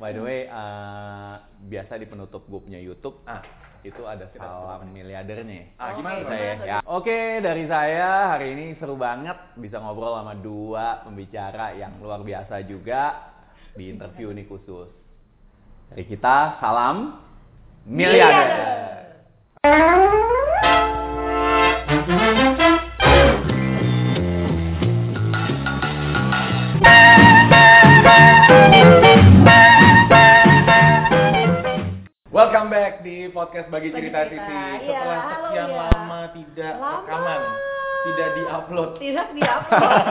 By 0.00 0.16
the 0.16 0.24
way, 0.24 0.48
eh, 0.48 1.34
biasa 1.68 2.00
di 2.00 2.08
penutup 2.08 2.48
gue 2.48 2.56
punya 2.56 2.80
YouTube, 2.80 3.20
Ah, 3.28 3.44
itu 3.84 4.00
ada 4.08 4.24
salam 4.32 4.88
miliardernya. 4.88 5.76
Ah, 5.76 5.92
gimana 5.92 6.16
Dari 6.16 6.24
tuh? 6.24 6.32
saya, 6.32 6.52
ya. 6.64 6.78
Oke, 6.88 7.18
dari 7.44 7.64
saya 7.68 8.08
hari 8.32 8.56
ini 8.56 8.80
seru 8.80 8.96
banget 8.96 9.36
bisa 9.60 9.76
ngobrol 9.76 10.16
sama 10.16 10.32
dua 10.32 11.04
pembicara 11.04 11.76
yang 11.76 12.00
luar 12.00 12.24
biasa 12.24 12.64
juga 12.64 13.28
di 13.76 13.92
interview 13.92 14.32
ini 14.32 14.48
khusus. 14.48 14.88
Dari 15.92 16.08
kita, 16.08 16.56
salam 16.64 17.20
miliarder. 17.84 19.20
welcome 19.60 20.29
di 33.00 33.32
podcast 33.32 33.68
bagi 33.68 33.88
Bagi 33.88 33.96
cerita 33.98 34.20
Cerita. 34.28 34.44
Sisi. 34.44 34.52
Iya, 34.52 34.76
Setelah 34.86 35.20
halo, 35.20 35.40
sekian 35.48 35.68
ya. 35.68 35.76
lama 35.80 36.20
tidak 36.30 36.74
Lama. 36.74 36.98
rekaman, 37.00 37.40
tidak 38.00 38.28
diupload. 38.36 38.90
Tidak 38.96 39.26
di-upload. 39.34 40.04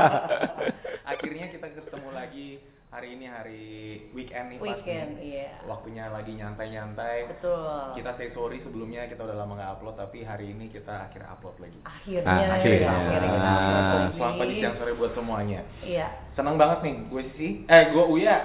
Akhirnya 1.12 1.46
kita 1.50 1.68
ketemu 1.74 2.10
lagi 2.12 2.48
hari 2.90 3.14
ini 3.14 3.26
hari 3.26 3.66
weekend 4.12 4.50
nih 4.50 4.58
Weekend, 4.58 5.10
nih. 5.14 5.46
iya. 5.46 5.50
Waktunya 5.64 6.10
lagi 6.10 6.34
nyantai-nyantai. 6.34 7.30
Betul. 7.30 7.94
Kita 7.94 8.18
say 8.18 8.34
sorry 8.34 8.58
sebelumnya 8.60 9.06
kita 9.06 9.22
udah 9.22 9.38
lama 9.38 9.54
nggak 9.54 9.72
upload 9.78 9.96
tapi 9.96 10.26
hari 10.26 10.50
ini 10.50 10.74
kita 10.74 11.06
akhirnya 11.06 11.30
upload 11.30 11.54
lagi. 11.60 11.78
akhirnya, 11.86 12.26
Ah, 12.26 12.58
akhirnya. 12.58 12.90
akhirnya 12.90 13.30
kita 13.30 13.46
upload 13.46 13.86
lagi. 13.94 14.10
Selamat 14.18 14.36
pagi 14.36 14.54
siang 14.58 14.76
sore 14.76 14.92
buat 14.98 15.14
semuanya. 15.14 15.62
Iya. 15.80 16.08
Senang 16.34 16.58
banget 16.58 16.80
nih, 16.82 16.96
gue 17.06 17.24
sih. 17.36 17.52
Eh, 17.64 17.84
gue 17.94 18.06
Uya. 18.10 18.36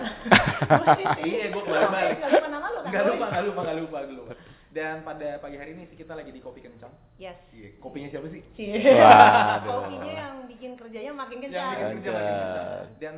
Iya, 1.24 1.44
gue 1.48 1.62
lu 1.62 1.72
kan? 1.72 1.90
Nggak 2.84 3.02
lupa, 3.08 3.26
nggak 3.26 3.44
lupa, 3.48 3.60
nggak 3.64 3.76
lupa, 3.80 3.96
nggak 3.98 4.12
lupa. 4.14 4.32
Dan 4.68 4.96
pada 5.00 5.38
pagi 5.38 5.56
hari 5.56 5.72
ini 5.72 5.86
sih 5.86 5.96
kita 5.96 6.12
lagi 6.12 6.28
di 6.28 6.44
Kopi 6.44 6.60
Kencang. 6.60 6.92
Yes. 7.16 7.38
Iya, 7.48 7.80
kopinya 7.80 8.12
siapa 8.12 8.28
sih? 8.28 8.44
Cie. 8.52 8.76
Kopinya 9.62 10.12
yang 10.12 10.34
bikin 10.44 10.76
kerjanya 10.76 11.12
makin 11.14 11.38
Yang 11.40 11.48
kencang. 11.48 11.70
bikin 11.72 11.96
kerja 11.96 12.10
makin 12.12 12.34
kencang. 12.36 12.68
Dan 12.98 13.16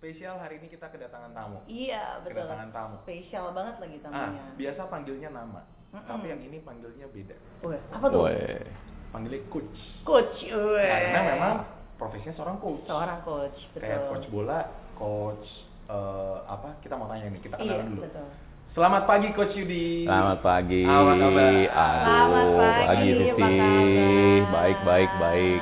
spesial 0.00 0.40
hari 0.40 0.56
ini 0.56 0.72
kita 0.72 0.88
kedatangan 0.88 1.36
tamu. 1.36 1.60
Iya, 1.68 2.24
betul. 2.24 2.40
Kedatangan 2.40 2.68
tamu. 2.72 2.94
Spesial 3.04 3.52
banget 3.52 3.76
lagi 3.76 3.96
Ah, 4.00 4.04
tamunya. 4.08 4.44
biasa 4.56 4.80
panggilnya 4.88 5.28
nama. 5.28 5.60
Mm-mm. 5.92 6.08
Tapi 6.08 6.26
yang 6.26 6.40
ini 6.40 6.56
panggilnya 6.64 7.04
beda. 7.04 7.36
Weh, 7.60 7.80
apa 7.92 8.06
tuh? 8.08 8.20
Woi. 8.24 8.64
Panggilnya 9.12 9.44
coach. 9.52 9.76
Coach. 10.00 10.40
weh. 10.48 10.88
Karena 10.88 11.20
memang 11.28 11.54
profesinya 12.00 12.32
seorang 12.32 12.56
coach. 12.56 12.80
seorang 12.88 13.20
coach, 13.20 13.58
betul. 13.70 13.84
Kayak 13.84 14.00
coach 14.08 14.26
bola, 14.32 14.60
coach 14.96 15.46
eh, 15.92 16.36
apa? 16.48 16.80
Kita 16.80 16.96
mau 16.96 17.04
tanya 17.04 17.28
nih, 17.28 17.40
kita 17.44 17.60
Iya, 17.60 17.76
kenalan 17.76 17.86
dulu. 17.92 18.02
betul. 18.08 18.28
Selamat 18.70 19.02
pagi 19.02 19.28
Coach 19.34 19.52
Yudi. 19.52 20.06
Selamat 20.06 20.38
pagi. 20.40 20.86
Apa 20.86 21.12
kabar? 21.12 21.52
Selamat 21.66 22.46
Aduh, 22.46 22.54
pagi, 22.54 22.86
pagi 22.86 23.10
Sisi. 23.10 23.34
kabar? 23.34 23.84
Baik, 24.48 24.78
baik, 24.86 25.10
baik. 25.18 25.60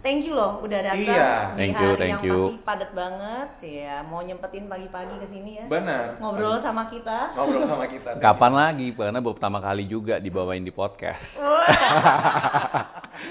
Thank 0.00 0.24
you 0.24 0.32
loh 0.32 0.64
udah 0.64 0.80
datang 0.80 1.04
Iya. 1.04 1.32
di 1.52 1.56
Thank 1.60 1.74
you, 1.76 1.86
hari 1.86 2.00
thank 2.00 2.10
yang 2.10 2.22
you. 2.24 2.38
pasti 2.40 2.56
padat 2.64 2.90
banget 2.92 3.48
ya. 3.60 3.94
Mau 4.02 4.20
nyempetin 4.20 4.64
pagi-pagi 4.64 5.14
ke 5.14 5.26
sini 5.28 5.50
ya. 5.60 5.64
Benar. 5.68 6.16
Ngobrol 6.16 6.56
sama 6.64 6.88
kita. 6.88 7.18
Ngobrol 7.36 7.64
sama 7.68 7.84
kita. 7.84 8.10
Kapan 8.24 8.52
lagi? 8.54 8.86
Karena 8.90 9.20
baru 9.20 9.34
pertama 9.36 9.58
kali 9.60 9.84
juga 9.84 10.16
dibawain 10.16 10.62
di 10.62 10.72
podcast. 10.72 11.20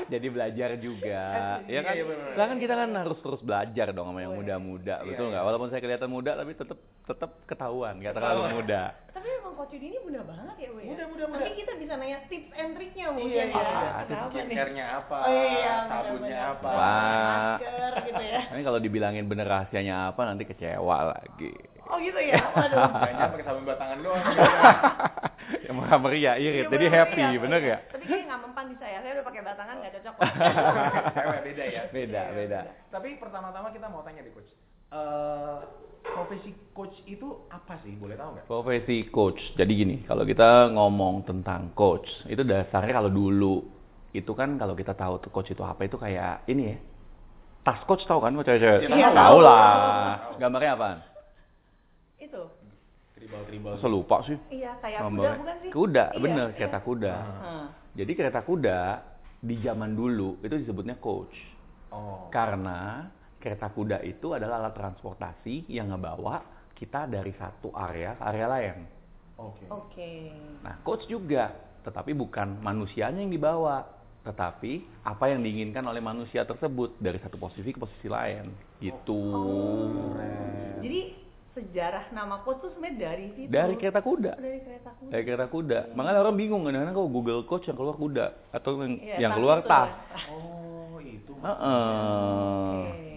Jadi 0.06 0.28
belajar 0.30 0.70
juga, 0.78 1.22
ya 1.66 1.80
kan? 1.82 1.94
Iya. 1.98 2.04
Sekarang 2.38 2.50
kan 2.54 2.60
kita 2.62 2.74
kan 2.78 2.90
harus 2.94 3.18
terus 3.18 3.42
belajar 3.42 3.88
dong 3.90 4.08
sama 4.08 4.22
yang 4.22 4.38
muda-muda, 4.38 4.96
Iya, 5.02 5.08
betul 5.10 5.26
iya. 5.26 5.32
nggak? 5.34 5.44
Walaupun 5.44 5.68
saya 5.70 5.82
kelihatan 5.82 6.10
muda, 6.14 6.32
tapi 6.38 6.52
tetap 6.54 6.78
tetap 7.10 7.32
ketahuan, 7.50 7.98
nggak 7.98 8.14
terlalu 8.14 8.42
muda. 8.54 8.84
Tapi 9.20 9.36
emang 9.36 9.52
Coach 9.52 9.76
Yudi 9.76 9.92
ini 9.92 10.00
mudah 10.00 10.24
banget 10.24 10.56
ya, 10.56 10.70
Bu 10.72 10.80
ya. 10.80 10.96
Mudah, 10.96 11.08
mudah, 11.12 11.26
Nanti 11.28 11.44
mudah. 11.44 11.60
kita 11.60 11.74
bisa 11.76 11.94
nanya 12.00 12.20
tips 12.26 12.52
and 12.56 12.72
triknya 12.72 13.06
mungkin 13.12 13.36
Iya, 13.36 13.44
ya. 13.44 13.60
iya. 13.60 13.92
Skincare-nya 14.32 14.86
apa? 14.96 15.18
Oh 15.20 15.34
iya, 15.36 15.76
sabunnya 15.84 16.16
benar-benar. 16.16 16.56
apa? 16.56 16.70
Wah. 16.72 17.52
Masker 17.60 17.94
gitu 18.08 18.24
ya. 18.24 18.42
Ini 18.48 18.62
kalau 18.64 18.80
dibilangin 18.80 19.26
bener 19.28 19.44
rahasianya 19.44 20.16
apa, 20.16 20.22
nanti 20.24 20.48
kecewa 20.48 20.98
lagi. 21.12 21.52
Oh 21.84 22.00
gitu 22.00 22.16
ya. 22.16 22.40
Waduh. 22.48 22.80
Kayaknya 22.96 23.26
pakai 23.28 23.44
sabun 23.44 23.64
batangan 23.68 23.98
doang. 24.00 24.24
yang 25.68 25.76
maha 25.76 25.96
meriah, 26.00 26.36
irit, 26.40 26.64
Iya, 26.64 26.72
jadi 26.72 26.86
happy, 26.88 27.20
iya. 27.20 27.40
bener 27.44 27.60
ya? 27.62 27.78
Tapi 27.92 28.04
kayak 28.08 28.24
nggak 28.24 28.40
mempan 28.40 28.66
di 28.72 28.76
saya. 28.80 28.98
Saya 29.04 29.12
udah 29.20 29.26
pakai 29.28 29.42
batangan 29.44 29.76
nggak 29.76 29.94
cocok. 30.00 30.16
Cewek 31.12 31.40
beda 31.44 31.64
ya. 31.68 31.82
Beda, 31.92 32.22
Iya, 32.24 32.34
beda. 32.34 32.60
Tapi 32.88 33.10
pertama-tama 33.20 33.68
kita 33.70 33.92
mau 33.92 34.00
tanya 34.00 34.24
deh 34.24 34.32
coach. 34.32 34.48
Eh 34.90 35.58
profesi 36.02 36.50
coach 36.74 36.98
itu 37.06 37.46
apa 37.54 37.78
sih? 37.86 37.94
Boleh 37.94 38.18
tahu 38.18 38.30
nggak? 38.34 38.46
Profesi 38.50 38.98
coach. 39.14 39.38
Jadi 39.54 39.72
gini, 39.72 39.96
kalau 40.10 40.26
kita 40.26 40.74
ngomong 40.74 41.22
tentang 41.24 41.70
coach, 41.78 42.10
itu 42.26 42.42
dasarnya 42.42 42.98
kalau 42.98 43.12
dulu 43.14 43.56
itu 44.10 44.32
kan 44.34 44.58
kalau 44.58 44.74
kita 44.74 44.98
tahu 44.98 45.22
tuh 45.22 45.30
coach 45.30 45.54
itu 45.54 45.62
apa 45.62 45.86
itu 45.86 45.96
kayak 46.02 46.50
ini 46.50 46.74
ya. 46.74 46.78
Tas 47.62 47.86
coach 47.86 48.02
tahu 48.10 48.24
kan, 48.24 48.34
cewek-cewek? 48.34 48.90
Iya, 48.90 49.14
tahu 49.14 49.38
tahu. 49.38 49.38
lah. 49.46 50.34
Gambarnya 50.42 50.72
apaan? 50.74 50.98
Itu. 52.18 52.50
Tribal-tribal. 53.14 53.78
Masa 53.78 53.88
lupa 53.92 54.16
sih? 54.26 54.38
Iya, 54.50 54.80
kayak 54.82 55.00
kuda 55.06 55.30
bukan 55.38 55.56
sih? 55.62 55.70
Kuda, 55.70 56.06
Iya, 56.16 56.22
bener, 56.24 56.48
iya. 56.50 56.56
kereta 56.58 56.80
kuda. 56.82 57.16
Hmm. 57.20 57.66
Jadi 57.94 58.12
kereta 58.16 58.42
kuda 58.42 58.80
di 59.44 59.56
zaman 59.62 59.92
dulu 59.94 60.40
itu 60.42 60.56
disebutnya 60.56 60.98
coach. 60.98 61.36
Oh. 61.92 62.32
Karena 62.34 63.12
kereta 63.40 63.72
kuda 63.72 64.04
itu 64.04 64.36
adalah 64.36 64.60
alat 64.60 64.76
transportasi 64.76 65.72
yang 65.72 65.90
ngebawa 65.90 66.44
kita 66.76 67.08
dari 67.08 67.32
satu 67.36 67.72
area 67.76 68.16
ke 68.20 68.24
area 68.24 68.48
lain. 68.48 68.78
Oke. 69.40 69.66
Oke. 69.72 70.12
Nah, 70.64 70.76
coach 70.84 71.08
juga, 71.08 71.56
tetapi 71.88 72.12
bukan 72.12 72.60
manusianya 72.60 73.24
yang 73.24 73.32
dibawa, 73.32 73.88
tetapi 74.28 74.84
apa 75.08 75.32
yang 75.32 75.40
diinginkan 75.40 75.84
oleh 75.88 76.04
manusia 76.04 76.44
tersebut 76.44 77.00
dari 77.00 77.20
satu 77.24 77.40
posisi 77.40 77.72
ke 77.72 77.80
posisi 77.80 78.12
lain. 78.12 78.52
Gitu. 78.84 79.16
Oh. 79.16 80.12
Keren. 80.16 80.84
Jadi 80.84 81.02
sejarah 81.56 82.12
nama 82.16 82.44
coach 82.44 82.64
tuh 82.64 82.72
sebenarnya 82.76 83.00
dari 83.00 83.28
situ. 83.36 83.52
Dari 83.52 83.76
kereta 83.80 84.00
kuda. 84.04 84.34
Dari 84.40 84.60
kereta 84.64 84.92
kuda. 84.96 85.12
Dari 85.12 85.24
kereta 85.24 85.48
kuda. 85.48 85.80
Makanya 85.96 86.20
orang 86.24 86.36
bingung 86.40 86.64
kadang-kadang 86.68 86.96
kalau 86.96 87.10
Google 87.12 87.42
coach 87.48 87.68
yang 87.68 87.76
keluar 87.80 87.96
kuda 87.96 88.26
atau 88.52 88.72
yang, 88.84 88.94
Iya, 89.00 89.16
yang 89.24 89.32
keluar 89.40 89.64
tas. 89.64 89.92
ya. 89.92 90.20
Oh, 90.36 91.00
itu. 91.00 91.32
Heeh. 91.40 92.80
Oke. 92.88 93.09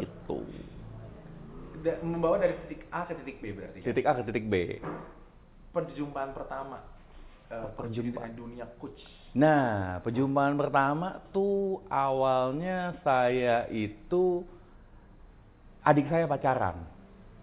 Gitu. 0.00 0.38
Da- 1.80 2.00
membawa 2.00 2.36
dari 2.36 2.56
titik 2.60 2.84
A 2.88 3.04
ke 3.04 3.16
titik 3.16 3.40
B 3.40 3.52
berarti. 3.52 3.78
Titik 3.80 4.04
A 4.04 4.12
ke 4.14 4.22
titik 4.22 4.44
B. 4.46 4.54
Perjumpaan 5.70 6.30
pertama. 6.30 6.78
eh, 7.46 7.58
Yudi 7.90 8.14
Perjumpaan. 8.14 8.30
dunia 8.32 8.62
coach. 8.78 9.02
Nah, 9.32 9.98
perjumpaan 10.00 10.54
pertama 10.54 11.18
tuh 11.30 11.82
awalnya 11.86 12.94
saya 13.02 13.66
itu 13.66 14.46
adik 15.80 16.06
saya 16.06 16.26
pacaran 16.26 16.78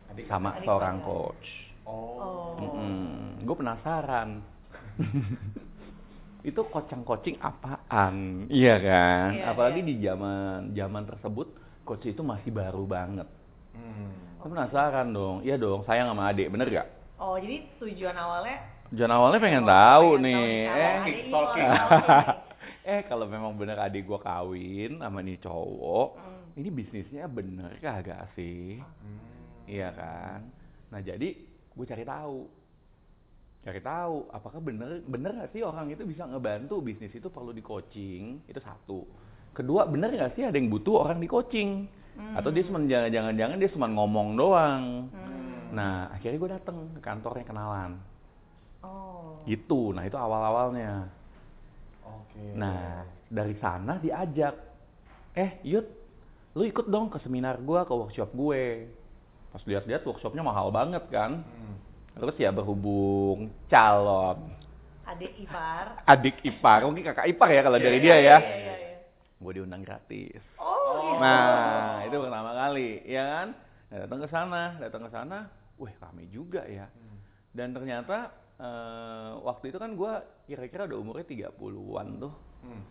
Adik 0.07 0.23
sama 0.25 0.55
Adik 0.55 0.63
seorang 0.63 0.99
pacaran. 0.99 1.11
coach. 1.27 1.47
Oh. 1.83 2.55
Oh. 2.55 3.35
gue 3.37 3.55
penasaran. 3.55 4.29
itu 6.47 6.61
kocang-kocing 6.63 7.35
apaan? 7.39 8.47
Iya 8.47 8.75
kan? 8.79 9.27
Iya, 9.33 9.43
Apalagi 9.51 9.79
iya. 9.81 9.87
di 9.87 9.95
zaman 9.99 10.71
zaman 10.71 11.03
tersebut 11.03 11.47
coach 11.87 12.03
itu 12.05 12.19
masih 12.19 12.51
baru 12.51 12.83
banget. 12.83 13.27
Hmm. 13.71 14.11
Gue 14.37 14.49
penasaran 14.51 15.07
dong. 15.09 15.39
Iya 15.41 15.55
dong, 15.55 15.81
sayang 15.83 16.11
sama 16.11 16.27
adik, 16.27 16.51
bener 16.51 16.67
gak? 16.67 16.87
Oh, 17.15 17.39
jadi 17.39 17.63
tujuan 17.79 18.13
awalnya 18.13 18.57
Tujuan 18.87 19.09
awalnya 19.09 19.39
pengen 19.39 19.63
Oh, 19.63 19.69
tahu 19.69 20.07
pengen 20.13 20.23
nih. 20.23 20.37
tahu 20.37 20.47
eh, 20.47 20.67
kalau 20.77 21.01
adik 21.01 21.17
stalking. 21.23 21.67
stalking. 21.71 22.45
eh 22.87 23.01
kalau 23.03 23.25
memang 23.25 23.51
bener 23.53 23.77
adik 23.77 24.03
gue 24.03 24.19
kawin 24.21 24.91
sama 24.97 25.19
nih 25.19 25.37
cowok, 25.37 26.09
Hmm. 26.15 26.43
ini 26.55 26.69
bisnisnya 26.69 27.25
bener 27.25 27.71
kagak 27.79 28.31
sih? 28.33 28.79
Hmm. 28.79 29.19
Iya 29.65 29.89
kan? 29.91 30.39
Nah 30.87 30.99
jadi 30.99 31.35
gue 31.73 31.85
cari 31.85 32.01
tahu, 32.01 32.47
cari 33.59 33.81
tahu 33.81 34.31
apakah 34.31 34.57
bener 34.57 35.03
bener 35.03 35.35
nggak 35.35 35.51
sih 35.51 35.61
orang 35.61 35.91
itu 35.91 36.01
bisa 36.01 36.23
ngebantu 36.23 36.79
bisnis 36.79 37.11
itu 37.11 37.27
perlu 37.27 37.51
di 37.51 37.59
coaching 37.59 38.39
itu 38.45 38.59
satu. 38.59 39.03
Kedua 39.57 39.89
bener 39.89 40.13
nggak 40.13 40.37
sih 40.37 40.45
ada 40.45 40.53
yang 40.53 40.69
butuh 40.69 41.09
orang 41.09 41.17
di 41.17 41.25
coaching? 41.25 41.89
Hmm. 42.13 42.37
Atau 42.37 42.53
dia 42.53 42.61
cuma 42.69 42.77
jangan-jangan 42.85 43.57
dia 43.57 43.69
cuma 43.73 43.89
ngomong 43.89 44.37
doang. 44.37 45.09
Hmm. 45.09 45.73
Nah 45.73 46.13
akhirnya 46.13 46.37
gue 46.37 46.51
dateng 46.53 46.77
ke 46.93 47.01
kantornya 47.01 47.41
kenalan. 47.41 47.97
Oh. 48.85 49.41
Gitu. 49.49 49.97
Nah 49.97 50.05
itu 50.05 50.13
awal-awalnya. 50.13 51.09
Oke. 52.05 52.53
Nah, 52.53 53.03
dari 53.27 53.57
sana 53.57 53.97
diajak, 53.97 54.53
eh 55.33 55.57
Yud, 55.65 55.89
lu 56.53 56.63
ikut 56.63 56.85
dong 56.87 57.09
ke 57.09 57.17
seminar 57.25 57.57
gua, 57.57 57.83
ke 57.83 57.91
workshop 57.97 58.29
gue. 58.37 58.87
Pas 59.49 59.65
lihat-lihat 59.65 60.05
workshopnya 60.05 60.45
mahal 60.45 60.69
banget 60.69 61.01
kan. 61.09 61.41
Hmm. 61.41 61.75
Terus 62.17 62.37
ya 62.37 62.53
berhubung 62.53 63.49
calon 63.69 64.53
Adik 65.07 65.33
ipar. 65.39 66.03
adik 66.03 66.35
ipar, 66.43 66.83
mungkin 66.83 67.07
kakak 67.07 67.31
ipar 67.31 67.47
ya 67.47 67.61
kalau 67.63 67.79
dari 67.79 67.97
Iya, 67.97 68.03
dia 68.03 68.11
ya. 68.11 68.19
Iya, 68.19 68.37
iya, 68.37 68.57
iya. 68.59 68.76
Gue 69.37 69.51
diundang 69.53 69.85
gratis. 69.85 70.41
Oh, 70.57 71.13
gitu. 71.13 71.21
Nah, 71.21 72.01
itu 72.03 72.17
pertama 72.17 72.51
kali, 72.51 73.05
ya 73.05 73.23
kan? 73.23 73.47
Nah, 73.87 73.97
datang 74.03 74.19
ke 74.19 74.27
sana, 74.27 74.61
datang 74.81 75.01
ke 75.05 75.11
sana, 75.11 75.37
wah 75.77 75.93
rame 76.01 76.25
juga 76.27 76.65
ya. 76.65 76.89
Hmm. 76.89 77.17
Dan 77.53 77.71
ternyata 77.71 78.33
eh, 78.57 79.31
waktu 79.39 79.69
itu 79.69 79.77
kan 79.77 79.93
gue 79.93 80.13
kira-kira 80.45 80.89
udah 80.89 80.97
umurnya 80.97 81.25
30-an 81.29 82.07
tuh. 82.17 82.33
Hmm. 82.65 82.81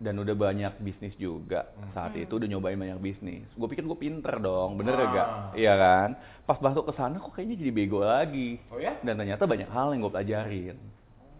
Dan 0.00 0.16
udah 0.16 0.32
banyak 0.32 0.80
bisnis 0.80 1.12
juga. 1.20 1.68
Hmm. 1.76 1.92
Saat 1.92 2.16
itu 2.16 2.32
udah 2.32 2.48
nyobain 2.48 2.80
banyak 2.80 2.96
bisnis. 2.98 3.44
Gue 3.52 3.68
pikir 3.68 3.84
gue 3.84 4.00
pinter 4.00 4.40
dong, 4.40 4.80
bener 4.80 4.96
Ah. 4.96 5.12
gak? 5.12 5.28
Iya 5.60 5.74
kan? 5.76 6.08
Pas 6.48 6.56
masuk 6.56 6.88
ke 6.88 6.96
sana 6.96 7.20
kok 7.20 7.36
kayaknya 7.36 7.60
jadi 7.60 7.72
bego 7.76 8.00
lagi. 8.00 8.56
Oh 8.72 8.80
ya? 8.80 8.96
Dan 9.04 9.20
ternyata 9.20 9.44
banyak 9.44 9.68
hal 9.68 9.92
yang 9.92 10.00
gue 10.00 10.12
pelajarin. 10.16 10.76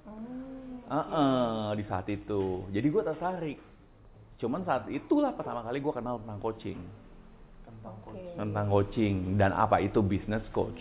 Hmm. 0.05 0.85
Heeh, 0.85 1.81
di 1.81 1.85
saat 1.89 2.05
itu. 2.07 2.69
Jadi 2.69 2.87
gue 2.87 3.03
tertarik. 3.03 3.59
Cuman 4.41 4.65
saat 4.65 4.89
itulah 4.89 5.37
pertama 5.37 5.61
kali 5.61 5.79
gue 5.79 5.93
kenal 5.93 6.17
tentang 6.19 6.41
coaching. 6.41 6.81
Tentang 7.63 7.95
Oke. 8.01 8.05
coach. 8.09 8.25
Tentang 8.35 8.67
coaching 8.67 9.15
dan 9.37 9.53
apa 9.53 9.79
itu 9.79 10.01
business 10.01 10.43
coach. 10.51 10.81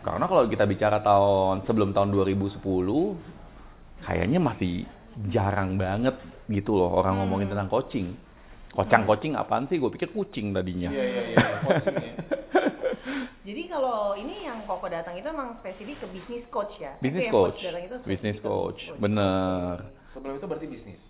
Karena 0.00 0.24
kalau 0.24 0.44
kita 0.46 0.64
bicara 0.64 1.00
tahun 1.00 1.64
sebelum 1.64 1.92
tahun 1.92 2.12
2010, 2.12 2.60
kayaknya 4.00 4.36
masih 4.38 4.84
jarang 5.28 5.76
banget 5.76 6.16
gitu 6.46 6.76
loh 6.76 6.92
orang 6.94 7.16
Hmm. 7.16 7.20
ngomongin 7.24 7.48
tentang 7.48 7.68
coaching. 7.68 8.16
Kocang 8.70 9.02
coaching 9.02 9.34
apaan 9.34 9.66
sih? 9.66 9.76
Gue 9.76 9.90
pikir 9.90 10.12
kucing 10.12 10.52
tadinya. 10.52 10.88
Iya 10.88 11.04
iya 11.04 11.22
iya. 11.34 11.46
Coaching 11.64 11.96
ya. 11.98 12.14
Jadi 13.50 13.62
kalau 13.66 14.14
ini 14.14 14.46
yang 14.46 14.62
Koko 14.62 14.86
datang 14.86 15.16
itu 15.16 15.26
emang 15.26 15.58
spesifik 15.58 15.98
ke 15.98 16.06
bisnis 16.12 16.44
coach 16.52 16.70
ya? 16.78 16.94
Business 17.00 17.26
yang 17.26 17.34
coach, 17.34 17.58
datang 17.58 17.82
itu 17.82 17.96
business 18.06 18.38
coach, 18.38 18.78
business 18.78 19.00
bener. 19.00 19.74
Sebelum 20.12 20.34
itu 20.36 20.46
berarti 20.46 20.66
bisnis. 20.68 21.00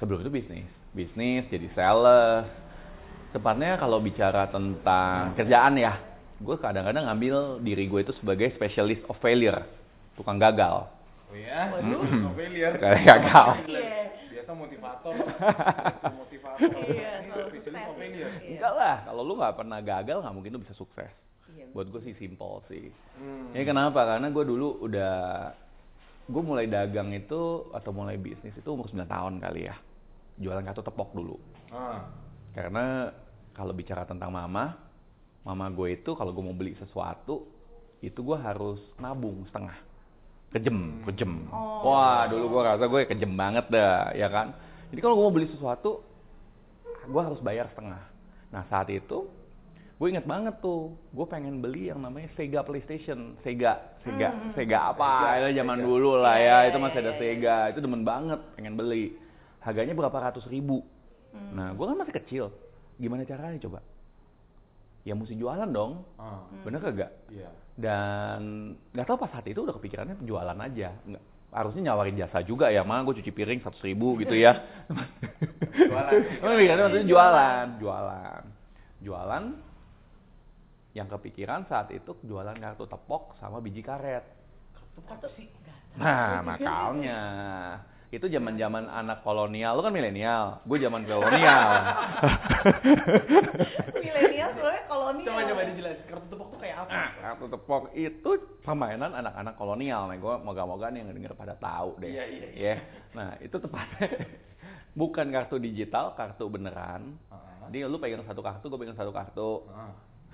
sebelum 0.00 0.18
itu 0.18 0.30
bisnis 0.32 0.66
bisnis 0.92 1.48
jadi 1.48 1.68
sales 1.72 2.46
tepatnya 3.32 3.80
kalau 3.80 3.98
bicara 3.98 4.44
tentang 4.46 5.32
kerjaan 5.34 5.76
ya 5.76 5.96
gue 6.36 6.56
kadang-kadang 6.58 7.08
ngambil 7.08 7.36
diri 7.60 7.88
gue 7.88 8.00
itu 8.04 8.12
sebagai 8.20 8.52
specialist 8.52 9.00
of 9.08 9.16
failure 9.18 9.64
tukang 10.14 10.36
gagal 10.36 10.88
Oh 11.32 11.38
ya. 11.40 11.64
Waduh. 11.72 12.04
No 12.28 12.36
failure. 12.36 12.76
Kayak 12.76 13.00
gagal. 13.08 13.64
Iya. 13.64 14.04
Biasa 14.36 14.52
motivator. 14.52 15.16
motivator. 16.20 16.68
Iya, 16.92 17.12
no 17.24 17.48
failure. 17.96 18.32
Iya. 18.44 18.60
enggak 18.60 18.72
lah 18.76 18.96
kalau 19.08 19.22
lu 19.24 19.40
nggak 19.40 19.56
pernah 19.56 19.80
gagal 19.80 20.20
nggak 20.20 20.34
mungkin 20.36 20.52
lu 20.52 20.60
bisa 20.60 20.76
sukses 20.76 21.08
Iya. 21.52 21.72
buat 21.72 21.88
gue 21.88 22.04
sih 22.04 22.12
simple 22.20 22.60
sih 22.68 22.92
Hmm. 23.16 23.52
ini 23.56 23.64
kenapa 23.64 24.04
karena 24.04 24.28
gue 24.28 24.44
dulu 24.44 24.84
udah 24.84 25.14
gue 26.28 26.42
mulai 26.44 26.68
dagang 26.68 27.12
itu 27.12 27.64
atau 27.72 27.90
mulai 27.92 28.20
bisnis 28.20 28.52
itu 28.52 28.68
umur 28.68 28.92
9 28.92 29.04
tahun 29.04 29.40
kali 29.40 29.72
ya 29.72 29.76
jualan 30.36 30.62
kartu 30.62 30.80
tepok 30.80 31.12
dulu 31.12 31.36
Ah. 31.72 32.04
Karena 32.52 33.08
kalau 33.56 33.72
bicara 33.72 34.04
tentang 34.04 34.28
mama, 34.28 34.76
mama 35.40 35.66
gue 35.72 35.96
itu 35.96 36.12
kalau 36.12 36.36
gue 36.36 36.44
mau 36.44 36.52
beli 36.52 36.76
sesuatu, 36.76 37.48
itu 38.04 38.20
gue 38.20 38.36
harus 38.36 38.76
nabung 39.00 39.48
setengah. 39.48 39.80
Kejem, 40.52 41.00
kejem. 41.08 41.48
Oh. 41.48 41.88
Wah, 41.88 42.28
dulu 42.28 42.52
gue 42.52 42.60
rasa 42.60 42.84
gue 42.84 43.08
kejem 43.08 43.32
banget 43.32 43.72
dah, 43.72 44.12
ya 44.12 44.28
kan? 44.28 44.52
Jadi 44.92 45.00
kalau 45.00 45.16
gue 45.16 45.24
mau 45.24 45.32
beli 45.32 45.48
sesuatu, 45.48 46.04
gue 47.08 47.22
harus 47.24 47.40
bayar 47.40 47.72
setengah. 47.72 48.04
Nah, 48.52 48.68
saat 48.68 48.92
itu, 48.92 49.32
gue 49.96 50.08
inget 50.12 50.28
banget 50.28 50.60
tuh, 50.60 50.92
gue 51.08 51.24
pengen 51.24 51.64
beli 51.64 51.88
yang 51.88 52.04
namanya 52.04 52.28
Sega 52.36 52.60
PlayStation. 52.60 53.32
Sega, 53.40 53.80
Sega, 54.04 54.28
Hmm. 54.28 54.52
Sega 54.52 54.92
apa? 54.92 55.08
Sega, 55.24 55.48
Itu 55.48 55.56
zaman 55.56 55.78
Sega. 55.80 55.88
dulu 55.88 56.10
lah 56.20 56.36
ya, 56.36 56.44
iya, 56.44 56.56
itu 56.68 56.76
masih 56.76 57.00
iya, 57.00 57.04
ada 57.08 57.12
iya. 57.16 57.20
Sega. 57.20 57.56
Itu 57.72 57.78
demen 57.80 58.04
banget, 58.04 58.40
pengen 58.60 58.76
beli. 58.76 59.16
Harganya 59.62 59.94
berapa 59.94 60.18
ratus 60.18 60.44
ribu. 60.50 60.82
Hmm. 61.30 61.54
Nah, 61.54 61.68
gue 61.72 61.84
kan 61.86 61.96
masih 61.96 62.14
kecil. 62.18 62.44
Gimana 62.98 63.22
caranya 63.22 63.58
coba? 63.62 63.80
Ya 65.02 65.18
mesti 65.18 65.34
jualan 65.34 65.70
dong. 65.70 66.06
Ah. 66.18 66.46
Bener 66.62 66.78
kagak? 66.78 67.10
Iya. 67.30 67.50
Dan 67.74 68.74
nggak 68.94 69.06
tahu 69.06 69.18
pas 69.22 69.30
saat 69.34 69.46
itu 69.50 69.62
udah 69.62 69.74
kepikirannya 69.74 70.18
jualan 70.22 70.58
aja. 70.58 70.94
Nggak, 71.02 71.22
harusnya 71.50 71.82
nyawarin 71.90 72.18
jasa 72.18 72.38
juga 72.46 72.70
ya. 72.70 72.86
Mah 72.86 73.02
gue 73.02 73.18
cuci 73.18 73.32
piring 73.34 73.58
seratus 73.62 73.82
ribu 73.82 74.18
gitu 74.22 74.34
ya. 74.34 74.58
Jualan. 75.72 76.12
Oh, 76.42 76.54
mikirnya 76.54 76.84
maksudnya 76.86 77.08
jualan, 77.08 77.66
jualan, 77.78 78.42
jualan. 79.02 79.44
Yang 80.92 81.08
kepikiran 81.18 81.64
saat 81.66 81.88
itu 81.90 82.12
jualan 82.22 82.54
kartu 82.58 82.84
tepok 82.84 83.34
sama 83.40 83.58
biji 83.58 83.80
karet. 83.80 84.22
Kartu 85.08 85.28
sih. 85.34 85.48
Nah, 85.96 86.40
makanya 86.44 87.20
itu 88.12 88.28
zaman-zaman 88.28 88.92
anak 88.92 89.24
kolonial. 89.24 89.72
Lu 89.72 89.80
kan 89.80 89.88
milenial, 89.88 90.60
gue 90.68 90.78
zaman 90.84 91.08
kolonial. 91.08 91.68
Milenial 94.04 94.48
sebenarnya 94.52 94.84
kolonial. 94.84 95.32
Coba 95.32 95.40
coba 95.48 95.62
dijelasin 95.72 96.04
kartu 96.12 96.26
tepuk 96.28 96.48
tuh 96.52 96.58
kayak 96.60 96.76
apa? 96.84 96.92
Nah, 96.92 97.08
kartu 97.16 97.44
tepok 97.48 97.82
itu 97.96 98.30
permainan 98.60 99.16
anak-anak 99.16 99.54
kolonial. 99.56 100.12
Nah, 100.12 100.20
gue 100.20 100.34
moga-moga 100.44 100.92
nih 100.92 101.00
yang 101.00 101.16
denger 101.16 101.32
pada 101.32 101.56
tahu 101.56 102.04
deh. 102.04 102.12
Iya, 102.12 102.24
iya, 102.28 102.48
Ya. 102.52 102.76
Nah, 103.16 103.32
itu 103.40 103.56
tepatnya 103.56 104.04
bukan 105.00 105.26
kartu 105.32 105.56
digital, 105.56 106.12
kartu 106.12 106.52
beneran. 106.52 107.16
Ah. 107.32 107.64
Jadi 107.72 107.88
lu 107.88 107.96
pegang 107.96 108.28
satu 108.28 108.44
kartu, 108.44 108.68
gue 108.68 108.76
pegang 108.76 108.98
satu 109.00 109.08
kartu. 109.08 109.64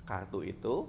Kartu 0.03 0.43
itu 0.43 0.83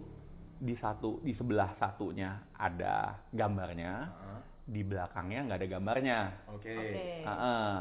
di 0.58 0.75
satu 0.75 1.22
di 1.22 1.38
sebelah 1.38 1.70
satunya 1.78 2.34
ada 2.58 3.14
gambarnya, 3.31 3.94
Ah. 4.10 4.43
Di 4.64 4.80
belakangnya 4.82 5.40
nggak 5.46 5.58
ada 5.58 5.68
gambarnya. 5.68 6.18
Oke. 6.48 6.72
Oke. 6.72 7.06
Heeh. 7.22 7.72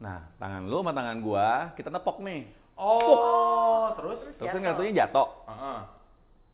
Nah, 0.00 0.18
tangan 0.36 0.64
lu 0.64 0.80
sama 0.80 0.92
tangan 0.92 1.18
gua, 1.20 1.48
kita 1.74 1.88
nepok 1.88 2.18
nih. 2.20 2.48
Oh, 2.74 3.92
terus? 3.92 4.18
Terus 4.34 4.48
kan 4.48 4.56
Jatuh. 4.56 4.68
kartunya 4.72 4.92
jatuh. 4.98 5.28
Ah. 5.44 5.82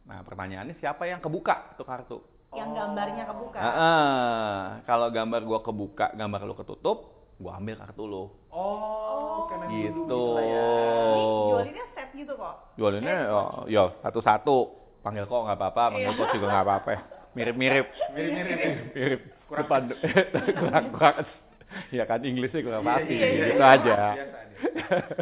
Nah, 0.02 0.18
pertanyaannya 0.22 0.74
siapa 0.76 1.06
yang 1.06 1.18
kebuka 1.18 1.74
tuh 1.74 1.86
kartu? 1.86 2.18
Yang 2.50 2.68
Oh. 2.68 2.74
gambarnya 2.74 3.24
kebuka. 3.24 3.58
Heeh. 3.58 4.54
Kalau 4.82 5.08
gambar 5.08 5.40
gua 5.42 5.60
kebuka, 5.60 6.06
gambar 6.12 6.40
lu 6.42 6.54
ketutup, 6.54 6.98
gua 7.36 7.56
ambil 7.56 7.78
kartu 7.78 8.02
lu. 8.04 8.24
Oh, 8.50 9.46
main 9.46 9.70
Gitu. 9.70 10.22
lah 10.32 10.42
ya. 10.42 10.66
Jadi 11.06 11.22
Oh. 11.22 11.48
jualinnya 11.52 11.84
set 11.92 12.08
gitu 12.12 12.32
kok. 12.34 12.54
Jualannya 12.74 13.14
Eh, 13.14 13.26
ya, 13.26 13.42
ya 13.68 13.82
satu-satu. 14.00 14.58
Panggil 15.00 15.22
kok 15.22 15.38
nggak 15.38 15.54
apa-apa, 15.54 15.82
panggil 15.94 16.10
Iya. 16.10 16.18
kok 16.18 16.28
juga 16.34 16.46
nggak 16.50 16.64
apa-apa. 16.66 16.90
Mirip-mirip. 17.36 17.86
Mirip-mirip 18.10 18.56
ya? 18.56 18.72
Mirip. 18.90 19.20
Kurang 19.46 19.62
Depan 19.62 19.82
kurang 20.56 20.86
kurang. 20.90 21.16
Ya 21.92 22.02
kan 22.02 22.18
Inggrisnya 22.20 22.62
kurang 22.62 22.82
Iya, 22.82 22.90
pasti, 22.90 23.12
iya, 23.12 23.26
iya. 23.28 23.44
gitu 23.46 23.62
aja. 23.62 23.96
Biasa 24.08 24.38
dia. 24.48 24.64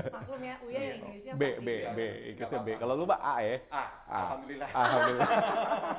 Maklum 0.08 0.40
ya, 0.40 0.55
Uya 0.62 0.78
yang 0.81 0.99
Inggrisnya 1.02 1.32
B, 1.34 1.43
B, 1.58 1.69
gitu. 1.75 1.90
B, 1.90 2.00
Inggrisnya 2.31 2.61
B. 2.62 2.69
Kalau 2.78 2.94
lu 2.94 3.05
mah 3.05 3.19
A 3.19 3.34
ya? 3.43 3.56
Ah, 3.69 3.88
Ah. 4.06 4.19
alhamdulillah. 4.22 4.69
Alhamdulillah. 4.70 5.31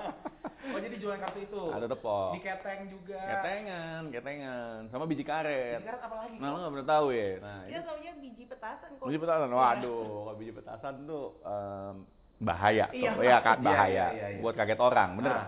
oh, 0.74 0.80
jadi 0.80 0.96
jualan 0.96 1.20
kartu 1.20 1.40
itu. 1.44 1.62
Ada 1.68 1.86
tepok. 1.86 2.30
Di 2.32 2.42
keteng 2.42 2.82
juga. 2.88 3.20
Ketengan, 3.20 4.02
ketengan, 4.10 4.80
sama 4.88 5.04
biji 5.04 5.24
karet. 5.24 5.78
Biji 5.78 5.90
karet 5.92 6.02
apa 6.02 6.16
lagi? 6.18 6.36
Nah, 6.40 6.48
lu 6.48 6.58
nggak 6.58 6.72
pernah 6.72 6.90
tahu 6.90 7.08
ya? 7.12 7.30
Nah, 7.38 7.60
Dia 7.62 7.76
itu 7.76 7.82
taunya 7.84 8.12
biji 8.16 8.44
petasan 8.48 8.90
kok. 8.96 9.06
biji 9.06 9.20
petasan. 9.20 9.48
Iya. 9.48 9.58
Waduh, 9.60 10.02
kalau 10.24 10.38
biji 10.40 10.54
petasan 10.56 10.94
tuh 11.04 11.26
em, 11.44 11.96
bahaya. 12.40 12.86
Iya. 12.90 13.12
tuh. 13.12 13.22
Iya 13.22 13.38
kan, 13.44 13.56
Iya, 13.60 13.66
bahaya. 13.68 13.92
iya, 13.92 14.08
iya, 14.16 14.28
iya. 14.32 14.40
Buat 14.40 14.56
kaget 14.56 14.80
orang, 14.80 15.10
bener. 15.20 15.36
Nah. 15.36 15.48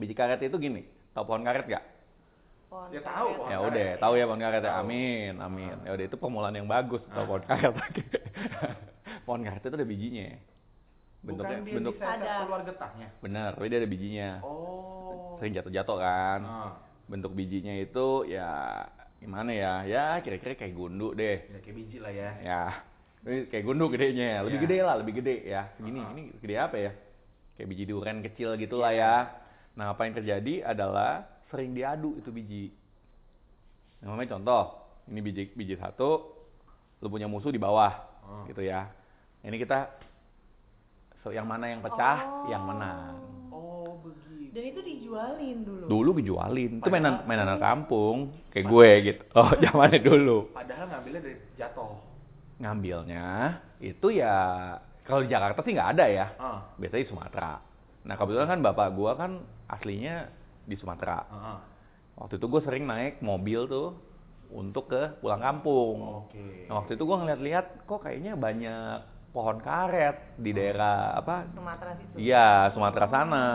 Biji 0.00 0.14
karet 0.14 0.40
itu 0.40 0.56
gini, 0.56 0.82
tau 1.12 1.22
pohon 1.22 1.44
karet 1.44 1.68
gak? 1.68 1.84
Pohon 2.66 2.88
Ya 2.88 3.02
tahu, 3.02 3.28
pohon 3.36 3.48
Ya 3.48 3.56
karet. 3.58 3.68
udah, 3.68 3.88
tahu 3.98 4.12
ya 4.16 4.24
pohon 4.24 4.40
karet 4.40 4.58
ya. 4.58 4.70
Tahu. 4.70 4.80
Amin, 4.80 5.32
amin. 5.38 5.74
Ah. 5.74 5.84
Ya 5.84 5.90
udah 5.92 6.04
itu 6.06 6.16
permulaan 6.16 6.54
yang 6.54 6.64
bagus 6.64 7.02
tau 7.06 7.20
Ah. 7.20 7.26
pohon 7.26 7.42
karet 7.44 7.74
lagi. 7.76 8.02
pohon 9.28 9.40
karet 9.42 9.60
itu 9.60 9.68
ada 9.70 9.84
bijinya. 9.86 10.28
Bentuknya 11.20 11.52
Bukan 11.52 11.68
dia 11.68 11.74
bentuk 11.76 11.94
bisa 11.94 12.06
Ada. 12.08 12.32
keluar 12.40 12.62
getahnya. 12.64 13.08
bener, 13.20 13.50
tapi 13.52 13.66
dia 13.68 13.78
ada 13.78 13.90
bijinya. 13.90 14.28
Oh. 14.40 15.36
Sering 15.36 15.52
jatuh-jatuh 15.52 15.96
kan. 16.00 16.40
Ah. 16.42 16.72
Bentuk 17.04 17.32
bijinya 17.34 17.74
itu 17.76 18.08
ya 18.24 18.48
gimana 19.18 19.52
ya? 19.52 19.72
Ya 19.84 20.04
kira-kira 20.18 20.56
kayak 20.56 20.72
gundu 20.72 21.12
deh. 21.12 21.44
Ya 21.44 21.58
kayak 21.60 21.76
biji 21.76 22.00
lah 22.00 22.08
ya. 22.08 22.30
Ya, 22.40 22.62
ini 23.20 23.44
kayak 23.46 23.64
gundu 23.66 23.92
gedenya, 23.92 24.40
lebih 24.40 24.56
Iya. 24.56 24.64
gede 24.64 24.78
lah, 24.80 24.94
lebih 24.96 25.14
gede 25.20 25.36
ya. 25.44 25.62
Segini, 25.76 26.00
Ah. 26.00 26.08
ini 26.16 26.22
gede 26.40 26.56
apa 26.56 26.76
ya? 26.78 26.92
Kayak 27.52 27.68
biji 27.68 27.84
durian 27.84 28.18
kecil 28.24 28.56
gitu 28.56 28.80
lah 28.80 28.92
ya. 28.96 29.14
Nah, 29.72 29.92
apa 29.92 30.02
yang 30.02 30.14
terjadi 30.14 30.66
adalah 30.66 31.22
sering 31.46 31.72
diadu 31.72 32.16
itu 32.16 32.30
biji. 32.30 32.64
Nah, 34.00 34.12
namanya 34.12 34.34
contoh, 34.34 34.62
ini 35.06 35.20
biji 35.20 35.52
biji 35.52 35.74
satu, 35.74 36.30
lu 36.98 37.08
punya 37.08 37.26
musuh 37.26 37.48
di 37.48 37.58
bawah, 37.58 37.92
Ah. 38.20 38.44
gitu 38.46 38.60
ya. 38.60 38.90
Ini 39.40 39.56
kita 39.56 39.88
so, 41.20 41.30
yang 41.30 41.44
mana 41.44 41.66
yang 41.66 41.80
pecah, 41.80 42.18
Oh. 42.20 42.48
yang 42.48 42.62
menang. 42.62 43.16
Oh, 43.48 43.98
begitu. 44.00 44.52
Dan 44.52 44.64
itu 44.66 44.80
dijualin 44.80 45.58
dulu. 45.62 45.84
Dulu 45.86 46.10
dijualin, 46.16 46.72
itu 46.78 46.88
mainan 46.88 47.22
mainan 47.24 47.46
anak 47.46 47.60
kampung, 47.60 48.16
kayak 48.50 48.66
gue 48.66 48.88
gitu. 49.06 49.22
Oh, 49.38 49.50
zamannya 49.54 50.00
dulu. 50.00 50.50
Padahal 50.50 50.86
ngambilnya 50.88 51.20
dari 51.20 51.36
jatuh. 51.56 51.92
ngambilnya 52.60 53.56
itu 53.80 54.12
ya 54.12 54.36
kalau 55.00 55.24
di 55.24 55.32
Jakarta 55.32 55.64
sih 55.64 55.72
nggak 55.72 55.90
ada 55.96 56.04
ya 56.04 56.26
Ah. 56.36 56.60
biasanya 56.76 57.02
di 57.02 57.08
Sumatera 57.08 57.56
nah 58.04 58.14
kebetulan 58.16 58.52
kan 58.52 58.60
bapak 58.60 58.92
gua 58.92 59.16
kan 59.16 59.40
aslinya 59.70 60.26
di 60.62 60.74
Sumatera 60.74 61.18
Ah. 61.24 61.58
waktu 62.16 62.36
itu 62.36 62.46
gue 62.46 62.60
sering 62.60 62.84
naik 62.84 63.18
mobil 63.20 63.64
tuh 63.64 63.94
untuk 64.50 64.88
ke 64.88 65.14
pulang 65.18 65.38
kampung 65.38 66.26
Oke. 66.26 66.66
nah, 66.66 66.82
waktu 66.82 66.94
itu 66.94 67.02
gua 67.02 67.22
ngeliat-liat 67.22 67.86
kok 67.86 68.02
kayaknya 68.02 68.34
banyak 68.34 68.98
pohon 69.30 69.58
karet 69.58 70.34
di 70.36 70.50
daerah 70.50 71.14
apa 71.16 71.46
Sumatera 71.54 71.94
situ. 71.94 72.18
iya 72.18 72.66
Sumatera 72.70 73.06
sana 73.06 73.46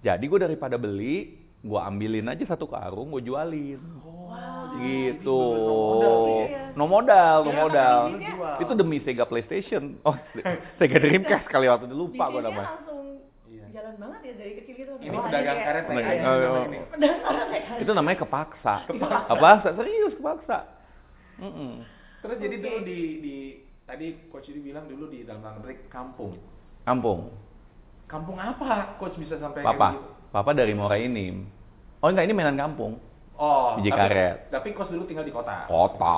Jadi 0.00 0.20
gue 0.22 0.36
daripada 0.38 0.76
beli, 0.76 1.32
gue 1.60 1.80
ambilin 1.80 2.28
aja 2.28 2.44
satu 2.46 2.68
karung, 2.68 3.08
gue 3.08 3.24
jualin. 3.24 3.80
Oh, 4.04 4.28
gitu. 4.76 5.40
modal 5.96 6.12
tuh 6.20 6.40
ya. 6.44 6.60
No 6.72 6.84
modal, 6.84 7.36
no 7.40 7.48
Iya, 7.48 7.56
modal. 7.58 8.00
Itu 8.60 8.72
demi 8.74 9.00
Sega 9.00 9.24
PlayStation. 9.24 9.96
Oh, 10.04 10.12
Sega 10.76 11.00
Dreamcast 11.00 11.48
kali 11.48 11.64
waktu 11.66 11.88
itu 11.88 11.96
lupa 11.96 12.28
gue 12.28 12.42
namanya. 12.42 12.68
Jalan 13.84 14.00
banget 14.00 14.20
ya 14.24 14.32
dari 14.40 14.52
kecil 14.56 14.74
gitu. 14.80 14.92
Ini 14.96 15.12
Wah, 15.12 15.28
pedagang 15.28 15.60
karet 15.60 15.84
PKS 15.92 16.24
oh, 16.24 16.36
oh. 16.40 16.64
ini. 16.64 16.78
Pedagang 16.88 17.20
karet. 17.20 17.80
Itu 17.84 17.92
namanya 17.92 18.18
kepaksa. 18.24 18.74
Kepaksa. 18.88 19.28
Kepaksa, 19.28 19.68
serius 19.76 20.14
kepaksa. 20.16 20.58
Mm-mm. 21.44 21.72
Terus 22.24 22.36
jadi 22.40 22.56
Oke. 22.56 22.64
dulu 22.64 22.78
di 22.88 23.00
di 23.20 23.36
tadi 23.84 24.06
coach 24.32 24.48
ini 24.48 24.72
bilang 24.72 24.88
dulu 24.88 25.12
di 25.12 25.28
dalam 25.28 25.44
tanda 25.44 25.60
petik 25.60 25.92
kampung. 25.92 26.32
Kampung. 26.88 27.28
Kampung 28.08 28.40
apa 28.40 28.96
coach 28.96 29.20
bisa 29.20 29.36
sampai 29.36 29.60
Papa. 29.60 30.00
gitu? 30.00 30.32
Papa 30.32 30.50
dari 30.56 30.72
Muara 30.72 30.96
Enim. 30.96 31.44
Oh 32.00 32.08
enggak, 32.08 32.24
ini 32.24 32.32
mainan 32.32 32.56
kampung. 32.56 32.96
Oh, 33.36 33.76
Biji 33.76 33.90
tapi, 33.92 34.00
karet. 34.00 34.48
Tapi 34.48 34.68
coach 34.72 34.94
dulu 34.94 35.04
tinggal 35.04 35.28
di 35.28 35.34
kota. 35.34 35.68
Kota, 35.68 36.16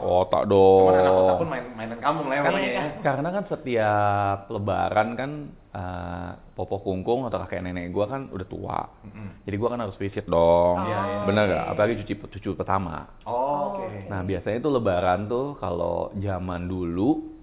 kota 0.00 0.38
Cuman 0.48 0.94
anak 0.96 1.12
kota 1.12 1.28
dong. 1.28 1.40
pun 1.44 1.48
main 1.52 1.64
mainan 1.76 2.00
kampung 2.00 2.26
lah 2.32 2.34
ya 2.38 2.42
pokoknya 2.48 2.70
ya. 2.72 2.84
karena 3.04 3.28
kan 3.28 3.44
setiap 3.52 4.38
lebaran 4.48 5.08
kan 5.18 5.30
eh, 5.76 6.30
popo 6.56 6.80
kungkung 6.80 7.28
atau 7.28 7.36
kakek 7.44 7.60
nenek 7.60 7.92
gua 7.92 8.08
kan 8.08 8.32
udah 8.32 8.46
tua. 8.48 8.80
Mm-mm. 9.04 9.44
Jadi 9.44 9.56
gua 9.60 9.68
kan 9.76 9.80
harus 9.84 9.96
visit 10.00 10.24
dong. 10.24 10.80
Iya, 10.80 11.00
iya. 11.04 11.20
Bener 11.28 11.44
Oke. 11.44 11.52
gak? 11.52 11.64
Apalagi 11.76 11.94
cucu 12.00 12.14
cucu 12.32 12.50
pertama. 12.56 13.04
Oh, 13.28 13.76
oke. 13.76 13.84
Oke. 13.84 14.08
Nah, 14.08 14.24
biasanya 14.24 14.58
tuh 14.64 14.72
lebaran 14.72 15.28
tuh 15.28 15.46
kalau 15.60 16.16
zaman 16.16 16.64
dulu 16.64 17.36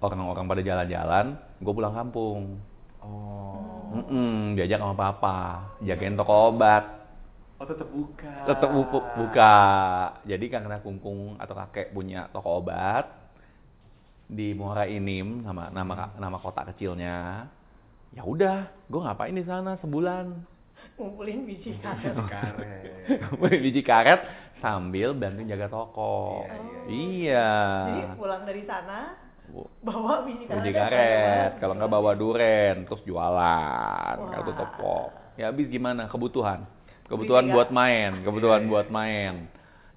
orang-orang 0.00 0.48
pada 0.48 0.62
jalan-jalan, 0.64 1.26
gue 1.60 1.72
pulang 1.76 1.92
kampung. 1.92 2.56
Oh. 3.04 3.92
Mm-mm, 4.00 4.56
diajak 4.56 4.80
sama 4.80 4.96
papa, 4.96 5.38
jagain 5.84 6.16
toko 6.16 6.56
obat. 6.56 6.84
Oh, 7.60 7.68
tetap 7.68 7.92
buka. 7.92 8.32
Tetep 8.48 8.70
bu- 8.72 9.08
buka. 9.20 9.56
Jadi 10.24 10.48
karena 10.48 10.80
kungkung 10.80 11.36
atau 11.36 11.52
kakek 11.52 11.92
punya 11.92 12.24
toko 12.32 12.64
obat 12.64 13.19
di 14.30 14.54
Muara 14.54 14.86
Inim 14.86 15.42
nama 15.42 15.66
nama 15.68 16.14
nama 16.14 16.38
kota 16.38 16.62
kecilnya. 16.64 17.46
Ya 18.10 18.22
udah, 18.22 18.70
gue 18.86 19.00
ngapain 19.00 19.30
di 19.32 19.42
sana 19.42 19.74
sebulan? 19.76 20.34
Ngumpulin 20.94 21.42
biji 21.44 21.74
karet. 21.82 22.14
Biji 22.14 22.24
karet. 22.26 22.84
Beli 23.36 23.58
biji 23.60 23.82
karet 23.82 24.20
sambil 24.58 25.12
bantu 25.12 25.42
jaga 25.44 25.66
toko. 25.66 26.46
Iya, 26.86 26.86
Iya. 26.86 27.50
Jadi 27.86 28.02
pulang 28.14 28.42
dari 28.44 28.62
sana 28.62 29.14
bawa 29.80 30.22
biji 30.22 30.44
karet. 30.44 30.58
biji 30.58 30.72
karet, 30.72 31.52
kalau 31.58 31.74
nggak 31.74 31.90
bawa 31.90 32.12
duren, 32.14 32.86
terus 32.86 33.02
jualan, 33.02 34.14
Wah. 34.14 34.30
kartu 34.30 34.52
tepok. 34.52 35.08
Ya 35.34 35.48
habis 35.48 35.66
gimana? 35.66 36.06
Kebutuhan, 36.06 36.66
kebutuhan 37.06 37.46
Beli 37.46 37.54
buat 37.54 37.68
tiga. 37.70 37.78
main, 37.78 38.10
kebutuhan 38.22 38.60
Iya, 38.60 38.66
iya. 38.66 38.70
buat 38.70 38.88
main. 38.90 39.34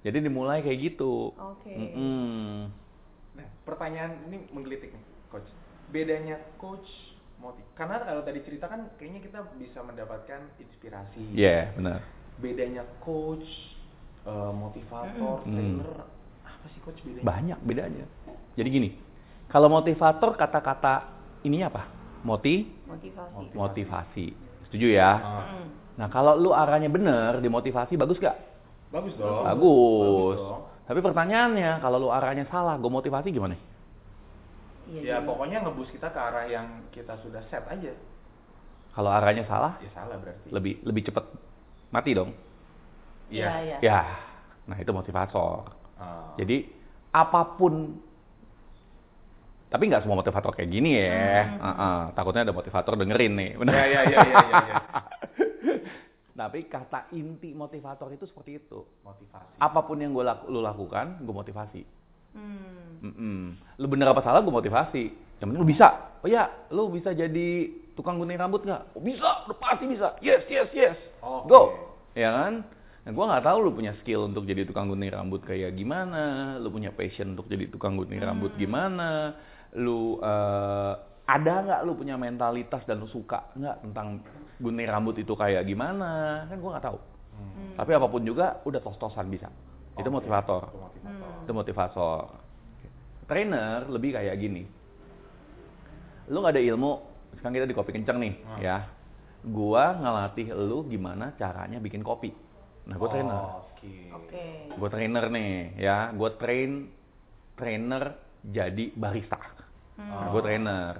Jadi 0.02 0.16
dimulai 0.20 0.58
kayak 0.60 0.78
gitu. 0.84 1.30
Oke. 1.34 1.70
Mm-mm. 1.70 2.68
Nah, 3.34 3.46
pertanyaan 3.66 4.30
ini 4.30 4.46
menggelitik 4.50 4.94
nih, 4.94 5.04
coach. 5.28 5.48
Bedanya 5.90 6.38
coach 6.56 6.86
motiv 7.34 7.66
karena 7.74 8.00
kalau 8.00 8.22
tadi 8.22 8.40
cerita 8.46 8.70
kan 8.70 8.88
kayaknya 8.96 9.20
kita 9.20 9.38
bisa 9.58 9.82
mendapatkan 9.82 10.48
inspirasi. 10.56 11.34
Iya, 11.34 11.74
benar. 11.74 12.00
Bedanya 12.38 12.82
coach, 13.02 13.46
eh, 14.24 14.52
motivator, 14.54 15.42
Mm. 15.44 15.50
trainer, 15.50 15.92
apa 16.46 16.66
sih 16.72 16.80
coach 16.80 17.00
bedanya? 17.02 17.26
Banyak 17.26 17.58
bedanya. 17.66 18.06
Jadi 18.54 18.68
gini, 18.70 18.90
kalau 19.50 19.66
motivator 19.66 20.38
kata-kata 20.38 21.10
ini 21.42 21.60
apa? 21.60 21.90
Moti, 22.24 22.64
Motivasi. 22.88 23.52
motivasi. 23.52 24.26
Setuju 24.70 24.86
ya? 24.88 25.12
Ah. 25.20 25.44
Nah, 25.94 26.08
kalau 26.08 26.34
lu 26.34 26.50
arahnya 26.50 26.88
bener 26.88 27.38
di 27.38 27.46
motivasi 27.46 27.94
bagus 27.94 28.16
gak? 28.18 28.34
bagus 28.88 29.18
dong. 29.18 29.42
Bagus. 29.42 30.38
dong. 30.38 30.62
Tapi 30.84 31.00
pertanyaannya, 31.00 31.80
kalau 31.80 31.96
lu 31.98 32.08
arahnya 32.12 32.44
salah, 32.46 32.76
gue 32.76 32.88
motivasi 32.88 33.32
gimana? 33.32 33.56
Iya, 34.84 35.00
Ya 35.00 35.16
jadi- 35.16 35.24
pokoknya 35.24 35.64
ngebus 35.64 35.88
kita 35.88 36.12
ke 36.12 36.20
arah 36.20 36.44
yang 36.44 36.84
kita 36.92 37.16
sudah 37.24 37.40
set 37.48 37.64
aja. 37.64 37.92
Kalau 38.92 39.08
arahnya 39.08 39.48
salah, 39.48 39.80
Ya 39.80 39.88
salah 39.90 40.20
berarti. 40.20 40.52
lebih 40.52 40.84
lebih 40.84 41.02
cepet 41.08 41.24
mati 41.88 42.12
dong. 42.12 42.36
Iya, 43.32 43.48
iya. 43.64 43.76
Ya, 43.80 44.00
nah 44.68 44.76
itu 44.76 44.92
motivator. 44.92 45.72
Ah. 45.96 46.36
Jadi 46.36 46.68
apa 47.10 47.56
pun, 47.56 47.96
tapi 49.66 49.88
nggak 49.88 50.04
semua 50.04 50.20
motivator 50.20 50.52
kayak 50.52 50.68
gini 50.70 51.00
ya. 51.00 51.42
Hmm. 51.42 51.58
Heeh, 51.58 52.00
takutnya 52.14 52.44
ada 52.44 52.54
motivator 52.54 52.94
dengerin 52.94 53.32
nih, 53.34 53.50
bener? 53.56 53.72
Ya 53.74 53.84
ya 53.88 54.00
ya 54.04 54.18
ya 54.20 54.20
ya. 54.20 54.58
ya. 54.68 54.76
tapi 56.34 56.66
kata 56.66 57.14
inti 57.14 57.54
motivator 57.54 58.10
itu 58.10 58.26
seperti 58.26 58.58
itu. 58.58 58.82
Motivasi. 59.06 59.62
Apa 59.62 59.80
pun 59.86 60.02
yang 60.02 60.10
gue 60.10 60.26
laku, 60.26 60.50
lu 60.50 60.60
lakukan, 60.60 61.22
gue 61.22 61.34
motivasi. 61.34 61.82
Hmm. 62.34 62.98
Mm-mm. 63.06 63.40
Lu 63.78 63.86
bener 63.86 64.10
apa 64.10 64.20
salah, 64.26 64.42
gue 64.42 64.50
motivasi. 64.50 65.04
Yang 65.38 65.46
penting 65.46 65.62
lu 65.62 65.68
bisa. 65.70 65.88
Oh 66.20 66.28
ya, 66.28 66.50
lu 66.74 66.90
bisa 66.90 67.14
jadi 67.14 67.70
tukang 67.94 68.18
gunting 68.18 68.34
rambut 68.34 68.66
nggak? 68.66 68.98
Oh 68.98 69.02
bisa, 69.02 69.46
udah 69.46 69.58
pasti 69.62 69.86
bisa. 69.86 70.18
Yes, 70.18 70.42
yes, 70.50 70.66
yes. 70.74 70.98
Oke. 71.22 71.46
Go. 71.46 71.62
Ya 72.18 72.34
kan? 72.34 72.66
Nah, 73.04 73.12
gue 73.12 73.24
nggak 73.30 73.44
tahu 73.44 73.58
lu 73.60 73.70
punya 73.76 73.92
skill 74.00 74.26
untuk 74.26 74.48
jadi 74.48 74.64
tukang 74.64 74.88
gunting 74.88 75.12
rambut 75.12 75.44
kayak 75.44 75.76
gimana, 75.76 76.56
lu 76.56 76.72
punya 76.72 76.88
passion 76.90 77.36
untuk 77.36 77.46
jadi 77.46 77.68
tukang 77.68 78.00
gunting 78.00 78.16
rambut 78.16 78.56
gimana, 78.56 79.36
lu 79.76 80.16
eh, 80.24 80.92
ada 81.28 81.54
nggak 81.68 81.80
lu 81.84 81.92
punya 82.00 82.16
mentalitas 82.16 82.80
dan 82.88 83.04
lu 83.04 83.08
suka 83.12 83.52
nggak 83.52 83.76
tentang 83.84 84.24
gunting 84.60 84.86
rambut 84.86 85.16
itu 85.18 85.34
kayak 85.34 85.66
gimana, 85.66 86.44
kan 86.46 86.56
gue 86.56 86.70
nggak 86.70 86.86
tahu. 86.86 86.98
Hmm. 87.34 87.74
Tapi 87.74 87.90
apa 87.94 88.06
pun 88.06 88.22
juga 88.22 88.62
udah 88.62 88.80
tos-tosan 88.80 89.26
bisa. 89.26 89.50
Itu 89.98 90.10
Oke, 90.10 90.16
motivator. 90.22 90.62
Itu 90.70 90.78
motivator. 90.78 91.02
Hmm. 91.10 91.42
Itu 91.42 91.52
motivator. 91.52 92.20
Trainer 93.24 93.78
lebih 93.90 94.10
kayak 94.14 94.36
gini. 94.38 94.62
Lu 96.30 96.40
nggak 96.40 96.54
ada 96.56 96.62
ilmu, 96.62 96.92
sekarang 97.36 97.54
kita 97.60 97.66
di 97.68 97.76
kopi 97.76 97.90
kenceng 97.92 98.18
nih, 98.20 98.34
Hmm. 98.40 98.58
ya. 98.62 98.78
Gua 99.44 99.92
ngelatih 99.92 100.56
lu 100.56 100.88
gimana 100.88 101.36
caranya 101.36 101.76
bikin 101.76 102.00
kopi. 102.00 102.32
Nah, 102.88 102.96
gua 102.96 103.08
trainer. 103.12 103.42
Oke. 103.60 103.92
Oke. 104.12 104.44
Gua 104.76 104.88
trainer 104.88 105.24
nih, 105.28 105.52
ya. 105.76 106.08
Gua 106.16 106.32
train 106.32 106.88
trainer 107.52 108.16
jadi 108.44 108.92
barista. 108.96 109.40
Nah, 110.00 110.32
gua 110.32 110.40
trainer. 110.40 110.92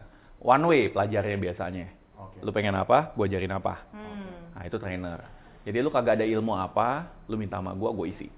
One 0.45 0.65
way 0.69 0.93
pelajarnya 0.93 1.41
biasanya. 1.41 1.89
Oke. 2.15 2.39
Lu 2.41 2.51
pengen 2.51 2.75
apa, 2.75 3.11
gua 3.13 3.25
ajarin 3.27 3.51
apa. 3.51 3.75
Hmm. 3.91 4.55
Nah, 4.55 4.63
itu 4.65 4.77
trainer. 4.79 5.19
Jadi 5.65 5.79
lu 5.81 5.89
kagak 5.89 6.21
ada 6.21 6.27
ilmu 6.29 6.55
apa, 6.55 7.09
lu 7.27 7.35
minta 7.35 7.59
sama 7.59 7.75
gua, 7.75 7.91
gua 7.91 8.07
isi. 8.07 8.29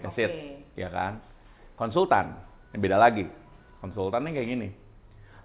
That's 0.00 0.14
Oke. 0.14 0.22
it. 0.22 0.32
Ya 0.74 0.88
kan? 0.88 1.18
Konsultan, 1.74 2.38
ini 2.70 2.78
beda 2.78 2.96
lagi. 2.96 3.26
Konsultan 3.82 4.22
nih 4.24 4.32
kayak 4.38 4.48
gini. 4.48 4.68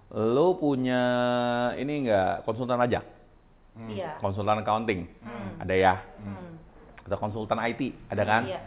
Lu 0.10 0.58
punya 0.58 1.02
ini 1.76 2.06
enggak 2.06 2.42
konsultan 2.44 2.78
pajak, 2.78 3.06
Hmm. 3.78 3.90
Iya. 3.90 4.18
konsultan 4.18 4.62
accounting, 4.62 5.06
Hmm. 5.22 5.50
ada 5.62 5.74
ya. 5.74 5.94
Hmm. 6.18 6.58
Atau 7.06 7.18
konsultan 7.18 7.58
IT, 7.62 7.94
ada 8.10 8.24
kan? 8.26 8.44
Iya. 8.46 8.62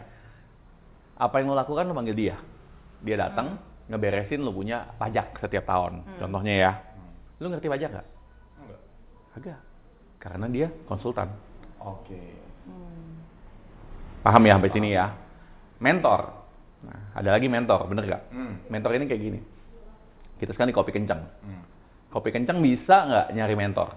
Apa 1.15 1.39
yang 1.39 1.51
lu 1.51 1.55
lakukan 1.55 1.87
lu 1.87 1.95
panggil 1.95 2.15
dia. 2.15 2.35
Dia 3.03 3.15
datang 3.19 3.59
ngeberesin 3.87 4.39
lu 4.39 4.51
punya 4.51 4.87
pajak 4.95 5.39
setiap 5.39 5.67
tahun. 5.67 6.03
Hmm. 6.03 6.19
Contohnya 6.19 6.53
ya. 6.55 6.71
Hmm. 6.75 7.11
Lu 7.43 7.47
ngerti 7.51 7.67
pajak 7.67 7.89
nggak? 7.91 8.07
Enggak. 9.33 9.57
Agak. 9.57 9.59
Karena 10.21 10.47
dia 10.47 10.67
konsultan. 10.87 11.27
Oke. 11.83 12.21
Hmm. 12.63 13.19
Paham 14.23 14.47
ya 14.47 14.55
sampai 14.55 14.71
sini 14.71 14.89
ya? 14.95 15.11
Mentor. 15.83 16.31
Nah, 16.83 17.15
ada 17.15 17.29
lagi 17.35 17.47
mentor, 17.51 17.87
bener 17.91 18.03
gak? 18.07 18.23
Hmm. 18.31 18.59
Mentor 18.71 18.95
ini 18.95 19.07
kayak 19.07 19.21
gini. 19.21 19.39
Kita 20.39 20.55
sekarang 20.55 20.71
di 20.71 20.77
kopi 20.77 20.91
kencang. 20.95 21.21
Hmm. 21.43 21.63
Kopi 22.11 22.29
kencang 22.31 22.61
bisa 22.63 22.95
nggak 23.09 23.27
nyari 23.35 23.55
mentor? 23.57 23.89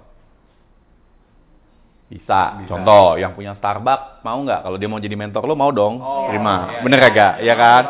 Bisa. 2.07 2.63
Bisa. 2.63 2.71
Contoh, 2.71 3.19
yang 3.19 3.35
punya 3.35 3.59
Starbucks 3.59 4.23
mau 4.23 4.39
nggak? 4.39 4.63
Kalau 4.63 4.79
dia 4.79 4.87
mau 4.87 5.03
jadi 5.03 5.19
mentor 5.19 5.43
lo 5.43 5.59
mau 5.59 5.75
dong? 5.75 5.99
Oh, 5.99 6.31
Terima. 6.31 6.71
iya, 6.71 6.81
Bener 6.87 6.99
iya. 7.03 7.07
kagak? 7.11 7.33
Ya 7.43 7.55
Mau 7.55 7.61
kan? 7.61 7.85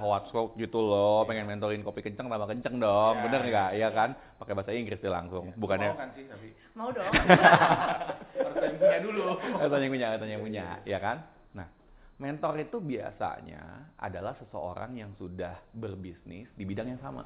What's 0.00 0.30
gitu 0.56 0.78
loh, 0.80 1.26
pengen 1.28 1.44
mentorin 1.44 1.84
kopi 1.84 2.00
kencang 2.00 2.30
tambah 2.30 2.48
kenceng 2.48 2.80
dong, 2.80 3.14
Iya, 3.18 3.22
bener 3.28 3.40
iya, 3.42 3.50
nggak? 3.50 3.70
iya. 3.74 3.78
Iya 3.82 3.88
kan? 3.92 4.10
Pakai 4.40 4.52
bahasa 4.56 4.70
Inggris 4.72 5.00
dia 5.02 5.12
langsung, 5.12 5.52
bukannya 5.58 5.90
Mau 5.92 6.00
kan 6.00 6.08
sih 6.16 6.24
tapi 6.30 6.48
Mau 6.72 6.88
dong. 6.88 7.12
harus 8.42 8.56
yang 8.64 8.76
punya 8.80 8.98
dulu. 9.04 9.24
Katanya 9.60 9.84
yang 9.84 9.92
punya, 9.92 10.08
katanya 10.16 10.32
yang 10.32 10.44
punya, 10.44 10.64
ya 10.88 10.98
kan? 11.02 11.16
Nah, 11.52 11.68
mentor 12.16 12.54
itu 12.60 12.76
biasanya 12.80 13.62
adalah 14.00 14.32
seseorang 14.40 14.96
yang 14.96 15.12
sudah 15.20 15.60
berbisnis 15.76 16.48
di 16.56 16.64
bidang 16.64 16.96
yang 16.96 17.02
sama. 17.04 17.24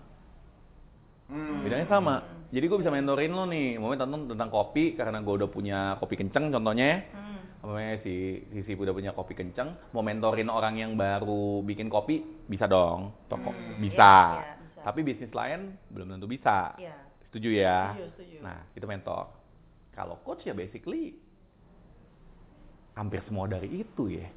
Hmm. 1.26 1.66
Bidangnya 1.66 1.90
sama. 1.90 2.22
Jadi 2.54 2.64
gue 2.70 2.78
bisa 2.78 2.90
mentorin 2.94 3.34
lo 3.34 3.50
nih, 3.50 3.82
mau 3.82 3.90
tentang 3.98 4.30
tentang 4.30 4.50
kopi 4.50 4.94
karena 4.94 5.18
gue 5.18 5.34
udah 5.42 5.50
punya 5.50 5.78
kopi 5.98 6.14
kenceng 6.14 6.54
contohnya. 6.54 7.02
Hmm. 7.10 7.38
Namanya 7.66 7.98
si 7.98 8.14
si 8.46 8.62
si 8.62 8.72
udah 8.72 8.94
punya 8.94 9.10
kopi 9.10 9.34
kenceng, 9.34 9.74
mau 9.90 9.98
mentorin 9.98 10.46
orang 10.46 10.78
yang 10.78 10.94
baru 10.94 11.66
bikin 11.66 11.90
kopi 11.90 12.22
bisa 12.46 12.70
dong, 12.70 13.10
toko 13.26 13.50
Hmm, 13.50 13.82
bisa. 13.82 14.38
iya, 14.38 14.38
iya, 14.38 14.54
bisa. 14.62 14.80
Tapi 14.86 15.00
bisnis 15.02 15.34
lain 15.34 15.74
belum 15.90 16.14
tentu 16.14 16.30
bisa. 16.30 16.78
Iya. 16.78 16.94
Setuju 17.26 17.50
ya? 17.50 17.90
Setuju, 17.90 18.06
setuju. 18.14 18.36
Nah, 18.38 18.58
itu 18.70 18.86
mentor. 18.86 19.34
Kalau 19.90 20.14
coach 20.22 20.46
ya 20.46 20.54
basically 20.54 21.18
hampir 22.94 23.18
semua 23.26 23.50
dari 23.50 23.82
itu 23.82 24.14
ya. 24.14 24.30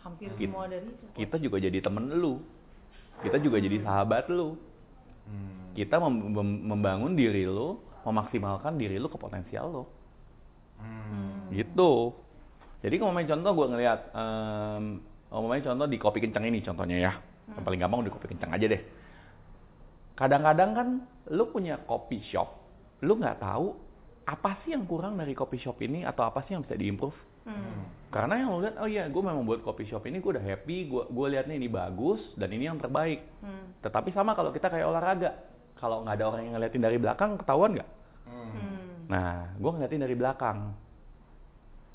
Hampir 0.00 0.32
Kita- 0.32 0.48
semua 0.48 0.64
dari 0.64 0.88
itu. 0.88 1.04
coach. 1.04 1.18
Kita 1.20 1.36
juga 1.38 1.56
jadi 1.60 1.78
temen 1.78 2.04
lu. 2.08 2.40
Kita 3.20 3.36
juga 3.36 3.60
jadi 3.60 3.84
sahabat 3.84 4.32
lu. 4.32 4.56
Hmm. 5.28 5.76
Kita 5.76 6.00
mem- 6.00 6.32
mem- 6.32 6.62
membangun 6.66 7.12
diri 7.14 7.44
lu, 7.44 7.76
memaksimalkan 8.02 8.74
diri 8.74 8.96
lu 8.96 9.06
ke 9.06 9.20
potensial 9.20 9.68
lu. 9.68 9.84
Hmm. 10.80 11.52
Gitu. 11.52 12.16
Jadi 12.82 12.94
kalau 12.98 13.14
main 13.14 13.30
contoh 13.30 13.52
gue 13.54 13.66
ngeliat, 13.70 14.00
em, 14.10 14.84
kalau 15.30 15.46
main 15.46 15.62
contoh 15.62 15.86
di 15.86 15.98
kopi 16.02 16.18
kencang 16.18 16.44
ini 16.50 16.58
contohnya 16.60 16.98
ya. 16.98 17.12
Yang 17.54 17.64
paling 17.64 17.80
gampang 17.80 18.02
di 18.02 18.12
kopi 18.12 18.26
kencang 18.34 18.50
aja 18.50 18.66
deh. 18.66 18.82
Kadang-kadang 20.18 20.70
kan 20.74 20.88
lu 21.30 21.44
punya 21.50 21.78
kopi 21.82 22.20
shop, 22.26 22.48
lu 23.06 23.16
nggak 23.18 23.40
tahu 23.40 23.74
apa 24.22 24.62
sih 24.62 24.74
yang 24.74 24.86
kurang 24.86 25.18
dari 25.18 25.34
kopi 25.34 25.58
shop 25.58 25.82
ini 25.82 26.06
atau 26.06 26.26
apa 26.26 26.46
sih 26.46 26.54
yang 26.54 26.62
bisa 26.62 26.78
diimprove. 26.78 27.16
Hmm. 27.42 27.90
Karena 28.12 28.38
yang 28.38 28.54
lu 28.54 28.62
lihat, 28.62 28.76
oh 28.78 28.86
iya 28.86 29.10
gue 29.10 29.22
memang 29.22 29.42
buat 29.42 29.66
kopi 29.66 29.88
shop 29.88 30.06
ini 30.06 30.22
gue 30.22 30.38
udah 30.38 30.44
happy, 30.44 30.86
gue 30.86 31.02
gue 31.10 31.26
liatnya 31.32 31.58
ini 31.58 31.66
bagus 31.66 32.22
dan 32.38 32.50
ini 32.54 32.70
yang 32.70 32.78
terbaik. 32.78 33.24
Hmm. 33.42 33.74
Tetapi 33.82 34.14
sama 34.14 34.38
kalau 34.38 34.54
kita 34.54 34.70
kayak 34.70 34.86
olahraga, 34.86 35.30
kalau 35.78 36.06
nggak 36.06 36.14
ada 36.18 36.24
orang 36.30 36.40
yang 36.46 36.54
ngeliatin 36.54 36.82
dari 36.82 36.98
belakang, 37.02 37.34
ketahuan 37.40 37.74
nggak? 37.74 37.90
Hmm. 38.30 38.50
Hmm. 38.54 38.90
Nah, 39.10 39.30
gue 39.58 39.70
ngeliatin 39.74 40.02
dari 40.06 40.14
belakang. 40.14 40.58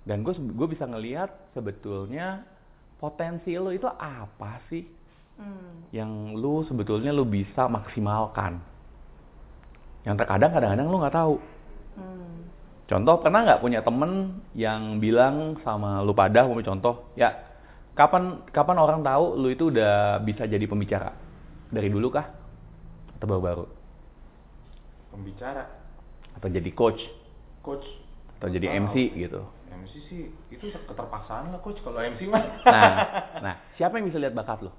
Dan 0.07 0.23
gue 0.23 0.31
gue 0.31 0.67
bisa 0.71 0.87
ngeliat 0.87 1.51
sebetulnya 1.51 2.47
potensi 2.97 3.51
lo 3.59 3.75
itu 3.75 3.85
apa 3.85 4.63
sih 4.71 4.95
Hmm. 5.37 5.85
yang 5.93 6.33
lu 6.33 6.65
sebetulnya 6.65 7.13
lu 7.13 7.21
bisa 7.21 7.69
maksimalkan. 7.69 8.57
Yang 10.01 10.25
terkadang 10.25 10.49
kadang-kadang 10.49 10.87
lu 10.89 10.97
nggak 10.97 11.13
tahu. 11.13 11.35
Hmm. 11.93 12.41
Contoh 12.89 13.21
pernah 13.21 13.45
nggak 13.45 13.61
punya 13.61 13.85
temen 13.85 14.41
yang 14.57 14.97
bilang 14.97 15.61
sama 15.61 16.01
lu 16.01 16.17
pada, 16.17 16.41
mau 16.41 16.57
contoh, 16.57 17.05
ya 17.13 17.37
kapan 17.93 18.41
kapan 18.49 18.77
orang 18.81 19.05
tahu 19.05 19.37
lu 19.37 19.53
itu 19.53 19.69
udah 19.69 20.17
bisa 20.25 20.49
jadi 20.49 20.65
pembicara? 20.65 21.13
Dari 21.69 21.93
dulu 21.93 22.09
kah? 22.09 22.25
Atau 23.21 23.29
baru-baru? 23.29 23.69
Pembicara, 25.13 25.69
Atau 26.33 26.49
jadi 26.49 26.69
coach? 26.73 27.01
coach. 27.61 27.85
Atau 28.41 28.49
jadi. 28.49 28.73
MC 28.73 29.13
gitu? 29.13 29.45
MC 29.77 29.93
sih 30.07 30.21
itu 30.49 30.63
keterpaksaan 30.71 31.53
lah 31.53 31.59
coach 31.61 31.77
kalau 31.81 31.99
MC 31.99 32.25
mah. 32.25 32.41
Nah, 32.65 32.93
nah 33.45 33.53
siapa 33.75 33.97
yang 33.97 34.09
bisa 34.09 34.17
lihat 34.17 34.33
bakat 34.33 34.61
lo? 34.61 34.71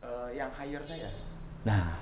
Eh, 0.00 0.28
yang 0.36 0.50
hire 0.54 0.82
saya. 0.86 1.10
Nah, 1.62 1.94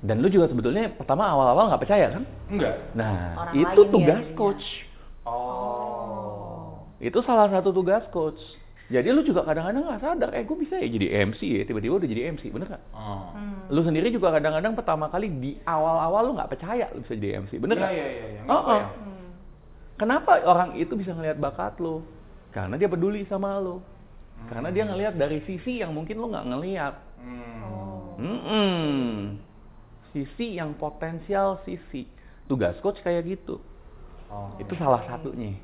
dan 0.00 0.20
lu 0.20 0.28
juga 0.28 0.46
sebetulnya 0.46 0.92
pertama 0.92 1.26
awal-awal 1.26 1.68
nggak 1.68 1.82
percaya 1.82 2.06
kan? 2.12 2.24
Enggak. 2.48 2.74
Nah, 2.92 3.36
Orang 3.40 3.54
itu 3.56 3.80
ya 3.82 3.90
tugas 3.90 4.20
jadinya. 4.20 4.36
coach. 4.36 4.66
Oh. 5.26 6.84
Itu 6.98 7.20
salah 7.22 7.48
satu 7.48 7.72
tugas 7.72 8.04
coach. 8.10 8.40
Jadi 8.86 9.10
lu 9.10 9.26
juga 9.26 9.42
kadang-kadang 9.42 9.82
nggak 9.82 9.98
sadar, 9.98 10.30
eh 10.30 10.46
gue 10.46 10.54
bisa 10.54 10.78
ya 10.78 10.86
jadi 10.86 11.26
MC 11.26 11.42
ya, 11.42 11.62
tiba-tiba 11.66 11.98
udah 11.98 12.06
jadi 12.06 12.30
MC, 12.30 12.54
bener 12.54 12.70
nggak? 12.70 12.84
Oh. 12.94 13.34
Hmm. 13.34 13.66
Lu 13.66 13.82
sendiri 13.82 14.14
juga 14.14 14.30
kadang-kadang 14.30 14.78
pertama 14.78 15.10
kali 15.10 15.26
di 15.26 15.58
awal-awal 15.66 16.30
lu 16.30 16.32
nggak 16.38 16.54
percaya 16.54 16.86
lu 16.94 17.02
bisa 17.02 17.18
jadi 17.18 17.42
MC, 17.42 17.58
bener 17.58 17.74
Iya 17.74 17.82
nggak? 17.82 17.92
iya 17.98 18.06
iya. 18.06 18.26
iya. 18.30 18.42
Oh, 18.46 18.62
oh. 18.62 18.82
Kenapa 19.96 20.44
orang 20.44 20.76
itu 20.76 20.92
bisa 20.92 21.16
ngelihat 21.16 21.40
bakat 21.40 21.80
lu? 21.80 22.04
Karena 22.52 22.76
dia 22.76 22.88
peduli 22.88 23.24
sama 23.28 23.56
lu. 23.60 23.80
Karena 24.46 24.68
dia 24.68 24.84
ngelihat 24.84 25.16
dari 25.16 25.40
sisi 25.48 25.80
yang 25.80 25.96
mungkin 25.96 26.20
lu 26.20 26.28
nggak 26.28 26.48
ngelihat. 26.52 26.94
Hmm. 27.20 27.60
Oh. 27.64 28.20
Mm-mm. 28.20 29.40
Sisi 30.12 30.60
yang 30.60 30.76
potensial 30.76 31.60
sisi. 31.64 32.04
Tugas 32.46 32.76
coach 32.84 33.00
kayak 33.00 33.26
gitu. 33.26 33.58
Oh. 34.28 34.52
Itu 34.60 34.76
salah 34.76 35.02
satunya. 35.08 35.56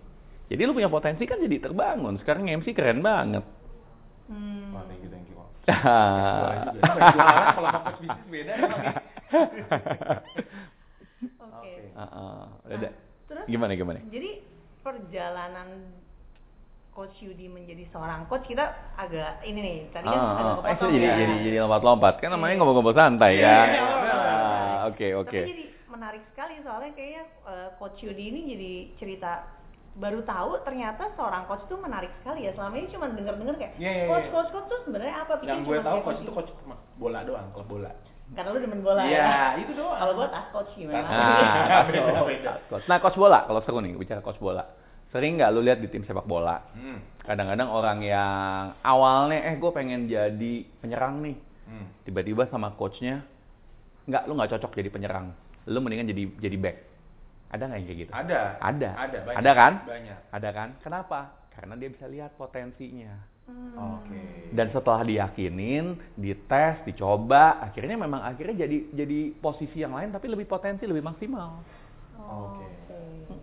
Jadi 0.48 0.60
lu 0.64 0.76
punya 0.76 0.88
potensi 0.88 1.28
kan 1.28 1.40
jadi 1.40 1.68
terbangun. 1.68 2.16
Sekarang 2.20 2.48
MC 2.48 2.72
keren 2.72 3.04
banget. 3.04 3.44
Hmm. 4.28 4.76
Wah, 4.76 4.84
thank 4.88 5.04
you, 5.04 5.10
thank 5.12 5.28
you. 5.28 5.36
kalau 7.54 7.71
fokus 7.71 7.97
bisnis 8.02 8.26
beda 8.26 8.52
ya. 8.58 8.66
Oke. 11.47 11.75
Heeh. 11.95 12.42
Udah. 12.66 12.92
Terus 13.32 13.49
Gimana 13.49 13.73
gimana? 13.73 13.99
jadi 14.06 14.45
perjalanan 14.82 15.68
Coach 16.92 17.16
Yudi 17.25 17.49
menjadi 17.49 17.88
seorang 17.88 18.28
coach 18.28 18.45
kita 18.45 18.68
agak 18.92 19.40
ini 19.42 19.56
nih 19.58 19.76
tadi 19.88 20.04
kan 20.04 20.12
agak 20.12 20.28
Ah, 20.28 20.36
ah. 20.36 20.45
Eh, 20.45 20.56
kepotong 20.76 20.90
jadi 20.92 21.06
ya. 21.06 21.14
jadi 21.16 21.34
jadi 21.40 21.56
lompat-lompat. 21.64 22.14
Kan 22.21 22.30
namanya 22.30 22.52
Iya. 22.52 22.58
ngobrol-ngobrol 22.60 22.92
santai 22.95 23.32
Iya, 23.32 23.49
kan. 23.49 23.66
iya, 23.66 23.80
iya. 23.80 24.12
Ah, 24.12 24.80
Oke 24.84 25.06
Tapi 25.06 25.16
oke. 25.16 25.40
jadi 25.42 25.64
menarik 25.88 26.23
sekali 26.28 26.54
soalnya 26.60 26.92
kayaknya 26.92 27.23
eh, 27.49 27.68
Coach 27.78 27.97
Yudi 27.99 28.25
ini 28.28 28.40
jadi 28.47 28.73
cerita 28.99 29.32
baru 29.95 30.21
tahu 30.23 30.60
ternyata 30.64 31.04
seorang 31.12 31.45
coach 31.47 31.64
tuh 31.66 31.76
menarik 31.76 32.12
sekali 32.18 32.45
ya 32.45 32.52
selama 32.52 32.76
ini 32.76 32.88
cuma 32.88 33.08
denger-denger 33.08 33.56
kayak 33.56 33.73
Iya, 33.76 33.92
iya, 33.95 34.04
coach 34.08 34.25
iya. 34.25 34.32
coach 34.34 34.50
coach 34.50 34.66
tuh 34.66 34.80
sebenarnya 34.84 35.16
apa 35.18 35.32
Pikir 35.34 35.49
Yang 35.49 35.60
gue 35.62 35.76
tahu 35.80 35.99
coach 36.02 36.21
itu 36.21 36.32
coach 36.34 36.50
cuma 36.58 36.76
bola 36.99 37.21
doang, 37.23 37.47
klub 37.52 37.68
bola. 37.71 37.92
Karena 38.32 38.49
lu 38.49 38.58
demen 38.58 38.80
bola 38.80 39.02
Iya, 39.02 39.21
ya 39.21 39.38
itu 39.58 39.73
doang. 39.73 39.95
kalau 39.95 40.12
gue 40.14 40.26
tas 40.26 40.47
coach 40.49 40.73
gimana 40.73 41.04
Ah, 41.04 41.84
Beda, 41.86 42.00
oh, 42.14 42.25
beda. 42.25 42.52
coach. 42.66 42.84
Nah, 42.86 42.99
coach 42.99 43.14
bola, 43.14 43.45
kalau 43.45 43.60
seru 43.60 43.78
nih 43.78 43.92
bicara 43.95 44.21
coach 44.21 44.38
bola. 44.38 44.64
Sering 45.08 45.36
nggak 45.36 45.50
lu 45.50 45.60
lihat 45.60 45.78
di 45.78 45.86
tim 45.86 46.00
sepak 46.02 46.25
bola? 46.25 46.64
Hmm. 46.73 46.97
Kadang-kadang 47.21 47.68
orang 47.68 48.00
yang 48.00 48.40
awalnya 48.80 49.45
eh 49.45 49.54
gue 49.54 49.71
pengen 49.71 50.06
jadi 50.06 50.52
penyerang 50.80 51.21
nih, 51.21 51.36
Hmm. 51.62 51.86
tiba-tiba 52.02 52.49
sama 52.49 52.73
coachnya 52.73 53.21
nggak 54.02 54.25
lu 54.25 54.34
nggak 54.34 54.50
cocok 54.50 54.73
jadi 54.75 54.88
penyerang, 54.88 55.30
lu 55.64 55.78
mendingan 55.78 56.08
jadi 56.08 56.23
jadi 56.40 56.56
back. 56.58 56.76
Ada 57.52 57.62
nggak 57.64 57.78
yang 57.78 57.86
kayak 57.86 58.00
gitu? 58.00 58.12
Ada. 58.12 58.40
Ada. 58.58 58.90
Ada, 58.97 59.18
banyak. 59.23 59.38
Ada 59.38 59.50
kan? 59.52 59.73
Banyak. 59.84 60.18
Ada 60.32 60.49
kan? 60.50 60.68
Kenapa? 60.80 61.21
Karena 61.52 61.75
dia 61.76 61.88
bisa 61.88 62.08
lihat 62.08 62.32
potensinya. 62.34 63.12
Hmm. 63.49 63.99
Oke. 63.99 64.52
Dan 64.52 64.69
setelah 64.71 65.02
diyakinin, 65.02 65.99
dites, 66.15 66.76
dicoba, 66.87 67.59
akhirnya 67.59 67.97
memang 67.99 68.23
akhirnya 68.23 68.69
jadi 68.69 68.78
jadi 68.95 69.21
posisi 69.41 69.83
yang 69.83 69.97
lain 69.97 70.15
tapi 70.15 70.31
lebih 70.31 70.47
potensi, 70.47 70.87
lebih 70.87 71.02
maksimal. 71.02 71.65
Oh, 72.21 72.55
Oke. 72.55 72.67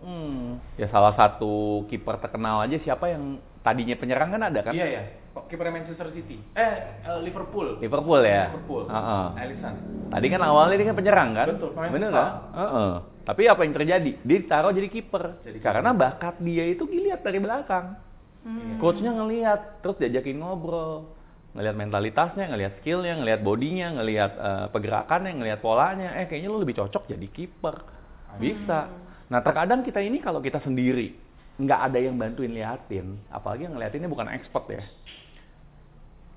Mm. 0.00 0.56
Ya 0.80 0.86
salah 0.88 1.12
satu 1.12 1.84
kiper 1.92 2.16
terkenal 2.22 2.64
aja 2.64 2.78
siapa 2.80 3.12
yang 3.12 3.38
tadinya 3.60 3.94
penyerang 3.98 4.32
kan 4.32 4.42
ada 4.48 4.60
kan? 4.64 4.72
Iya 4.72 4.86
ya. 4.88 5.02
Kiper 5.30 5.70
Manchester 5.70 6.10
City. 6.10 6.42
Eh, 6.58 6.74
eh, 7.06 7.18
Liverpool. 7.22 7.78
Liverpool 7.78 8.20
ya. 8.26 8.50
Liverpool. 8.50 8.90
Heeh. 8.90 9.26
Alisson. 9.38 9.74
Tadi 10.10 10.26
kan 10.26 10.40
awalnya 10.42 10.74
dia 10.74 10.86
kan 10.90 10.96
penyerang 10.98 11.30
kan? 11.38 11.46
Betul, 11.54 11.70
futsal. 11.74 12.10
kan? 12.10 12.30
Heeh. 12.50 12.90
Tapi 13.30 13.42
apa 13.46 13.60
yang 13.62 13.74
terjadi? 13.78 14.10
Dia 14.26 14.36
ditaruh 14.42 14.74
jadi 14.74 14.88
kiper. 14.90 15.24
Jadi 15.46 15.56
kiper. 15.62 15.66
Karena 15.70 15.90
bakat 15.94 16.34
dia 16.42 16.64
itu 16.66 16.82
dilihat 16.82 17.22
dari 17.22 17.38
belakang. 17.38 17.94
Hmm. 18.40 18.80
Coachnya 18.80 19.12
ngelihat, 19.12 19.84
terus 19.84 20.00
diajakin 20.00 20.40
ngobrol, 20.40 21.12
ngelihat 21.52 21.76
mentalitasnya, 21.76 22.48
ngelihat 22.48 22.72
skillnya, 22.80 23.20
ngelihat 23.20 23.40
bodinya, 23.44 23.88
ngelihat 24.00 24.32
eh, 24.38 24.66
pergerakannya, 24.72 25.32
ngelihat 25.36 25.60
polanya. 25.60 26.16
Eh 26.16 26.24
kayaknya 26.24 26.48
lu 26.48 26.62
lebih 26.62 26.80
cocok 26.80 27.04
jadi 27.10 27.26
kiper. 27.28 27.76
Bisa. 28.40 28.88
Nah 29.28 29.42
terkadang 29.44 29.84
kita 29.84 30.00
ini 30.00 30.22
kalau 30.22 30.40
kita 30.40 30.62
sendiri 30.64 31.12
nggak 31.60 31.80
ada 31.92 31.98
yang 32.00 32.16
bantuin 32.16 32.56
liatin, 32.56 33.20
apalagi 33.28 33.68
yang 33.68 33.76
ngeliatinnya 33.76 34.08
bukan 34.08 34.32
expert 34.32 34.64
ya. 34.72 34.80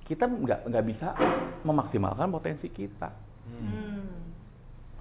Kita 0.03 0.27
nggak 0.27 0.67
nggak 0.67 0.85
bisa 0.91 1.15
memaksimalkan 1.63 2.27
potensi 2.27 2.67
kita. 2.67 3.07
Hmm. 3.47 4.35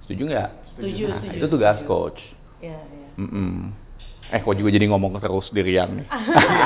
Setuju 0.06 0.22
nggak? 0.30 0.50
Setuju, 0.78 1.04
Nah, 1.10 1.18
setuju, 1.18 1.36
itu 1.42 1.46
tugas 1.50 1.76
setuju. 1.82 1.90
coach. 1.90 2.20
Iya, 2.62 2.78
iya. 2.78 3.08
Mm-mm. 3.18 3.74
Eh, 4.32 4.40
kok 4.40 4.56
juga 4.56 4.72
jadi 4.72 4.88
ngomong 4.88 5.20
terus 5.20 5.44
dirian 5.52 5.92
nih. 6.00 6.06
Tapi 6.08 6.56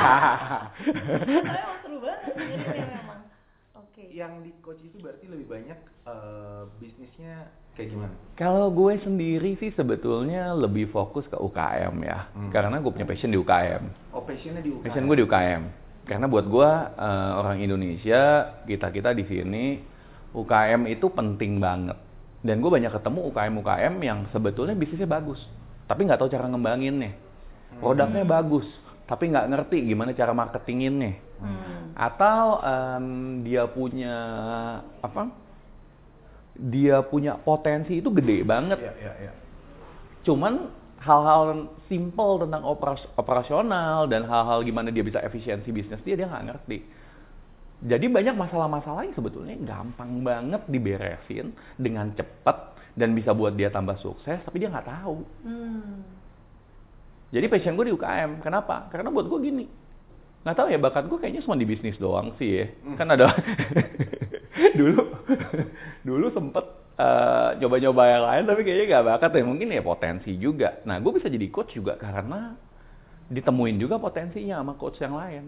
emang 1.50 1.78
seru 1.82 1.98
banget 1.98 2.20
memang. 2.38 3.20
Oke. 3.74 4.02
Yang 4.14 4.32
di 4.46 4.50
coach 4.62 4.82
itu 4.86 4.96
berarti 5.02 5.26
lebih 5.26 5.46
banyak 5.50 5.78
eh, 6.06 6.62
bisnisnya 6.78 7.50
kayak 7.74 7.88
gimana? 7.90 8.14
Kalau 8.38 8.70
gue 8.70 9.02
sendiri 9.02 9.58
sih 9.58 9.74
sebetulnya 9.74 10.54
lebih 10.54 10.94
fokus 10.94 11.26
ke 11.26 11.34
UKM 11.34 11.94
ya. 12.06 12.30
Hmm. 12.38 12.54
Karena 12.54 12.78
gue 12.78 12.92
punya 12.94 13.02
passion 13.02 13.34
di 13.34 13.38
UKM. 13.42 14.14
Oh, 14.14 14.22
passionnya 14.22 14.62
di 14.62 14.70
UKM. 14.70 14.84
Passion 14.86 15.04
gue 15.10 15.16
di 15.18 15.24
UKM. 15.26 15.62
Karena 16.06 16.26
buat 16.30 16.46
gue 16.46 16.70
eh, 17.02 17.30
orang 17.34 17.58
Indonesia, 17.58 18.22
kita-kita 18.62 19.10
di 19.10 19.26
sini 19.26 19.64
UKM 20.38 20.86
itu 20.86 21.10
penting 21.10 21.58
banget. 21.58 21.98
Dan 22.46 22.62
gue 22.62 22.70
banyak 22.70 22.94
ketemu 22.94 23.26
UKM-UKM 23.34 23.94
yang 24.06 24.18
sebetulnya 24.30 24.78
bisnisnya 24.78 25.10
bagus, 25.10 25.42
tapi 25.90 26.06
nggak 26.06 26.22
tahu 26.22 26.30
cara 26.30 26.46
ngembanginnya. 26.46 27.25
Produknya 27.76 28.24
bagus, 28.24 28.66
tapi 29.04 29.28
nggak 29.28 29.48
ngerti 29.52 29.76
gimana 29.84 30.16
cara 30.16 30.32
marketinginnya. 30.32 31.12
Hmm. 31.36 31.92
Atau 31.92 32.64
em, 32.64 33.06
dia 33.44 33.68
punya 33.68 34.16
apa? 35.04 35.28
Dia 36.56 37.04
punya 37.04 37.36
potensi 37.36 38.00
itu 38.00 38.08
gede 38.08 38.40
banget. 38.48 38.80
Iya, 38.80 38.92
iya, 38.96 39.12
iya. 39.28 39.32
Cuman 40.24 40.72
hal-hal 41.04 41.68
simple 41.86 42.42
tentang 42.42 42.64
operas- 42.64 43.10
operasional 43.14 44.08
dan 44.08 44.24
hal-hal 44.24 44.64
gimana 44.64 44.88
dia 44.88 45.04
bisa 45.04 45.20
efisiensi 45.22 45.68
bisnis 45.70 46.02
dia 46.02 46.16
dia 46.16 46.26
nggak 46.26 46.46
ngerti. 46.48 46.78
Jadi 47.84 48.08
banyak 48.08 48.34
masalah-masalah 48.40 49.04
yang 49.04 49.12
sebetulnya 49.12 49.52
gampang 49.60 50.24
banget 50.24 50.64
diberesin 50.64 51.52
dengan 51.76 52.08
cepat 52.16 52.72
dan 52.96 53.12
bisa 53.12 53.36
buat 53.36 53.52
dia 53.52 53.68
tambah 53.68 54.00
sukses, 54.00 54.40
tapi 54.40 54.64
dia 54.64 54.72
nggak 54.72 54.88
tahu. 54.88 55.20
Hmm. 55.44 56.00
Jadi 57.30 57.46
passion 57.50 57.74
gue 57.74 57.90
di 57.90 57.94
UKM. 57.94 58.42
Kenapa? 58.42 58.86
Karena 58.90 59.10
buat 59.10 59.26
gue 59.26 59.38
gini. 59.42 59.66
Nggak 60.46 60.56
tahu 60.62 60.68
ya 60.70 60.78
bakat 60.78 61.04
gue 61.10 61.18
kayaknya 61.18 61.42
cuma 61.42 61.58
di 61.58 61.66
bisnis 61.66 61.98
doang 61.98 62.30
sih 62.38 62.62
ya. 62.62 62.66
Kan 62.94 63.10
ada 63.10 63.34
dulu 64.78 65.02
dulu 66.06 66.26
sempet 66.30 66.64
eh, 67.02 67.50
nyoba-nyoba 67.58 68.02
yang 68.06 68.24
lain 68.30 68.44
tapi 68.46 68.60
kayaknya 68.62 68.86
nggak 68.94 69.06
bakat 69.10 69.30
ya. 69.34 69.42
Mungkin 69.42 69.68
ya 69.74 69.82
potensi 69.82 70.30
juga. 70.38 70.78
Nah 70.86 71.02
gue 71.02 71.12
bisa 71.18 71.26
jadi 71.26 71.46
coach 71.50 71.74
juga 71.74 71.98
karena 71.98 72.54
ditemuin 73.26 73.76
juga 73.82 73.98
potensinya 73.98 74.62
sama 74.62 74.78
coach 74.78 75.02
yang 75.02 75.18
lain. 75.18 75.44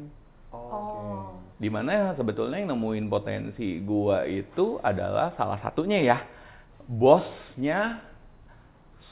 Oh. 0.50 1.36
Di 1.60 1.68
mana 1.68 2.16
sebetulnya 2.16 2.56
yang 2.56 2.72
nemuin 2.72 3.06
potensi 3.12 3.84
gua 3.84 4.24
itu 4.24 4.80
adalah 4.80 5.36
salah 5.36 5.60
satunya 5.60 6.00
ya 6.00 6.18
bosnya 6.88 8.00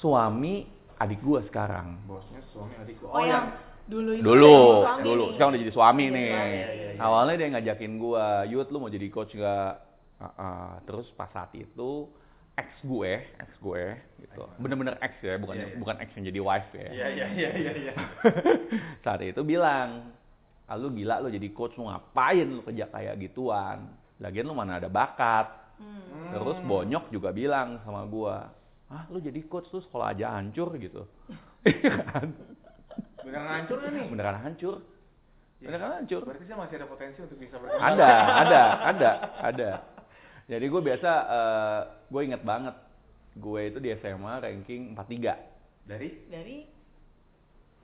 suami 0.01 0.65
adik 0.97 1.21
gua 1.21 1.41
sekarang. 1.45 2.01
Bosnya 2.05 2.41
suami 2.51 2.75
adik 2.79 2.97
gua. 3.01 3.11
Oh, 3.13 3.23
yang 3.23 3.47
dulu 3.87 4.11
itu 4.13 4.25
Dulu, 4.25 4.57
suami 4.83 5.03
dulu. 5.05 5.23
nih. 5.23 5.33
Sekarang 5.35 5.51
udah 5.51 5.61
jadi 5.63 5.73
suami 5.73 6.05
Jadi 6.05 6.15
nih. 6.17 6.29
suami. 6.31 6.51
Iya, 6.57 6.69
iya, 6.73 6.89
iya. 6.97 7.01
Awalnya 7.01 7.35
dia 7.37 7.49
ngajakin 7.53 7.93
gua, 7.97 8.25
Yud 8.45 8.69
lu 8.71 8.79
mau 8.79 8.91
jadi 8.91 9.07
coach 9.09 9.33
nggak? 9.33 9.73
Ah, 10.17 10.27
ah. 10.41 10.71
Terus 10.83 11.07
pas 11.13 11.29
saat 11.29 11.53
itu 11.53 12.09
ex 12.57 12.73
gue, 12.81 13.21
ex 13.21 13.51
gue 13.61 13.85
gitu. 14.17 14.49
Bener-bener 14.57 14.97
ex 15.05 15.13
ya, 15.21 15.37
bukan 15.37 15.61
Iya, 15.61 15.67
iya. 15.69 15.77
bukan 15.77 15.97
ex 16.01 16.09
yang 16.17 16.25
jadi 16.25 16.41
wife 16.41 16.71
ya. 16.73 16.89
Iya 16.89 17.07
iya 17.13 17.27
iya 17.37 17.51
iya 17.53 17.73
iya. 17.77 17.93
saat 19.05 19.21
itu 19.21 19.45
bilang, 19.45 20.09
ah, 20.65 20.77
lu 20.81 20.89
gila 20.89 21.21
lu 21.21 21.29
jadi 21.29 21.53
coach 21.53 21.77
lu 21.77 21.85
ngapain 21.85 22.49
lu 22.49 22.65
kerja 22.65 22.89
kayak 22.89 23.21
gituan? 23.21 23.93
Lagian 24.25 24.49
lu 24.49 24.57
mana 24.57 24.81
ada 24.81 24.89
bakat. 24.89 25.53
Hmm. 25.77 26.33
Terus 26.33 26.57
Bonyok 26.65 27.13
juga 27.13 27.29
bilang 27.37 27.77
sama 27.85 28.09
gua, 28.09 28.49
ah 28.87 29.03
lu 29.11 29.19
jadi 29.19 29.43
coach 29.45 29.67
tuh 29.69 29.83
sekolah 29.83 30.15
aja 30.15 30.35
hancur 30.35 30.75
gitu. 30.77 31.03
Iya 31.67 31.99
kan? 32.07 32.31
Beneran 33.27 33.49
hancur 33.51 33.77
gak 33.83 33.91
nih? 33.91 34.07
Beneran 34.07 34.39
hancur. 34.39 34.75
Ya. 35.59 35.67
Beneran 35.67 35.93
hancur. 35.99 36.23
Berarti 36.23 36.45
saya 36.47 36.59
masih 36.63 36.75
ada 36.79 36.87
potensi 36.87 37.19
untuk 37.19 37.39
bisa 37.43 37.59
berkembang. 37.59 37.83
Ada, 37.91 38.11
ada, 38.47 38.63
ada, 38.87 39.11
ada. 39.43 39.71
Jadi 40.47 40.63
gue 40.63 40.79
biasa, 40.81 41.11
eh, 41.27 41.81
gue 42.07 42.21
inget 42.23 42.43
banget, 42.47 42.77
gue 43.35 43.61
itu 43.67 43.79
di 43.83 43.91
SMA 43.99 44.39
ranking 44.39 44.95
43 44.95 45.35
Dari? 45.83 46.09
Dari 46.31 46.57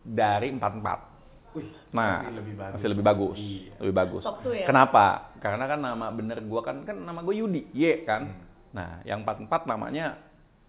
dari 0.03 0.49
44. 0.55 1.11
Wih, 1.53 1.69
Nah, 1.93 2.25
masih 2.25 2.35
lebih 2.38 2.55
bagus. 2.57 2.75
masih 2.79 2.88
lebih 2.88 3.05
bagus, 3.05 3.37
Iya. 3.37 3.73
lebih 3.83 3.95
bagus. 3.95 4.23
Ya? 4.25 4.67
Kenapa? 4.67 5.07
Karena 5.37 5.65
kan 5.67 5.79
nama 5.83 6.07
bener 6.09 6.38
gue 6.41 6.61
kan 6.65 6.77
kan 6.83 6.97
nama 6.97 7.21
gue 7.21 7.35
Yudi, 7.35 7.67
Y 7.75 8.07
kan. 8.07 8.31
Hmm. 8.31 8.43
Nah, 8.73 8.91
yang 9.05 9.21
44 9.21 9.69
namanya 9.69 10.17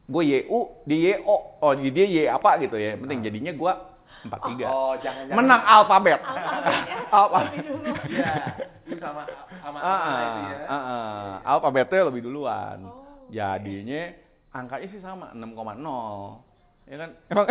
gue 0.04 0.24
YU, 0.26 0.60
di 0.84 0.96
YO, 1.08 1.36
oh 1.58 1.74
di 1.74 1.88
dia 1.90 2.04
Y 2.04 2.18
apa 2.28 2.60
gitu 2.60 2.76
ya. 2.76 2.96
Penting 2.96 3.20
Ah. 3.20 3.26
jadinya 3.26 3.52
gue 3.52 3.74
43. 4.24 4.64
Oh, 4.66 4.94
jangan 5.00 5.24
jangan. 5.26 5.36
Menang 5.36 5.62
alfabet. 5.64 6.20
Alfabet. 7.10 7.52
lebih 7.52 7.64
dulu. 7.66 7.90
Iya. 8.08 8.34
Sama 8.94 9.22
sama 9.58 9.78
Ah, 9.80 10.44
ya. 10.46 10.58
ah, 10.66 11.32
alfabetnya 11.46 12.08
lebih 12.08 12.22
duluan. 12.22 12.78
Oh. 12.84 13.04
Jadinya 13.28 14.12
angkanya 14.52 14.88
sih 14.88 15.00
sama 15.00 15.32
6,0. 15.32 16.44
Ya 16.86 16.96
kan? 17.00 17.10
Emang 17.28 17.48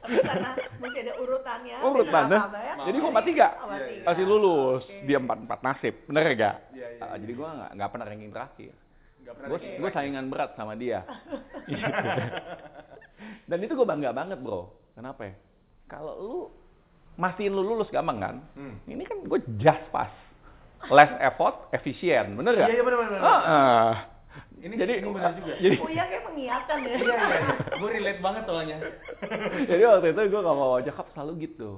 Tapi 0.00 0.16
karena 0.16 0.50
mesti 0.80 0.98
ada 1.00 1.14
urutannya. 1.18 1.76
urutannya. 1.82 2.38
dengan 2.40 2.50
alfabet, 2.50 2.82
Jadi 2.82 2.96
gue 2.96 3.06
Oh, 3.06 3.12
43. 3.12 3.20
Oh, 3.20 3.20
Iya, 3.20 3.28
tiga. 3.28 3.48
Masih 4.06 4.24
lulus. 4.24 4.82
Dia 5.04 5.18
44 5.18 5.60
nasib. 5.60 5.94
Bener 6.04 6.22
ya 6.24 6.34
gak? 6.34 6.56
Iya, 6.72 6.86
iya. 6.96 7.06
jadi 7.16 7.32
gue 7.32 7.48
nggak 7.48 7.70
nggak 7.76 7.90
pernah 7.90 8.06
ranking 8.06 8.32
terakhir. 8.32 8.72
Gue 9.24 9.90
saingan 9.92 10.28
berat 10.32 10.54
sama 10.56 10.74
dia. 10.74 11.04
Dan 13.50 13.58
itu 13.60 13.72
gue 13.74 13.86
bangga 13.86 14.10
banget 14.14 14.38
bro. 14.40 14.70
Kenapa 14.96 15.28
ya? 15.28 15.34
Kalau 15.90 16.14
lu 16.18 16.38
mastiin 17.18 17.52
lu 17.52 17.62
lulus 17.62 17.90
gampang 17.92 18.18
kan? 18.18 18.36
Hmm. 18.56 18.74
Ini 18.86 19.02
kan 19.04 19.18
gue 19.26 19.40
just 19.60 19.84
pas. 19.90 20.10
Less 20.88 21.12
effort, 21.20 21.68
efisien. 21.76 22.38
Bener 22.40 22.56
gak? 22.56 22.68
Iya, 22.72 22.80
iya 22.80 22.84
benar. 22.84 22.98
Ah, 23.20 23.40
ah. 23.44 23.92
Ini 24.60 24.74
jadi 24.76 24.92
ini 25.00 25.08
benar 25.12 25.32
juga. 25.36 25.52
Jadi 25.56 25.76
Uya 25.80 26.04
kayak 26.08 26.22
mengiyakan 26.28 26.76
ya. 26.84 26.94
Iya 26.96 27.14
iya. 27.16 27.40
Gue 27.80 27.88
relate 27.96 28.20
banget 28.20 28.42
soalnya. 28.44 28.76
jadi 29.70 29.82
waktu 29.88 30.06
itu 30.12 30.20
gue 30.30 30.42
kalau 30.44 30.56
mau 30.56 30.80
cakap 30.80 31.06
selalu 31.12 31.32
gitu. 31.48 31.70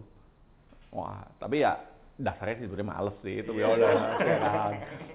Wah, 0.93 1.25
tapi 1.41 1.65
ya 1.65 1.79
dasarnya 2.21 2.61
sih 2.61 2.67
sebenarnya 2.69 2.91
males 2.93 3.17
sih 3.25 3.35
itu 3.41 3.51
ya 3.57 3.67
udah 3.73 3.91
ya 4.21 4.39
kan. 4.39 4.73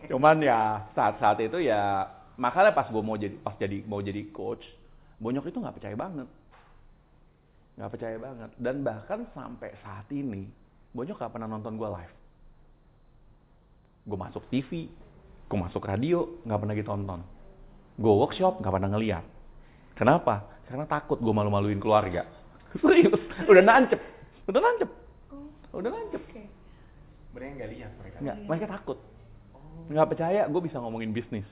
Cuman 0.09 0.35
ya 0.41 0.59
saat-saat 0.97 1.37
itu 1.43 1.61
ya 1.61 2.09
makanya 2.37 2.71
pas 2.71 2.87
gue 2.87 3.03
mau 3.03 3.17
jadi 3.17 3.35
pas 3.41 3.57
jadi 3.57 3.81
mau 3.83 3.99
jadi 3.99 4.21
coach, 4.29 4.63
Bonyok 5.17 5.49
itu 5.49 5.57
nggak 5.57 5.75
percaya 5.81 5.95
banget. 5.97 6.29
Nggak 7.77 7.91
percaya 7.93 8.17
banget 8.17 8.49
dan 8.57 8.75
bahkan 8.81 9.19
sampai 9.37 9.69
saat 9.85 10.05
ini 10.09 10.49
Bonyok 10.93 11.17
nggak 11.17 11.33
pernah 11.33 11.49
nonton 11.49 11.77
gue 11.77 11.89
live. 11.89 12.15
Gue 14.07 14.17
masuk 14.17 14.43
TV, 14.47 14.87
gue 15.45 15.57
masuk 15.59 15.83
radio, 15.83 16.25
nggak 16.47 16.59
pernah 16.63 16.75
ditonton. 16.77 17.21
Gue 17.99 18.13
workshop, 18.13 18.63
nggak 18.63 18.73
pernah 18.73 18.89
ngeliat. 18.93 19.25
Kenapa? 19.97 20.47
Karena 20.69 20.85
takut 20.87 21.19
gue 21.19 21.33
malu-maluin 21.33 21.81
keluarga. 21.81 22.23
Serius, 22.81 23.19
udah 23.45 23.63
nancep, 23.65 23.99
udah 24.47 24.61
nancep, 24.61 24.89
Oh, 25.73 25.83
udah 25.83 25.91
nancep. 25.91 26.21
Oke. 26.23 26.43
Mereka 27.35 27.51
nggak 27.59 27.69
lihat 27.77 27.91
mereka. 27.99 28.17
Nggak, 28.23 28.37
mereka 28.47 28.65
takut. 28.79 28.97
Nggak 29.93 30.07
percaya 30.09 30.41
gue 30.49 30.61
bisa 30.63 30.77
ngomongin 30.81 31.11
bisnis. 31.13 31.47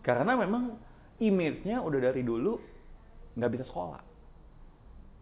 Karena 0.00 0.32
memang 0.36 0.76
image-nya 1.20 1.84
udah 1.84 2.00
dari 2.00 2.24
dulu 2.24 2.56
nggak 3.36 3.52
bisa 3.52 3.64
sekolah. 3.68 4.00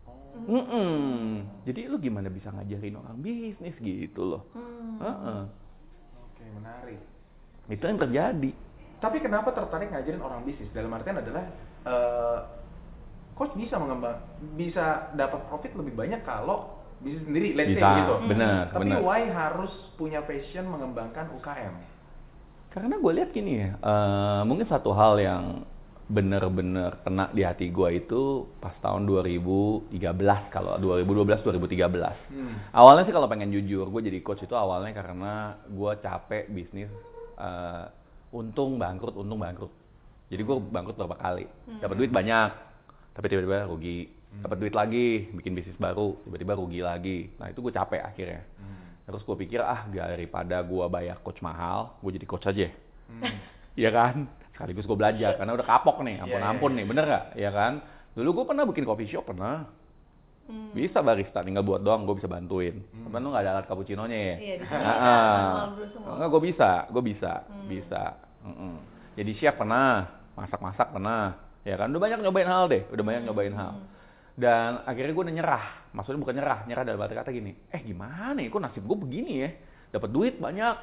Oh. 0.07 0.39
Mm-mm. 0.47 1.45
Jadi 1.67 1.91
lu 1.91 1.99
gimana 1.99 2.31
bisa 2.31 2.55
ngajarin 2.55 2.97
orang 2.97 3.19
bisnis 3.19 3.75
gitu 3.83 4.23
loh. 4.23 4.43
Hmm. 4.55 5.03
Heeh. 5.03 5.43
Oke, 6.23 6.45
menarik. 6.55 7.01
Itu 7.69 7.85
yang 7.85 7.99
terjadi. 7.99 8.51
Tapi 8.99 9.17
kenapa 9.23 9.55
tertarik 9.55 9.91
ngajarin 9.91 10.23
orang 10.23 10.43
bisnis? 10.47 10.71
Dalam 10.75 10.95
artian 10.95 11.19
adalah 11.19 11.45
eh, 11.87 12.39
coach 13.39 13.55
bisa 13.55 13.79
mengembang, 13.79 14.19
bisa 14.59 15.15
dapat 15.15 15.43
profit 15.47 15.75
lebih 15.79 15.95
banyak 15.95 16.23
kalau 16.27 16.79
bisnis 16.99 17.23
sendiri, 17.27 17.55
let's 17.55 17.71
say 17.71 17.79
Bisa, 17.79 17.91
gitu. 18.03 18.15
benar, 18.27 18.75
Tapi 18.75 18.91
benar. 18.91 18.99
why 19.07 19.23
harus 19.31 19.71
punya 19.95 20.19
passion 20.27 20.67
mengembangkan 20.67 21.31
UKM? 21.39 21.75
Karena 22.69 23.01
gue 23.01 23.13
lihat 23.17 23.31
gini 23.33 23.65
ya, 23.65 23.71
eh, 23.81 24.43
mungkin 24.45 24.69
satu 24.69 24.93
hal 24.93 25.17
yang 25.21 25.45
bener-bener 26.09 27.05
kena 27.05 27.29
di 27.37 27.45
hati 27.45 27.69
gue 27.69 28.01
itu 28.01 28.49
pas 28.65 28.73
tahun 28.81 29.05
2013 29.05 29.93
kalau 30.49 30.81
2012 30.81 31.45
2013. 31.45 32.33
Hmm. 32.33 32.55
Awalnya 32.73 33.05
sih 33.05 33.13
kalau 33.13 33.29
pengen 33.29 33.53
jujur, 33.53 33.93
gue 33.93 34.03
jadi 34.09 34.25
coach 34.25 34.41
itu 34.41 34.57
awalnya 34.57 34.97
karena 34.97 35.61
gue 35.69 35.93
capek 36.01 36.49
bisnis 36.49 36.89
eh, 37.37 37.85
untung 38.33 38.81
bangkrut, 38.81 39.17
untung 39.17 39.41
bangkrut. 39.41 39.73
Jadi 40.29 40.43
gue 40.45 40.57
bangkrut 40.61 40.97
beberapa 40.97 41.17
kali, 41.17 41.49
dapat 41.81 41.97
duit 41.97 42.13
banyak, 42.13 42.51
tapi 43.17 43.27
tiba-tiba 43.33 43.65
rugi. 43.65 44.13
Dapat 44.29 44.57
duit 44.61 44.75
lagi, 44.77 45.25
bikin 45.33 45.57
bisnis 45.57 45.81
baru, 45.81 46.21
tiba-tiba 46.29 46.53
rugi 46.53 46.85
lagi. 46.85 47.33
Nah 47.41 47.49
itu 47.49 47.65
gue 47.65 47.73
capek 47.73 48.05
akhirnya. 48.05 48.45
Hmm. 48.61 48.88
Terus 49.09 49.25
gue 49.25 49.37
pikir 49.41 49.65
ah 49.65 49.89
daripada 49.89 50.61
gue 50.61 50.85
bayar 50.93 51.17
coach 51.25 51.41
mahal, 51.41 51.97
gue 52.05 52.21
jadi 52.21 52.27
coach 52.29 52.45
aja. 52.45 52.69
Hmm. 53.09 53.25
Iya 53.79 53.95
kan? 53.95 54.27
Sekaligus 54.51 54.91
gue 54.91 54.99
belajar 54.99 55.39
karena 55.39 55.55
udah 55.55 55.63
kapok 55.63 56.03
nih, 56.03 56.19
Iya, 56.19 56.23
ampun-ampun 56.27 56.71
iya, 56.75 56.79
nih, 56.83 56.87
bener 56.91 57.05
gak? 57.07 57.25
Iya 57.39 57.51
kan? 57.55 57.73
Dulu 58.19 58.29
gue 58.35 58.45
pernah 58.51 58.67
bikin 58.67 58.83
coffee 58.83 59.07
shop, 59.07 59.31
pernah. 59.31 59.71
Hmm. 60.51 60.75
Bisa 60.75 60.99
barista, 60.99 61.47
tinggal 61.47 61.63
buat 61.63 61.79
doang, 61.87 62.03
gue 62.03 62.19
bisa 62.19 62.27
bantuin. 62.27 62.83
Hmm. 62.91 63.07
Cuman 63.07 63.23
lu 63.23 63.31
gak 63.31 63.47
ada 63.47 63.51
alat 63.55 63.71
cappuccino-nya 63.71 64.19
ya? 64.19 64.37
Iya, 64.43 64.55
di 64.59 64.65
sini 64.67 64.83
Ah, 64.83 64.99
ah. 64.99 65.67
brew 65.79 65.87
semua. 65.95 66.11
Enggak, 66.19 66.29
gue 66.35 66.43
bisa, 66.43 66.71
gue 66.91 67.03
bisa, 67.07 67.33
Hmm. 67.47 67.67
bisa. 67.71 68.03
Mm-mm. 68.51 68.75
Jadi 69.15 69.31
chef 69.39 69.55
pernah, 69.55 70.11
masak-masak 70.35 70.89
pernah. 70.91 71.39
Ya 71.63 71.79
kan, 71.79 71.87
udah 71.95 72.03
banyak 72.03 72.19
nyobain 72.19 72.51
hal 72.51 72.67
deh, 72.67 72.83
udah 72.91 73.05
banyak 73.07 73.23
nyobain 73.31 73.55
hal. 73.55 73.79
Hmm. 74.39 74.41
Dan 74.41 74.71
akhirnya 74.87 75.13
gue 75.13 75.25
udah 75.27 75.35
nyerah. 75.35 75.67
Maksudnya 75.91 76.23
bukan 76.23 76.35
nyerah, 76.39 76.59
nyerah 76.71 76.85
dalam 76.87 77.03
arti 77.03 77.15
kata 77.19 77.31
gini. 77.35 77.53
Eh 77.75 77.83
gimana 77.83 78.39
ya, 78.39 78.47
kok 78.47 78.63
nasib 78.63 78.87
gue 78.87 78.95
begini 78.95 79.33
ya? 79.43 79.51
Dapat 79.91 80.11
duit 80.15 80.35
banyak, 80.39 80.75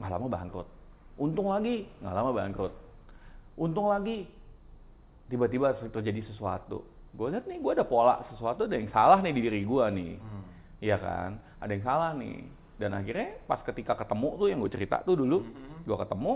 nggak 0.00 0.10
lama 0.10 0.26
bangkrut. 0.32 0.68
Untung 1.20 1.52
lagi, 1.52 1.84
nggak 2.00 2.14
lama 2.16 2.30
bangkrut. 2.32 2.72
Untung 3.60 3.92
lagi, 3.92 4.24
tiba-tiba 5.28 5.76
terjadi 5.92 6.24
sesuatu. 6.32 6.88
Gue 7.12 7.28
lihat 7.28 7.44
nih, 7.44 7.60
gue 7.60 7.72
ada 7.76 7.84
pola 7.84 8.24
sesuatu, 8.32 8.64
ada 8.64 8.72
yang 8.72 8.88
salah 8.88 9.20
nih 9.20 9.36
di 9.36 9.40
diri 9.44 9.60
gue 9.68 9.84
nih. 9.92 10.12
Hmm. 10.16 10.44
Iya 10.80 10.96
kan? 10.96 11.30
Ada 11.60 11.70
yang 11.76 11.84
salah 11.84 12.10
nih. 12.16 12.48
Dan 12.80 12.96
akhirnya 12.96 13.36
pas 13.44 13.60
ketika 13.60 13.92
ketemu 13.92 14.28
tuh 14.40 14.46
yang 14.48 14.58
gue 14.64 14.72
cerita 14.72 15.04
tuh 15.04 15.14
dulu, 15.20 15.44
Mhm. 15.44 15.84
gue 15.84 15.96
ketemu, 16.00 16.32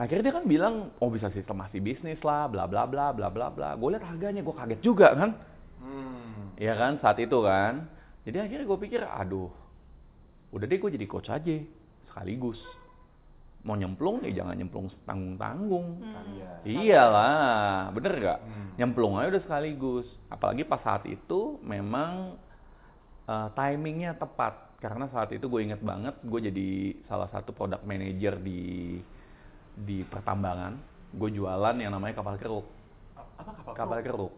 akhirnya 0.00 0.32
dia 0.32 0.34
kan 0.40 0.46
bilang, 0.48 0.74
oh 0.96 1.12
bisa 1.12 1.28
sistemasi 1.28 1.76
bisnis 1.76 2.16
lah, 2.24 2.48
bla 2.48 2.64
bla 2.64 2.88
bla 2.88 3.12
bla 3.12 3.28
bla 3.28 3.52
bla. 3.52 3.76
Gue 3.76 3.92
lihat 3.92 4.08
harganya, 4.08 4.40
gue 4.40 4.54
kaget 4.56 4.80
juga 4.80 5.12
kan. 5.12 5.30
Hmm. 5.84 6.56
Iya 6.56 6.72
kan, 6.72 6.96
saat 7.04 7.20
itu 7.20 7.36
kan. 7.44 7.84
Jadi 8.24 8.36
akhirnya 8.40 8.64
gue 8.64 8.78
pikir, 8.80 9.04
aduh, 9.04 9.52
udah 10.56 10.64
deh 10.64 10.80
gue 10.80 10.90
jadi 10.96 11.04
coach 11.04 11.28
aja, 11.28 11.56
sekaligus. 12.08 12.56
mau 13.60 13.76
nyemplung 13.76 14.24
ya 14.24 14.40
jangan 14.40 14.56
nyemplung 14.56 14.88
tanggung-tanggung. 15.04 16.00
Hmm. 16.00 16.32
Iya. 16.32 16.50
Iyalah, 16.64 17.92
bener 17.92 18.12
nggak? 18.16 18.38
Hmm. 18.40 18.68
Nyemplung 18.80 19.20
aja 19.20 19.36
udah 19.36 19.42
sekaligus. 19.44 20.08
Apalagi 20.32 20.64
pas 20.64 20.80
saat 20.80 21.04
itu 21.04 21.60
memang 21.60 22.40
eh, 23.28 23.48
timingnya 23.52 24.16
tepat. 24.16 24.80
Karena 24.80 25.12
saat 25.12 25.28
itu 25.36 25.44
gue 25.44 25.60
inget 25.60 25.84
banget, 25.84 26.16
gue 26.24 26.40
jadi 26.40 26.68
salah 27.04 27.28
satu 27.28 27.52
product 27.52 27.84
manager 27.84 28.40
di 28.40 28.96
di 29.84 30.04
pertambangan. 30.06 30.76
Gue 31.10 31.30
jualan 31.34 31.76
yang 31.80 31.90
namanya 31.90 32.22
kapal 32.22 32.38
keruk. 32.38 32.66
Apa 33.16 33.50
kapal? 33.56 33.72
Kapal 33.74 33.98
keruk? 34.04 34.30
keruk. 34.30 34.32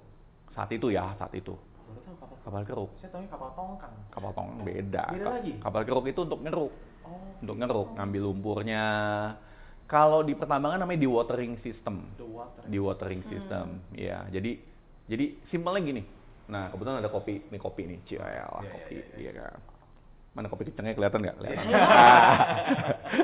Saat 0.56 0.70
itu 0.72 0.86
ya, 0.92 1.12
saat 1.16 1.32
itu. 1.36 1.52
Tahu 1.52 2.16
kapal. 2.16 2.36
Kapal 2.42 2.62
keruk. 2.64 2.90
Saya 3.00 3.10
tahunya 3.12 3.30
kapal 3.30 3.48
tongkang. 3.52 3.94
Kapal 4.08 4.30
tong 4.32 4.48
beda. 4.64 5.04
Beda 5.12 5.26
lagi? 5.38 5.52
Kapal 5.60 5.82
keruk 5.84 6.04
itu 6.08 6.20
untuk 6.24 6.40
ngeruk. 6.40 6.72
Oh. 7.02 7.42
Untuk 7.42 7.56
ngeruk, 7.58 7.88
ngambil 7.98 8.22
lumpurnya. 8.30 8.86
Kalau 9.90 10.24
di 10.24 10.32
pertambangan 10.32 10.80
namanya 10.80 11.04
dewatering 11.04 11.60
system. 11.60 12.08
The 12.16 12.24
water. 12.24 12.62
di 12.64 12.78
watering 12.80 13.22
system. 13.28 13.66
Ya, 13.92 14.24
jadi 14.32 14.56
jadi 15.04 15.36
simpelnya 15.52 15.82
gini. 15.84 16.02
Nah, 16.48 16.72
kebetulan 16.72 17.04
ada 17.04 17.12
kopi, 17.12 17.44
ini 17.44 17.58
kopi 17.60 17.82
nih, 17.84 17.98
cial 18.08 18.24
Iya, 18.24 18.44
kopi, 18.48 18.96
iya, 18.98 19.16
iya 19.20 19.30
kan. 19.36 19.60
Mana 20.32 20.48
kopi 20.48 20.64
kencengnya 20.68 20.96
kelihatan 20.96 21.20
nggak? 21.20 21.36
Kelihatan. 21.38 21.66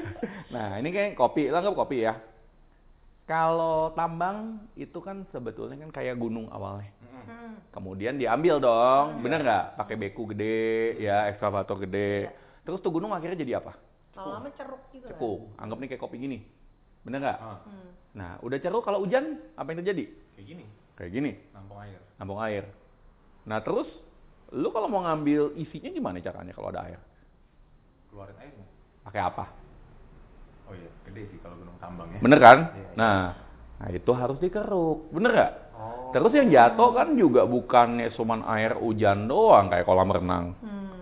Nah, 0.59 0.75
ini 0.83 0.91
kayak 0.91 1.15
kopi, 1.15 1.55
lah 1.55 1.63
kopi 1.63 2.03
ya. 2.03 2.19
Kalau 3.31 3.95
tambang 3.95 4.59
itu 4.75 4.99
kan 4.99 5.23
sebetulnya 5.31 5.79
kan 5.79 5.95
kayak 5.95 6.19
gunung 6.19 6.51
awalnya. 6.51 6.91
Hmm. 6.99 7.63
Kemudian 7.71 8.19
diambil 8.19 8.59
dong, 8.59 9.23
bener 9.23 9.47
nggak? 9.47 9.79
Pakai 9.79 9.95
beku 9.95 10.27
gede, 10.35 10.99
ya 10.99 11.31
ekskavator 11.31 11.79
gede. 11.87 12.27
Iya. 12.27 12.33
Terus 12.67 12.83
tuh 12.83 12.91
gunung 12.91 13.15
akhirnya 13.15 13.39
jadi 13.39 13.63
apa? 13.63 13.79
Lama-lama 14.19 14.51
ceruk 14.57 14.83
gitu 14.91 15.07
kan. 15.07 15.15
Cekung. 15.15 15.43
Anggap 15.61 15.79
nih 15.79 15.89
kayak 15.95 16.03
kopi 16.03 16.17
gini, 16.19 16.39
bener 17.07 17.23
nggak? 17.23 17.39
Ah, 17.39 17.59
Hmm. 17.63 17.91
Nah, 18.19 18.31
udah 18.43 18.59
ceruk 18.59 18.83
kalau 18.83 19.05
hujan 19.05 19.39
apa 19.55 19.69
yang 19.71 19.79
terjadi? 19.85 20.05
kayak 20.35 20.47
gini. 20.49 20.65
Kayak 20.99 21.11
gini. 21.15 21.33
Nampung 21.55 21.79
air. 21.79 22.01
nampung 22.19 22.41
air. 22.43 22.65
Nah 23.47 23.59
terus, 23.63 23.87
lu 24.51 24.75
kalau 24.75 24.91
mau 24.91 25.07
ngambil 25.07 25.55
isinya 25.55 25.93
gimana 25.93 26.19
caranya 26.19 26.51
kalau 26.51 26.75
ada 26.75 26.83
air? 26.91 27.01
Keluarin 28.11 28.35
airnya. 28.43 28.67
Pakai 29.07 29.23
apa? 29.23 29.68
Oh 30.69 30.75
iya, 30.77 30.91
gede 31.09 31.23
sih 31.33 31.39
kalau 31.41 31.57
gunung 31.57 31.77
tambang 31.81 32.09
ya. 32.13 32.21
Bener 32.21 32.39
kan? 32.39 32.59
Iya, 32.77 32.77
iya. 32.77 32.91
Nah, 32.95 33.21
nah 33.81 33.89
itu 33.89 34.11
harus 34.13 34.37
dikeruk, 34.37 35.09
bener 35.11 35.31
nggak? 35.33 35.53
Oh. 35.75 36.13
Terus 36.13 36.33
yang 36.37 36.49
jatuh 36.53 36.91
kan 36.93 37.09
juga 37.17 37.43
bukannya 37.49 38.13
cuman 38.13 38.41
air 38.53 38.77
hujan 38.77 39.25
doang 39.25 39.73
kayak 39.73 39.89
kolam 39.89 40.13
renang. 40.13 40.47
Hmm. 40.61 40.93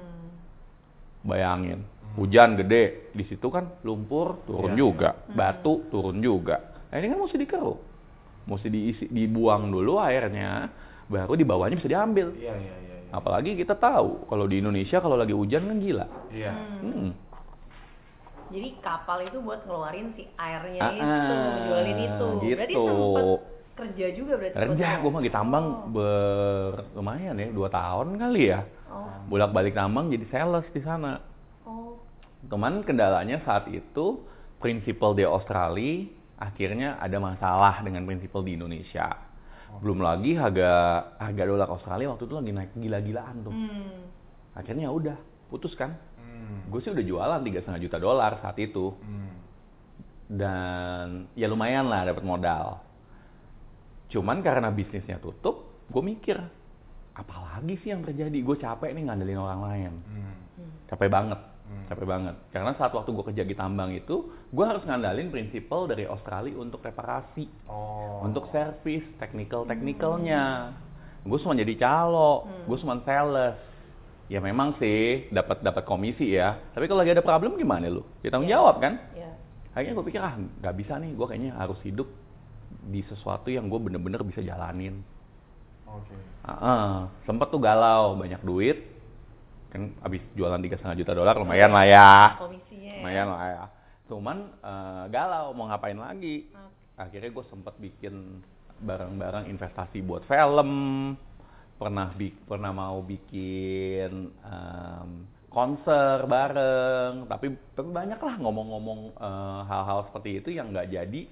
Bayangin, 1.26 1.82
hujan 2.14 2.54
gede, 2.54 3.10
di 3.10 3.26
situ 3.26 3.50
kan 3.50 3.66
lumpur 3.82 4.46
turun 4.46 4.78
Iya. 4.78 4.78
juga, 4.78 5.10
batu 5.34 5.82
turun 5.90 6.22
juga. 6.22 6.62
Nah 6.86 6.96
ini 7.02 7.10
kan 7.10 7.18
mesti 7.18 7.34
dikeruk, 7.34 7.78
mesti 8.46 8.68
diisi, 8.70 9.04
dibuang 9.10 9.74
dulu 9.74 9.98
airnya, 9.98 10.70
baru 11.10 11.34
di 11.34 11.42
bawahnya 11.42 11.82
bisa 11.82 11.90
diambil. 11.90 12.30
Iya, 12.38 12.54
iya, 12.54 12.74
iya. 12.78 12.96
iya. 13.02 13.10
Apalagi 13.10 13.58
kita 13.58 13.74
tahu 13.74 14.30
kalau 14.30 14.46
di 14.46 14.62
Indonesia 14.62 15.02
kalau 15.02 15.18
lagi 15.18 15.34
hujan 15.34 15.66
kan 15.66 15.76
gila. 15.82 16.06
Iya. 16.30 16.52
Hmm. 16.82 17.10
Jadi 18.50 18.68
kapal 18.78 19.26
itu 19.26 19.38
buat 19.42 19.66
ngeluarin 19.66 20.14
si 20.14 20.24
airnya 20.38 20.80
Ah, 20.80 20.92
itu, 20.94 21.02
ah, 21.02 21.46
ngejualin 21.56 21.98
itu. 21.98 22.28
Berarti 22.54 22.74
gitu. 22.74 22.84
sempet 22.86 23.24
kerja 23.76 24.06
juga 24.16 24.32
berarti. 24.40 24.56
Kerja, 24.56 24.88
gue 25.02 25.10
mah 25.12 25.22
di 25.24 25.32
tambang 25.32 25.66
Oh. 25.66 25.90
ber 25.92 26.72
lumayan 26.96 27.36
ya, 27.36 27.48
dua 27.52 27.68
tahun 27.68 28.16
kali 28.16 28.42
ya. 28.54 28.60
Oh. 28.88 29.10
Bolak 29.28 29.50
balik 29.52 29.74
tambang 29.74 30.08
jadi 30.08 30.24
sales 30.32 30.66
di 30.72 30.80
sana. 30.80 31.20
Oh. 31.66 31.98
Cuman 32.46 32.86
kendalanya 32.86 33.42
saat 33.44 33.68
itu 33.68 34.22
prinsipal 34.62 35.12
di 35.12 35.26
Australia 35.26 36.08
akhirnya 36.36 37.00
ada 37.00 37.16
masalah 37.16 37.80
dengan 37.84 38.04
prinsipal 38.04 38.40
di 38.40 38.56
Indonesia. 38.56 39.12
Belum 39.82 40.00
lagi 40.00 40.32
harga 40.32 40.70
harga 41.20 41.42
dolar 41.44 41.68
Australia 41.68 42.08
waktu 42.14 42.24
itu 42.24 42.34
lagi 42.38 42.50
naik 42.54 42.72
gila-gilaan 42.78 43.36
tuh. 43.44 43.52
Hmm. 43.52 44.08
Akhirnya 44.56 44.88
ya 44.88 44.92
udah 44.94 45.16
putus 45.52 45.76
kan. 45.76 45.92
Hmm. 46.36 46.68
Gue 46.68 46.84
sih 46.84 46.92
udah 46.92 47.00
jualan 47.02 47.40
tiga 47.40 47.58
setengah 47.64 47.80
juta 47.80 47.96
dolar 47.96 48.36
saat 48.44 48.60
itu 48.60 48.92
Hmm. 49.00 49.32
dan 50.28 51.06
ya 51.32 51.46
lumayan 51.46 51.88
lah 51.88 52.04
dapat 52.04 52.20
modal. 52.20 52.82
Cuman 54.06 54.42
karena 54.42 54.70
bisnisnya 54.70 55.18
tutup, 55.18 55.86
gue 55.88 56.02
mikir 56.02 56.38
apalagi 57.12 57.80
sih 57.80 57.90
yang 57.90 58.04
terjadi? 58.04 58.38
Gue 58.44 58.56
capek 58.56 58.92
nih 58.92 59.08
ngandelin 59.08 59.40
orang 59.40 59.60
lain, 59.64 59.92
Hmm. 60.04 60.34
Hmm. 60.60 60.70
capek 60.86 61.08
banget, 61.08 61.40
Hmm. 61.40 61.84
capek 61.88 62.06
banget. 62.06 62.36
Karena 62.50 62.70
saat 62.76 62.92
waktu 62.92 63.10
gue 63.10 63.24
kerja 63.32 63.42
di 63.42 63.54
tambang 63.54 63.90
itu, 63.90 64.16
gue 64.52 64.64
harus 64.66 64.84
ngandalin 64.84 65.30
prinsipal 65.30 65.88
dari 65.88 66.06
Australia 66.06 66.54
untuk 66.54 66.82
reparasi, 66.82 67.46
Oh. 67.66 68.22
untuk 68.22 68.50
servis, 68.50 69.02
technical 69.16 69.64
technicalnya. 69.64 70.74
Gue 71.26 71.38
cuma 71.42 71.58
jadi 71.58 71.74
calo, 71.74 72.46
Hmm. 72.46 72.64
gue 72.66 72.76
cuma 72.78 72.94
sales. 73.02 73.58
Ya 74.26 74.42
memang 74.42 74.74
sih 74.76 75.30
dapat 75.30 75.62
dapat 75.62 75.86
komisi 75.86 76.34
ya. 76.34 76.58
Tapi 76.74 76.86
kalau 76.86 76.98
lagi 76.98 77.14
ada 77.14 77.22
problem 77.22 77.54
gimana 77.54 77.86
lu? 77.86 78.02
Ya 78.20 78.28
tanggung 78.28 78.50
Iya. 78.50 78.58
jawab 78.58 78.76
kan? 78.80 78.94
Ya. 79.14 79.30
akhirnya 79.70 79.92
gue 79.92 80.06
pikir 80.08 80.22
ah 80.24 80.32
nggak 80.40 80.72
bisa 80.74 80.96
nih 80.96 81.12
gue 81.12 81.26
kayaknya 81.28 81.52
harus 81.52 81.76
hidup 81.84 82.08
di 82.88 83.04
sesuatu 83.04 83.52
yang 83.52 83.68
gue 83.68 83.76
bener-bener 83.76 84.24
bisa 84.24 84.40
jalanin 84.40 85.04
Oke. 85.84 86.16
ah 86.42 86.56
ah. 86.56 86.92
sempet 87.28 87.52
tuh 87.52 87.60
galau 87.60 88.16
banyak 88.16 88.40
duit 88.40 88.88
kan 89.68 89.92
abis 90.00 90.24
jualan 90.32 90.56
tiga 90.64 90.80
setengah 90.80 90.96
juta 90.96 91.12
dolar 91.12 91.36
lumayan 91.36 91.76
lah 91.76 91.84
ya 91.84 92.08
Komisinya. 92.40 92.88
ya. 92.88 92.96
lumayan 93.04 93.26
lah 93.28 93.40
ya 93.44 93.64
cuman 94.08 94.36
eh, 94.64 95.04
galau 95.12 95.52
mau 95.52 95.68
ngapain 95.68 96.00
lagi 96.00 96.48
Oke. 96.48 96.96
akhirnya 96.96 97.30
gue 97.36 97.44
sempet 97.44 97.74
bikin 97.76 98.14
barang-barang 98.80 99.44
investasi 99.44 100.00
buat 100.00 100.24
film 100.24 100.70
pernah 101.76 102.08
bi 102.10 102.32
pernah 102.32 102.72
mau 102.72 103.00
bikin 103.00 104.32
em, 104.32 105.08
konser 105.48 106.24
bareng 106.24 107.28
tapi 107.28 107.52
tapi 107.72 107.88
banyak 107.88 108.16
lah 108.16 108.34
ngomong-ngomong 108.40 109.00
eh, 109.12 109.60
hal-hal 109.68 110.08
seperti 110.08 110.40
itu 110.40 110.48
yang 110.52 110.72
nggak 110.72 110.88
jadi 110.88 111.22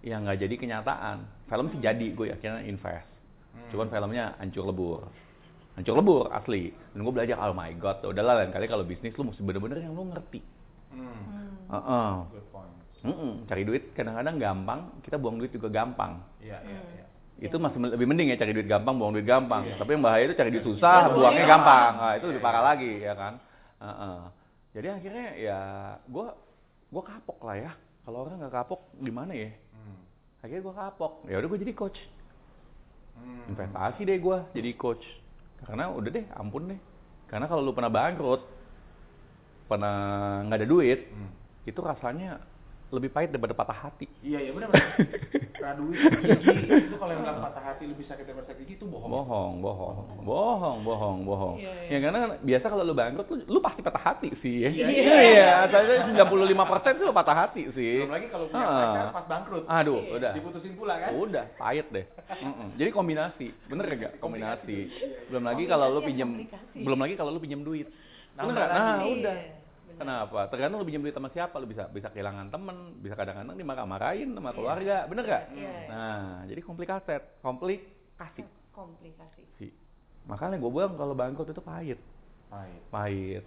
yang 0.00 0.24
nggak 0.24 0.40
jadi 0.40 0.54
kenyataan 0.56 1.16
film 1.44 1.66
sih 1.72 1.80
jadi 1.80 2.06
gue 2.12 2.32
akhirnya 2.32 2.64
invest 2.64 3.08
Hmm. 3.56 3.72
cuman 3.72 3.88
filmnya 3.88 4.36
hancur 4.36 4.68
lebur 4.68 5.00
hancur 5.80 5.96
lebur 5.96 6.28
asli 6.28 6.76
dan 6.92 7.00
gue 7.00 7.08
belajar 7.08 7.40
oh 7.40 7.56
my 7.56 7.72
god 7.80 8.04
udahlah 8.04 8.44
lain 8.44 8.52
kali 8.52 8.68
kalau 8.68 8.84
bisnis 8.84 9.16
lu 9.16 9.24
mesti 9.24 9.40
bener-bener 9.40 9.80
yang 9.80 9.96
lu 9.96 10.04
ngerti 10.12 10.44
Hmm. 10.92 11.08
Hmm. 11.08 11.52
Heeh. 11.72 12.10
Good 12.36 12.46
point. 12.52 12.76
Mm-mm, 13.00 13.32
cari 13.48 13.62
duit 13.64 13.90
kadang-kadang 13.92 14.36
gampang, 14.36 14.80
kita 15.02 15.16
buang 15.16 15.40
duit 15.40 15.50
juga 15.50 15.72
gampang. 15.72 16.20
Iya, 16.38 16.58
iya, 16.62 16.80
Hmm. 16.84 17.15
Itu 17.36 17.60
masih 17.60 17.76
lebih 17.92 18.08
mending 18.08 18.32
ya 18.32 18.40
cari 18.40 18.56
duit 18.56 18.64
gampang, 18.64 18.96
buang 18.96 19.12
duit 19.12 19.28
gampang. 19.28 19.68
Iya. 19.68 19.76
Tapi 19.76 19.90
yang 19.92 20.02
bahaya 20.04 20.24
itu 20.24 20.34
cari 20.36 20.48
duit 20.48 20.64
susah, 20.64 21.12
Iya, 21.12 21.12
buangnya 21.12 21.44
gampang. 21.44 21.92
Nah, 22.00 22.12
itu 22.16 22.26
lebih 22.32 22.42
parah 22.42 22.62
lagi 22.64 22.92
ya 23.04 23.12
kan. 23.12 23.34
Heeh. 23.76 24.18
Jadi 24.76 24.88
akhirnya 24.92 25.26
ya 25.36 25.58
gua 26.08 26.32
gua 26.88 27.02
kapok 27.04 27.38
lah 27.44 27.56
ya. 27.60 27.72
Kalau 28.08 28.24
orang 28.24 28.40
nggak 28.40 28.54
kapok 28.56 28.80
gimana 29.00 29.32
ya? 29.36 29.52
Hmm. 29.76 30.00
Akhirnya 30.40 30.62
gua 30.64 30.74
kapok. 30.76 31.12
Ya 31.28 31.36
udah 31.36 31.48
gua 31.52 31.60
jadi 31.60 31.74
coach. 31.76 31.98
Hmm. 33.20 33.52
Investasi 33.52 34.00
deh 34.08 34.16
gua 34.16 34.48
jadi 34.56 34.72
coach. 34.72 35.04
Karena 35.64 35.92
udah 35.92 36.10
deh, 36.12 36.24
ampun 36.36 36.72
deh. 36.72 36.80
Karena 37.28 37.48
kalau 37.48 37.60
lu 37.64 37.72
pernah 37.76 37.92
bangkrut, 37.92 38.44
pernah 39.68 39.96
nggak 40.46 40.58
ada 40.62 40.68
duit, 40.68 41.00
Hmm. 41.10 41.32
itu 41.66 41.80
rasanya 41.82 42.40
lebih 42.86 43.10
pahit 43.10 43.34
daripada 43.34 43.50
patah 43.52 43.78
hati. 43.82 44.06
Iya, 44.22 44.38
iya 44.46 44.52
benar 44.54 44.70
gigi 46.36 46.86
itu 46.86 46.94
kalau 46.94 47.10
yang 47.10 47.26
bilang 47.26 47.42
patah 47.42 47.64
hati 47.64 47.84
lebih 47.90 48.06
sakit 48.06 48.22
daripada 48.22 48.46
sakit 48.46 48.60
gigi 48.62 48.74
itu 48.78 48.86
bohong. 48.86 49.10
bohong, 49.10 49.52
bohong, 49.58 49.96
bohong, 50.22 50.78
bohong, 50.86 51.18
bohong. 51.26 51.56
Iya, 51.58 51.72
iya. 51.82 51.90
Ya 51.90 51.98
karena 51.98 52.18
kan 52.22 52.30
biasa 52.40 52.66
kalau 52.70 52.82
lu 52.86 52.94
bangkrut, 52.94 53.26
lu, 53.26 53.36
lu 53.48 53.58
pasti 53.58 53.80
patah 53.82 54.02
hati 54.04 54.28
sih. 54.38 54.62
Ya. 54.62 54.70
Iya, 54.76 54.86
iya. 54.86 55.16
iya. 55.26 55.50
Saya 55.66 56.06
95 56.14 56.70
persen 56.70 56.92
tuh 56.96 57.10
patah 57.10 57.36
hati 57.36 57.62
sih. 57.74 58.06
Belum 58.06 58.14
lagi 58.14 58.26
kalau 58.30 58.46
punya 58.46 58.62
Ah. 58.62 58.78
pacar 58.78 59.06
pas 59.10 59.26
bangkrut. 59.26 59.64
Aduh, 59.66 60.00
Iya. 60.00 60.14
udah. 60.14 60.32
Diputusin 60.38 60.72
pula 60.78 60.94
kan? 60.96 61.10
Udah, 61.12 61.44
pahit 61.58 61.86
deh. 61.90 62.06
Mm-mm. 62.38 62.68
Jadi 62.78 62.90
kombinasi, 62.94 63.46
bener 63.66 63.86
gak? 63.90 64.12
Kombinasi. 64.22 64.78
Belum 65.26 65.42
lagi 65.42 65.64
kalau 65.66 65.86
lu 65.90 66.00
komplikasi. 66.00 66.78
belum 66.78 66.98
lagi 67.02 67.14
kalau 67.18 67.30
lu 67.34 67.40
pinjem 67.42 67.66
duit. 67.66 67.88
Nah, 68.36 68.46
Iya, 68.46 69.06
udah. 69.10 69.65
Kenapa? 69.96 70.44
Tergantung 70.46 70.78
lu 70.78 70.86
pinjam 70.86 71.00
duit 71.00 71.12
sama 71.12 71.28
siapa, 71.28 71.56
lu 71.56 71.64
bisa 71.64 71.88
bisa 71.88 72.08
kehilangan 72.08 72.48
temen, 72.48 72.76
bisa 73.00 73.14
kadang-kadang 73.14 73.56
dimarah-marahin 73.56 74.30
sama 74.30 74.50
Iya. 74.50 74.54
keluarga, 74.54 74.96
bener 75.06 75.24
gak? 75.24 75.44
Iya. 75.50 75.74
Nah, 75.88 76.22
jadi 76.44 76.60
komplikated, 76.60 77.22
komplikasi. 77.40 78.44
Komplikasi. 78.70 79.42
sih. 79.56 79.72
Makanya 80.24 80.56
gue 80.56 80.68
bilang 80.68 80.94
kalau 80.94 81.14
bangkrut 81.14 81.48
itu 81.48 81.60
pahit, 81.60 81.96
Pahit. 82.46 82.82
pahit. 82.90 83.44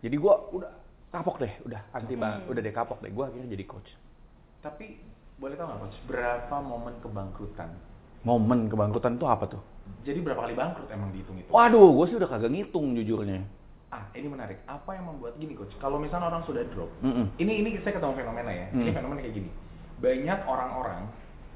Jadi 0.00 0.14
gue 0.14 0.34
udah 0.52 0.70
kapok 1.10 1.42
deh, 1.42 1.52
udah 1.62 1.82
anti 1.90 2.14
bang, 2.14 2.42
Hmm. 2.42 2.50
udah 2.50 2.60
deh 2.60 2.70
kapok 2.70 3.02
deh. 3.02 3.10
Gue 3.10 3.26
akhirnya 3.26 3.50
jadi 3.50 3.64
coach. 3.64 3.90
Tapi 4.60 5.02
boleh 5.36 5.54
tahu 5.56 5.66
nggak 5.66 5.80
coach 5.80 5.98
berapa 6.06 6.56
momen 6.58 6.94
kebangkrutan? 7.02 7.70
Momen 8.22 8.70
kebangkrutan 8.70 9.18
itu 9.18 9.26
apa 9.26 9.50
tuh? 9.50 9.62
Jadi 10.02 10.22
berapa 10.22 10.46
kali 10.46 10.54
bangkrut 10.54 10.86
emang 10.88 11.10
dihitung 11.10 11.34
itu? 11.36 11.50
Waduh, 11.50 11.90
gue 11.92 12.06
sih 12.06 12.16
udah 12.16 12.28
kagak 12.28 12.50
ngitung 12.50 12.94
jujurnya. 12.94 13.42
Ah 13.92 14.08
ini 14.12 14.24
menarik. 14.26 14.64
Apa 14.64 14.96
yang 14.96 15.04
membuat 15.06 15.36
gini 15.36 15.52
coach? 15.52 15.70
Kalau 15.76 16.00
misalnya 16.00 16.32
orang 16.32 16.42
sudah 16.42 16.64
drop, 16.72 16.88
Mm-mm. 17.04 17.28
ini 17.36 17.60
ini 17.60 17.76
saya 17.80 17.92
ketemu 17.92 18.16
fenomena 18.16 18.48
ya. 18.48 18.66
Ini 18.72 18.88
Hmm. 18.88 18.96
fenomena 18.96 19.20
kayak 19.20 19.36
gini. 19.36 19.50
Banyak 20.00 20.38
orang-orang 20.48 21.02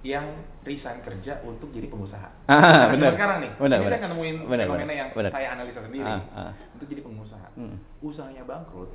yang 0.04 0.22
resign 0.62 1.02
kerja 1.02 1.40
untuk 1.42 1.72
jadi 1.72 1.88
pengusaha. 1.88 2.28
Ah, 2.46 2.86
Nah, 2.86 2.94
benar. 2.94 3.10
sekarang 3.16 3.38
nih, 3.42 3.50
Benar, 3.58 3.76
ini 3.76 3.82
saya 3.82 3.98
benar. 3.98 4.10
nemuin 4.12 4.36
Benar, 4.44 4.66
fenomena 4.68 4.84
benar. 4.86 5.00
yang 5.02 5.08
Benar. 5.16 5.30
saya 5.32 5.46
analisa 5.50 5.80
sendiri 5.82 6.06
Ah, 6.06 6.20
ah. 6.30 6.52
untuk 6.76 6.86
jadi 6.86 7.00
pengusaha. 7.02 7.48
Mm. 7.58 7.76
Usahanya 8.04 8.42
bangkrut, 8.46 8.90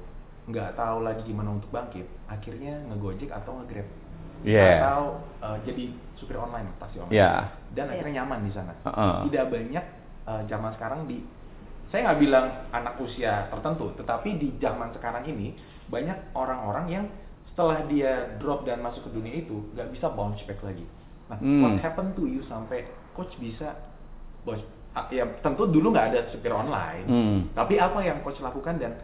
nggak 0.48 0.70
tahu 0.74 0.98
lagi 1.02 1.22
gimana 1.26 1.50
untuk 1.52 1.68
bangkit, 1.68 2.08
akhirnya 2.26 2.74
ngegojek 2.88 3.28
atau 3.28 3.60
ngegrab. 3.60 3.90
Yeah. 4.42 4.82
Atau 4.82 5.02
uh, 5.44 5.58
jadi 5.62 5.84
supir 6.16 6.34
online, 6.34 6.70
taksi 6.80 6.98
online. 6.98 7.14
Yeah. 7.14 7.46
Dan 7.74 7.90
akhirnya 7.90 8.24
nyaman 8.24 8.48
di 8.48 8.54
sana. 8.56 8.74
Uh-uh. 8.82 9.28
Tidak 9.28 9.46
banyak 9.52 9.86
uh, 10.26 10.42
zaman 10.48 10.72
sekarang 10.74 11.06
di 11.06 11.22
saya 11.92 12.08
nggak 12.08 12.20
bilang 12.20 12.46
anak 12.72 12.96
usia 12.98 13.46
tertentu, 13.48 13.92
tetapi 13.94 14.40
di 14.40 14.56
zaman 14.58 14.92
sekarang 14.92 15.28
ini 15.28 15.54
banyak 15.88 16.32
orang-orang 16.32 16.86
yang 16.88 17.06
setelah 17.46 17.84
dia 17.86 18.32
drop 18.40 18.64
dan 18.64 18.80
masuk 18.80 19.04
ke 19.04 19.12
dunia 19.12 19.36
itu 19.38 19.60
nggak 19.76 19.92
bisa 19.92 20.08
bounce 20.08 20.40
back 20.48 20.64
lagi. 20.64 20.88
Nah, 21.28 21.36
Hmm. 21.36 21.62
what 21.62 21.76
happened 21.80 22.16
to 22.16 22.24
you 22.24 22.40
sampai 22.46 22.84
coach 23.12 23.36
bisa 23.38 23.76
bounce? 24.44 24.64
ah, 24.92 25.08
Ya 25.08 25.24
tentu 25.40 25.68
dulu 25.68 25.92
nggak 25.92 26.08
ada 26.12 26.20
supir 26.32 26.52
online, 26.52 27.04
Hmm. 27.08 27.38
tapi 27.52 27.76
apa 27.76 28.00
yang 28.00 28.24
coach 28.24 28.40
lakukan 28.40 28.76
dan 28.76 28.96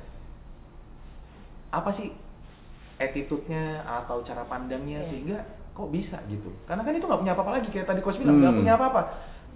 apa 1.69 1.91
sih 1.93 2.15
attitude-nya 2.97 3.83
atau 3.83 4.23
cara 4.23 4.47
pandangnya 4.47 5.03
Iya. 5.03 5.09
sehingga 5.11 5.37
kok 5.71 5.91
bisa 5.91 6.17
gitu? 6.25 6.49
Karena 6.65 6.81
kan 6.81 6.91
itu 6.91 7.05
nggak 7.05 7.21
punya 7.21 7.33
apa-apa 7.35 7.51
lagi 7.53 7.67
kayak 7.69 7.85
tadi 7.85 8.01
coach 8.01 8.17
bilang 8.17 8.39
nggak 8.41 8.51
Hmm. 8.51 8.61
punya 8.63 8.73
apa-apa. 8.73 9.01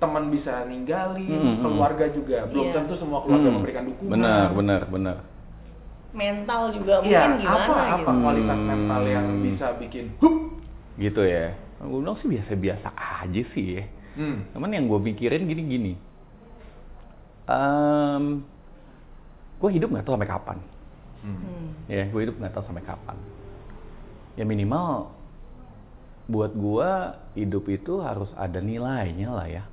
Teman 0.01 0.33
bisa 0.33 0.65
ninggalin, 0.65 1.29
Hmm, 1.29 1.45
hmm. 1.45 1.61
keluarga 1.61 2.05
juga 2.09 2.49
belum 2.49 2.65
Iya. 2.65 2.73
tentu 2.73 2.93
semua 2.97 3.21
keluarga 3.21 3.47
Hmm. 3.47 3.55
memberikan 3.55 3.83
dukungan. 3.85 4.11
Benar, 4.11 4.47
benar, 4.51 4.81
benar. 4.89 5.17
mental 6.11 6.75
juga 6.75 6.99
Iya, 7.07 7.23
mungkin 7.23 7.39
gimana 7.39 7.55
apa 7.55 7.71
apa 7.71 7.95
gitu 8.03 8.11
kualitas 8.19 8.57
Hmm. 8.59 8.67
mental 8.67 9.01
yang 9.07 9.27
bisa 9.39 9.67
bikin 9.79 10.05
hup? 10.19 10.35
Gitu 10.99 11.21
ya. 11.23 11.55
Gue 11.79 11.99
bilang 12.03 12.19
sih 12.19 12.27
biasa-biasa 12.27 12.89
aja 12.91 13.41
sih 13.55 13.79
ya. 13.79 13.83
Hmm. 14.19 14.43
Cuman 14.51 14.75
yang 14.75 14.91
gue 14.91 14.99
pikirin 15.07 15.47
gini-gini. 15.47 15.95
Em, 17.47 18.43
gue 19.55 19.69
hidup 19.71 19.87
nggak 19.87 20.03
tahu 20.03 20.19
sampai 20.19 20.27
kapan. 20.29 20.57
Hmm. 21.21 21.37
Hmm. 21.37 21.67
Ya, 21.87 22.03
gue 22.05 22.19
hidup 22.19 22.35
nggak 22.35 22.53
tahu 22.53 22.63
sampai 22.65 22.83
kapan. 22.83 23.17
Ya 24.35 24.43
minimal 24.43 25.15
buat 26.27 26.51
gue 26.51 26.89
hidup 27.35 27.67
itu 27.67 28.03
harus 28.03 28.27
ada 28.35 28.59
nilainya 28.59 29.31
lah 29.31 29.47
ya. 29.47 29.63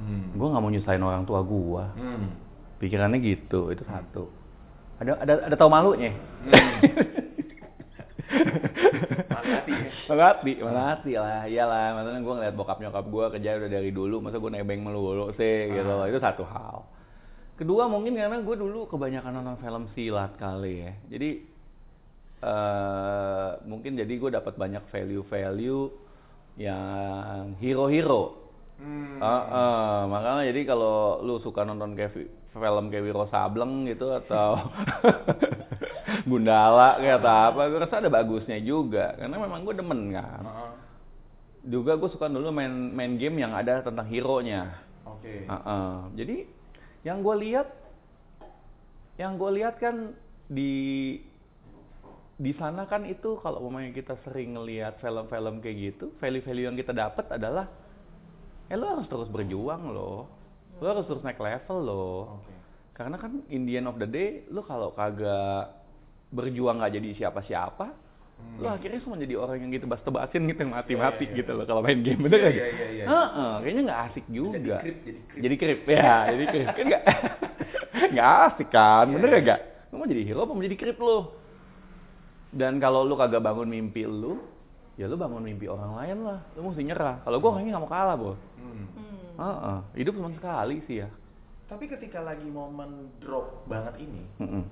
Hmm. 0.00 0.32
Gue 0.32 0.48
nggak 0.48 0.62
mau 0.64 0.72
nyusahin 0.72 1.04
orang 1.04 1.28
tua 1.28 1.44
gue. 1.44 1.84
Hmm. 2.00 2.32
Pikirannya 2.80 3.20
gitu, 3.20 3.68
itu 3.68 3.84
satu. 3.84 4.32
Ada 5.00 5.20
ada 5.20 5.34
ada 5.52 5.56
tahu 5.56 5.68
malunya. 5.68 6.16
Hati 9.50 9.72
ya. 9.72 9.90
Melati, 10.08 10.52
melati 10.62 11.12
lah, 11.18 11.44
iyalah. 11.46 11.86
Maksudnya 12.00 12.20
gue 12.22 12.34
ngeliat 12.40 12.54
bokap 12.56 12.78
nyokap 12.80 13.04
gue 13.06 13.24
kerja 13.38 13.50
udah 13.60 13.70
dari 13.70 13.90
dulu, 13.90 14.16
masa 14.22 14.36
gue 14.38 14.50
nebeng 14.50 14.82
melulu 14.82 15.34
sih, 15.36 15.70
gitu 15.70 15.86
loh. 15.86 16.06
Ah. 16.06 16.10
Itu 16.10 16.18
satu 16.22 16.44
hal. 16.46 16.86
Kedua 17.60 17.92
mungkin 17.92 18.16
karena 18.16 18.40
gue 18.40 18.56
dulu 18.56 18.88
kebanyakan 18.88 19.36
nonton 19.36 19.56
film 19.60 19.84
silat 19.92 20.32
kali 20.40 20.88
ya. 20.88 20.92
Jadi 21.12 21.30
eh 22.40 23.50
mungkin 23.68 24.00
jadi 24.00 24.12
gue 24.16 24.30
dapat 24.32 24.56
banyak 24.56 24.80
value-value 24.88 25.82
yang 26.56 27.52
hero-hero. 27.60 28.39
Hmm. 28.80 29.20
Heeh, 29.20 29.96
makanya 30.08 30.42
jadi 30.48 30.60
kalau 30.64 31.20
lu 31.20 31.36
suka 31.44 31.68
nonton 31.68 31.92
kayak 31.92 32.16
fi- 32.16 32.32
film 32.56 32.88
kayak 32.88 33.04
Wiro 33.04 33.28
Sableng 33.28 33.84
gitu 33.84 34.08
atau 34.08 34.56
Gundala 36.30 36.96
kayak 36.96 37.20
atau 37.20 37.36
apa, 37.52 37.60
gue 37.68 37.80
rasa 37.84 38.00
ada 38.00 38.08
bagusnya 38.08 38.56
juga 38.64 39.14
karena 39.20 39.36
memang 39.36 39.68
gue 39.68 39.74
demen 39.76 40.00
kan. 40.16 40.42
Heeh. 40.48 40.72
Juga 41.68 42.00
gue 42.00 42.08
suka 42.08 42.32
dulu 42.32 42.48
main 42.48 42.72
main 42.72 43.20
game 43.20 43.44
yang 43.44 43.52
ada 43.52 43.84
tentang 43.84 44.08
hero-nya. 44.08 44.80
Oke. 45.04 45.44
Heeh. 45.44 45.92
Jadi 46.16 46.36
yang 47.04 47.20
gue 47.20 47.36
lihat 47.36 47.68
yang 49.20 49.36
gue 49.36 49.50
lihat 49.60 49.76
kan 49.76 50.16
di 50.48 50.72
di 52.40 52.56
sana 52.56 52.88
kan 52.88 53.04
itu 53.04 53.36
kalau 53.44 53.60
umpamanya 53.60 53.92
kita 53.92 54.16
sering 54.24 54.56
ngelihat 54.56 54.96
film-film 55.04 55.60
kayak 55.60 55.76
gitu, 55.92 56.08
value-value 56.16 56.72
yang 56.72 56.78
kita 56.80 56.96
dapat 56.96 57.28
adalah 57.36 57.68
eh 58.70 58.76
lo 58.78 58.86
harus 58.88 59.06
terus 59.06 59.26
berjuang 59.26 59.90
loh. 59.90 60.30
Lo 60.78 60.86
harus 60.86 61.04
terus 61.04 61.20
naik 61.20 61.36
level 61.36 61.78
loh. 61.82 62.20
Oke. 62.38 62.54
Karena 62.94 63.16
kan 63.16 63.42
in 63.48 63.64
the 63.64 63.74
end 63.74 63.86
of 63.86 63.96
the 63.96 64.06
day, 64.06 64.46
lo 64.46 64.62
kalau 64.62 64.92
kagak 64.92 65.74
berjuang 66.30 66.78
nggak 66.78 66.94
jadi 66.94 67.08
siapa-siapa, 67.16 67.90
Hmm. 68.40 68.56
lo 68.56 68.72
akhirnya 68.72 69.04
cuma 69.04 69.20
jadi 69.20 69.36
orang 69.36 69.60
yang 69.60 69.68
gitu 69.68 69.84
bas-tebasin 69.84 70.48
gitu 70.48 70.64
yang 70.64 70.72
mati-mati 70.72 71.28
Iya, 71.28 71.28
iya, 71.28 71.38
gitu 71.44 71.50
iya. 71.52 71.58
loh 71.60 71.66
kalau 71.68 71.84
main 71.84 72.00
game 72.00 72.24
bener 72.24 72.40
Iya, 72.40 72.48
nggak? 72.48 72.56
iya, 72.56 72.68
iya, 72.72 72.88
iya. 72.88 73.04
Heeh, 73.04 73.52
kayaknya 73.60 73.82
nggak 73.84 74.00
asik 74.00 74.24
juga. 74.26 74.56
Jadi 74.56 74.68
krip, 74.80 74.96
jadi 75.36 75.54
krip. 75.60 75.80
Ya, 75.84 76.14
jadi 76.32 76.44
krip 76.48 76.68
kan 76.72 76.84
nggak 76.88 77.04
nggak 78.16 78.28
asik 78.48 78.68
kan, 78.72 79.04
Iya, 79.04 79.12
bener 79.12 79.28
iya. 79.28 79.40
nggak? 79.44 79.60
Lo 79.84 79.94
mau 79.94 80.08
jadi 80.08 80.22
hero 80.24 80.40
apa 80.40 80.52
mau 80.56 80.64
jadi 80.64 80.78
krip 80.78 80.98
lo? 80.98 81.18
Dan 82.48 82.72
kalau 82.80 83.04
lu 83.04 83.12
kagak 83.14 83.44
bangun 83.44 83.68
mimpi 83.68 84.02
lu, 84.02 84.40
ya 85.00 85.08
lu 85.08 85.16
bangun 85.16 85.40
mimpi 85.40 85.64
orang 85.64 85.96
lain 85.96 86.18
lah. 86.22 86.38
Lu 86.52 86.68
mesti 86.68 86.84
nyerah. 86.84 87.24
Kalau 87.24 87.40
gua 87.40 87.56
orangnya 87.56 87.72
nggak 87.72 87.84
mau 87.84 87.88
kalah, 87.88 88.16
bos. 88.16 88.36
Hmm. 88.60 88.84
Hmm. 88.92 89.16
Heeh, 89.40 89.78
hidup 89.96 90.12
cuma 90.14 90.28
sekali 90.30 90.84
sih 90.84 91.00
ya. 91.00 91.08
Tapi 91.64 91.88
ketika 91.88 92.20
lagi 92.20 92.44
momen 92.44 93.08
drop 93.18 93.64
banget 93.64 93.96
ini, 93.98 94.28
Heeh. 94.36 94.64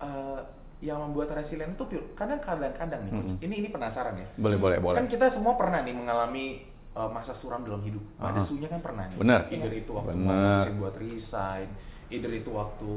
eh, 0.00 0.40
yang 0.82 1.00
membuat 1.00 1.32
resilient 1.32 1.80
itu 1.80 1.84
pure- 1.88 2.12
kadang 2.12 2.44
kadang-kadang 2.44 3.08
nih, 3.08 3.12
Coach. 3.14 3.24
Mm-mm. 3.24 3.36
ini 3.40 3.54
ini 3.56 3.68
penasaran 3.70 4.20
ya. 4.20 4.28
Boleh, 4.36 4.58
boleh, 4.60 4.78
boleh. 4.78 4.96
Kan 5.00 5.08
kita 5.08 5.32
semua 5.32 5.56
pernah 5.56 5.80
nih 5.80 5.96
mengalami 5.96 6.44
eh, 6.92 7.10
masa 7.10 7.32
suram 7.40 7.64
dalam 7.64 7.80
hidup. 7.82 8.04
Ada 8.20 8.44
Ah. 8.44 8.46
sunya 8.46 8.68
kan 8.68 8.78
pernah 8.78 9.08
nih. 9.08 9.16
Bener. 9.16 9.40
Either 9.48 9.72
itu 9.72 9.90
waktu 9.90 10.12
Bener. 10.12 10.64
buat 10.76 10.94
resign, 10.94 11.66
either 12.06 12.30
itu 12.30 12.50
waktu 12.52 12.92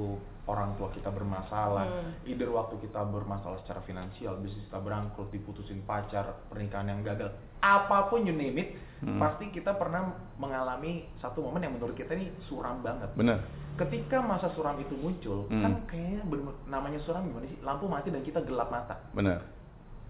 orang 0.48 0.74
tua 0.76 0.88
kita 0.90 1.08
bermasalah, 1.08 1.86
Hmm. 1.86 2.12
either 2.24 2.48
waktu 2.48 2.80
kita 2.80 3.04
bermasalah 3.04 3.60
secara 3.62 3.84
finansial, 3.84 4.40
bisnis 4.40 4.64
kita 4.64 4.80
berangkrut, 4.80 5.28
diputusin 5.28 5.84
pacar, 5.84 6.24
pernikahan 6.48 6.88
yang 6.88 7.04
gagal, 7.04 7.30
apa 7.60 8.08
pun 8.08 8.24
you 8.24 8.32
name 8.32 8.56
it, 8.58 8.70
Hmm. 8.98 9.20
pasti 9.20 9.52
kita 9.52 9.76
pernah 9.76 10.08
mengalami 10.36 11.06
satu 11.18 11.44
momen 11.44 11.62
yang 11.62 11.76
menurut 11.76 11.94
kita 11.94 12.16
ini 12.16 12.32
suram 12.48 12.82
banget 12.82 13.12
Bener. 13.14 13.44
ketika 13.78 14.18
masa 14.18 14.50
suram 14.52 14.74
itu 14.78 14.96
muncul 14.96 15.46
Hmm. 15.46 15.62
kan 15.62 15.74
kayaknya 15.86 16.26
bener- 16.26 16.60
namanya 16.66 16.98
suram 17.02 17.22
gimana 17.24 17.46
sih 17.46 17.60
lampu 17.62 17.86
mati 17.86 18.10
dan 18.10 18.24
kita 18.24 18.42
gelap 18.42 18.74
mata 18.74 18.98
Bener. 19.14 19.38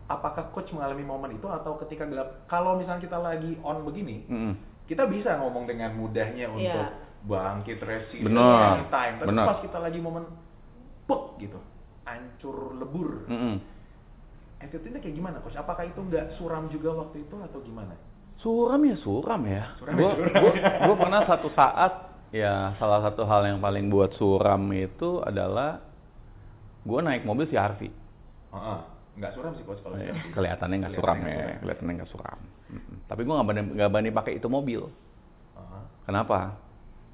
apakah 0.08 0.56
coach 0.56 0.72
mengalami 0.72 1.04
momen 1.04 1.36
itu 1.36 1.44
atau 1.46 1.76
ketika 1.82 2.08
gelap 2.08 2.48
kalau 2.48 2.80
misalnya 2.80 3.04
kita 3.04 3.20
lagi 3.20 3.60
on 3.60 3.84
begini 3.84 4.24
Heeh. 4.24 4.54
kita 4.88 5.04
bisa 5.04 5.36
ngomong 5.36 5.68
dengan 5.68 5.92
mudahnya 5.92 6.48
Iya. 6.48 6.56
untuk 6.56 6.88
bangkit 7.28 7.80
resilient 7.80 8.32
Benar. 8.32 8.80
anytime 8.80 9.16
tapi 9.20 9.28
Benar. 9.30 9.46
pas 9.46 9.60
kita 9.60 9.78
lagi 9.78 10.00
momen 10.00 10.24
puk 11.04 11.36
gitu 11.38 11.60
hancur 12.04 12.56
lebur 12.74 13.28
Heeh. 13.28 13.56
attitude-nya 14.60 14.98
kayak 14.98 15.14
gimana 15.14 15.38
coach 15.40 15.56
apakah 15.56 15.84
itu 15.84 16.00
nggak 16.00 16.36
suram 16.36 16.66
juga 16.68 16.96
waktu 16.96 17.22
itu 17.22 17.36
atau 17.38 17.60
gimana 17.62 17.94
Suram 18.38 18.86
ya 18.86 18.94
suram 18.98 19.42
ya. 19.44 19.66
Suram 19.76 19.92
ya 19.92 20.00
Gua, 20.00 20.12
suram. 20.14 20.34
gua, 20.38 20.52
gua 20.86 20.96
pernah 20.96 21.22
satu 21.26 21.50
saat 21.52 21.94
ya 22.30 22.54
salah 22.78 23.02
satu 23.02 23.26
hal 23.26 23.42
yang 23.44 23.58
paling 23.58 23.90
buat 23.90 24.14
suram 24.14 24.62
itu 24.72 25.20
adalah 25.20 25.82
gua 26.84 27.02
naik 27.02 27.26
mobil 27.26 27.44
si 27.46 27.58
Harvey. 27.58 27.90
Heeh. 28.48 28.80
nggak 29.18 29.34
suram 29.34 29.50
sih 29.52 29.66
coach 29.66 29.82
kalau 29.82 29.98
Eh, 29.98 30.06
gitu. 30.06 30.30
kelihatannya 30.32 30.78
nggak 30.78 30.94
suram 30.94 31.18
ya, 31.20 31.58
kelihatannya 31.58 31.94
nggak 31.98 32.12
suram. 32.14 32.38
Tapi 33.04 33.22
gua 33.26 33.34
nggak 33.36 33.48
berani 33.50 33.62
nggak 33.74 33.90
berani 33.90 34.12
pakai 34.14 34.34
itu 34.38 34.48
mobil. 34.48 34.82
Heeh. 35.58 35.84
Kenapa? 36.06 36.40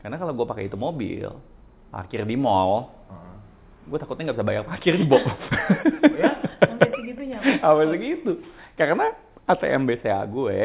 Karena 0.04 0.20
kalau 0.20 0.36
gua 0.36 0.46
pakai 0.52 0.68
itu 0.68 0.76
mobil, 0.76 1.32
parkir 1.90 2.28
di 2.28 2.36
mall, 2.36 2.92
Heeh. 3.08 3.36
gua 3.88 3.98
takutnya 4.04 4.30
nggak 4.30 4.38
bisa 4.38 4.50
bayar 4.52 4.64
parkir 4.68 4.94
di 5.00 5.08
box. 5.08 5.24
Oh 5.24 6.18
ya? 6.20 6.32
Sampai 6.60 6.92
segitunya. 6.92 7.40
Apa 7.66 7.88
segitu? 7.88 8.44
Karena 8.76 9.16
ATM 9.48 9.88
BCA 9.88 10.24
gue 10.28 10.60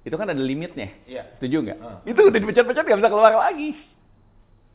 itu 0.00 0.16
kan 0.16 0.32
ada 0.32 0.40
limitnya. 0.40 0.96
Iya. 1.04 1.28
Setuju 1.36 1.56
nggak? 1.60 1.78
Ah. 1.84 2.00
Itu 2.08 2.20
udah 2.24 2.40
dipecat-pecat 2.40 2.84
nggak 2.88 3.00
bisa 3.04 3.10
keluar 3.12 3.32
lagi. 3.36 3.76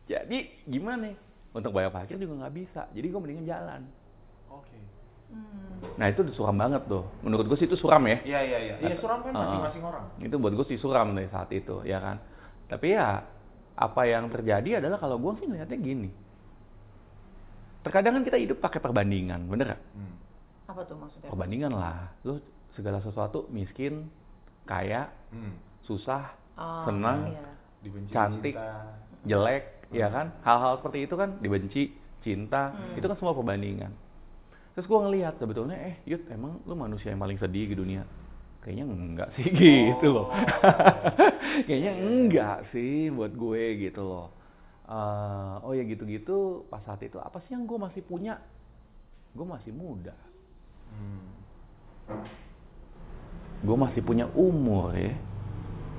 Jadi 0.06 0.38
gimana? 0.70 1.18
Untuk 1.50 1.74
bayar 1.74 1.89
parkir 1.89 2.22
juga 2.22 2.45
nggak 2.45 2.54
bisa. 2.54 2.86
Jadi 2.93 3.08
gue 3.10 3.20
mendingan 3.22 3.45
jalan. 3.50 3.82
Oke. 4.54 4.78
Hmm. 5.34 5.97
Nah 5.97 6.06
itu 6.14 6.22
udah 6.22 6.36
suram 6.38 6.58
banget 6.58 6.86
tuh. 6.86 7.10
Menurut 7.26 7.50
gue 7.50 7.58
sih 7.58 7.66
itu 7.66 7.78
suram 7.80 8.06
ya. 8.06 8.22
Iya 8.22 8.39
iya 8.45 8.58
iya. 8.62 8.76
Iya 8.86 8.95
suram 9.02 9.26
kan 9.26 9.34
masing-masing 9.34 9.82
orang. 9.82 10.06
Itu 10.22 10.36
buat 10.38 10.54
gue 10.54 10.66
sih 10.70 10.78
suram 10.78 11.18
dari 11.18 11.30
saat 11.34 11.50
itu, 11.50 11.82
ya 11.82 11.97
kan. 11.97 12.22
Tapi 12.66 12.88
ya 12.91 13.22
apa 13.76 14.01
yang 14.07 14.32
terjadi 14.32 14.80
adalah 14.80 14.97
kalau 14.97 15.20
gue 15.20 15.32
sih 15.38 15.45
ngeliatnya 15.45 15.78
gini. 15.78 16.09
Terkadang 17.86 18.18
kan 18.18 18.24
kita 18.26 18.38
hidup 18.41 18.57
pakai 18.57 18.82
perbandingan, 18.82 19.45
bener 19.45 19.76
nggak? 19.76 19.82
Hmm. 19.93 20.16
Apa 20.66 20.82
tuh 20.89 20.97
maksudnya? 20.97 21.30
Perbandingan 21.30 21.72
lah. 21.78 22.09
Lu 22.26 22.41
segala 22.74 22.97
sesuatu 23.05 23.45
miskin, 23.53 24.09
kaya, 24.66 25.13
Hmm. 25.30 25.53
susah, 25.86 26.34
Oh, 26.55 26.88
senang, 26.88 27.30
iya. 27.30 27.45
Dibenci 27.84 28.09
Cantik. 28.09 28.55
cinta. 28.57 28.95
jelek, 29.26 29.63
ya 29.89 30.07
kan? 30.09 30.30
Hal-hal 30.41 30.78
seperti 30.82 31.05
itu 31.05 31.18
kan 31.18 31.38
dibenci, 31.41 31.84
cinta, 32.22 32.74
Hmm. 32.74 32.97
itu 32.97 33.05
kan 33.05 33.18
semua 33.18 33.34
perbandingan. 33.34 33.89
Terus 34.74 34.86
gue 34.86 34.99
ngelihat 35.01 35.38
sebetulnya, 35.38 35.78
eh 35.78 35.95
Yud, 36.05 36.26
emang 36.30 36.61
lu 36.66 36.74
manusia 36.74 37.09
yang 37.09 37.22
paling 37.22 37.38
sedih 37.38 37.70
di 37.70 37.76
dunia? 37.78 38.01
Kayaknya 38.66 38.86
enggak 38.89 39.30
sih 39.38 39.45
gitu 39.53 40.07
loh. 40.09 40.26
Oh. 40.26 40.34
Kayaknya 41.70 41.93
enggak 42.01 42.57
sih 42.74 43.13
buat 43.13 43.30
gue 43.38 43.63
gitu 43.78 44.01
loh. 44.01 44.34
Eh, 44.89 45.55
oh 45.61 45.74
ya 45.78 45.86
gitu-gitu 45.86 46.66
pas 46.66 46.82
saat 46.82 46.97
itu 47.05 47.22
apa 47.22 47.38
sih 47.45 47.53
yang 47.53 47.70
gue 47.70 47.78
masih 47.78 48.01
punya? 48.01 48.41
Gue 49.38 49.45
masih 49.45 49.70
muda. 49.70 50.18
Hmm. 50.89 51.30
Gue 53.61 53.78
masih 53.78 54.01
punya 54.01 54.26
umur 54.34 54.97
ya. 54.97 55.13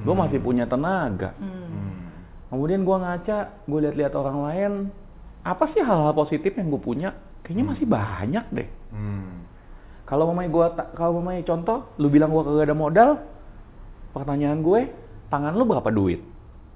Gue 0.02 0.14
Hmm. 0.14 0.22
masih 0.26 0.38
punya 0.42 0.66
tenaga. 0.66 1.38
Hmm. 1.38 1.70
Hmm. 1.70 1.94
Kemudian 2.50 2.82
gue 2.82 2.96
ngaca, 2.96 3.38
gue 3.66 3.78
lihat-lihat 3.82 4.14
orang 4.14 4.38
lain, 4.42 4.72
apa 5.42 5.70
sih 5.70 5.82
hal-hal 5.82 6.14
positif 6.14 6.54
yang 6.54 6.70
gue 6.70 6.82
punya? 6.82 7.10
Kayaknya 7.42 7.62
Hmm. 7.62 7.72
masih 7.74 7.86
banyak 7.86 8.44
deh. 8.54 8.68
Hmm. 8.90 9.35
Kalau 10.06 10.30
mamanya 10.30 10.50
gue, 10.54 10.66
kalau 10.94 11.18
mamanya 11.18 11.42
contoh, 11.42 11.78
lu 11.98 12.06
bilang 12.06 12.30
gue 12.30 12.42
kagak 12.46 12.70
ada 12.70 12.76
modal, 12.78 13.10
pertanyaan 14.14 14.62
gue, 14.62 14.86
tangan 15.28 15.50
lu 15.58 15.66
berapa 15.66 15.90
duit? 15.90 16.22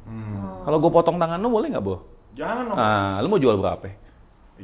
Hmm. 0.02 0.66
Kalau 0.66 0.82
gue 0.82 0.90
potong 0.90 1.16
tangan 1.16 1.38
lu 1.38 1.46
boleh 1.46 1.70
nggak, 1.70 1.84
Bo? 1.84 2.02
Jangan 2.34 2.74
dong. 2.74 2.76
Ah, 2.76 3.22
lu 3.22 3.30
mau 3.30 3.38
jual 3.38 3.54
berapa? 3.54 3.86
Eh, 3.86 3.94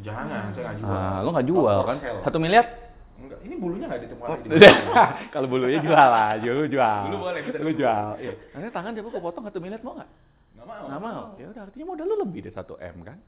Jangan, 0.02 0.50
saya 0.52 0.74
nggak 0.74 0.76
jual. 0.82 0.90
Ah, 0.90 1.18
lu 1.22 1.28
nggak 1.30 1.46
jual 1.46 1.78
kan? 1.86 1.96
Satu 2.26 2.38
miliar? 2.42 2.66
Enggak, 3.16 3.38
ini 3.48 3.54
bulunya 3.56 3.86
nggak 3.88 4.02
ditemukan 4.04 4.28
Oh, 4.28 4.36
lagi. 4.36 4.48
Kalau 5.34 5.46
bulunya 5.48 5.78
jual 5.80 6.10
aja, 6.12 6.48
lu 6.52 6.66
jual. 6.68 7.02
Bulu 7.08 7.18
boleh, 7.22 7.40
bisa 7.46 7.58
Lu 7.62 7.70
jual. 7.72 8.06
Iya. 8.20 8.32
Nanti 8.52 8.66
tangan 8.74 8.92
coba 8.92 9.08
gue 9.08 9.22
potong 9.24 9.44
satu 9.48 9.58
miliar 9.62 9.80
mau 9.80 9.94
nggak? 9.96 10.10
Nggak 10.58 10.66
mau. 10.66 10.84
Nggak 10.90 11.00
mau. 11.00 11.22
Ya 11.38 11.46
udah, 11.54 11.62
artinya 11.70 11.86
modal 11.86 12.04
lu 12.04 12.14
lebih 12.28 12.40
dari 12.44 12.54
satu 12.54 12.74
m 12.76 12.96
kan? 13.06 13.18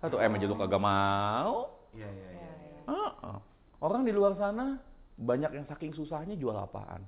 Satu 0.00 0.16
m 0.16 0.30
aja 0.30 0.46
lu 0.46 0.56
kagak 0.56 0.80
mau. 0.80 1.74
Iya, 1.92 2.08
iya, 2.08 2.28
iya. 2.32 2.50
Ah, 2.88 3.42
Orang 3.78 4.02
di 4.02 4.12
luar 4.12 4.32
sana 4.34 4.80
banyak 5.16 5.52
yang 5.52 5.66
saking 5.68 5.92
susahnya 5.92 6.36
jual 6.36 6.56
apaan? 6.56 7.04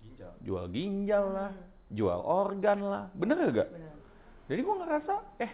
Ginjal. 0.00 0.32
Jual 0.44 0.64
ginjal 0.68 1.24
lah, 1.32 1.52
jual 1.88 2.20
organ 2.20 2.78
lah. 2.84 3.04
Bener 3.12 3.36
gak? 3.50 3.68
Benar. 3.72 3.96
Jadi 4.50 4.60
gue 4.60 4.76
ngerasa, 4.82 5.14
eh 5.38 5.52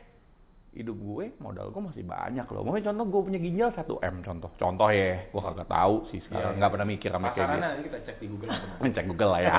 hidup 0.77 0.93
gue 0.93 1.33
modal 1.41 1.73
gue 1.73 1.83
masih 1.83 2.05
banyak 2.05 2.45
loh. 2.53 2.61
Mungkin 2.61 2.85
contoh 2.85 3.05
gue 3.09 3.23
punya 3.33 3.41
ginjal 3.41 3.71
1 3.73 3.87
m 4.13 4.17
contoh. 4.21 4.51
Contoh 4.59 4.89
ya, 4.93 5.25
gue 5.25 5.41
kagak 5.41 5.69
tahu 5.71 5.95
sih 6.11 6.21
sekarang. 6.27 6.53
Iya, 6.53 6.59
Nggak 6.61 6.69
iya. 6.69 6.75
pernah 6.77 6.89
mikir 6.89 7.11
sama 7.15 7.29
kayak 7.33 7.47
gitu. 7.49 7.61
nanti 7.63 7.83
kita 7.89 7.99
cek 8.05 8.17
di 8.21 8.27
Google. 8.29 8.49
Cek 8.97 9.07
Google 9.09 9.31
lah 9.33 9.43
ya. 9.43 9.57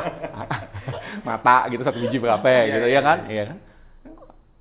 Mata 1.28 1.58
gitu 1.68 1.82
satu 1.82 1.98
biji 2.00 2.18
berapa 2.22 2.46
ya 2.46 2.62
Iya, 2.62 2.74
gitu 2.78 2.88
iya, 2.88 2.96
ya 2.96 3.02
kan? 3.02 3.18
iya. 3.26 3.34
Iya 3.34 3.44
kan? 3.50 3.58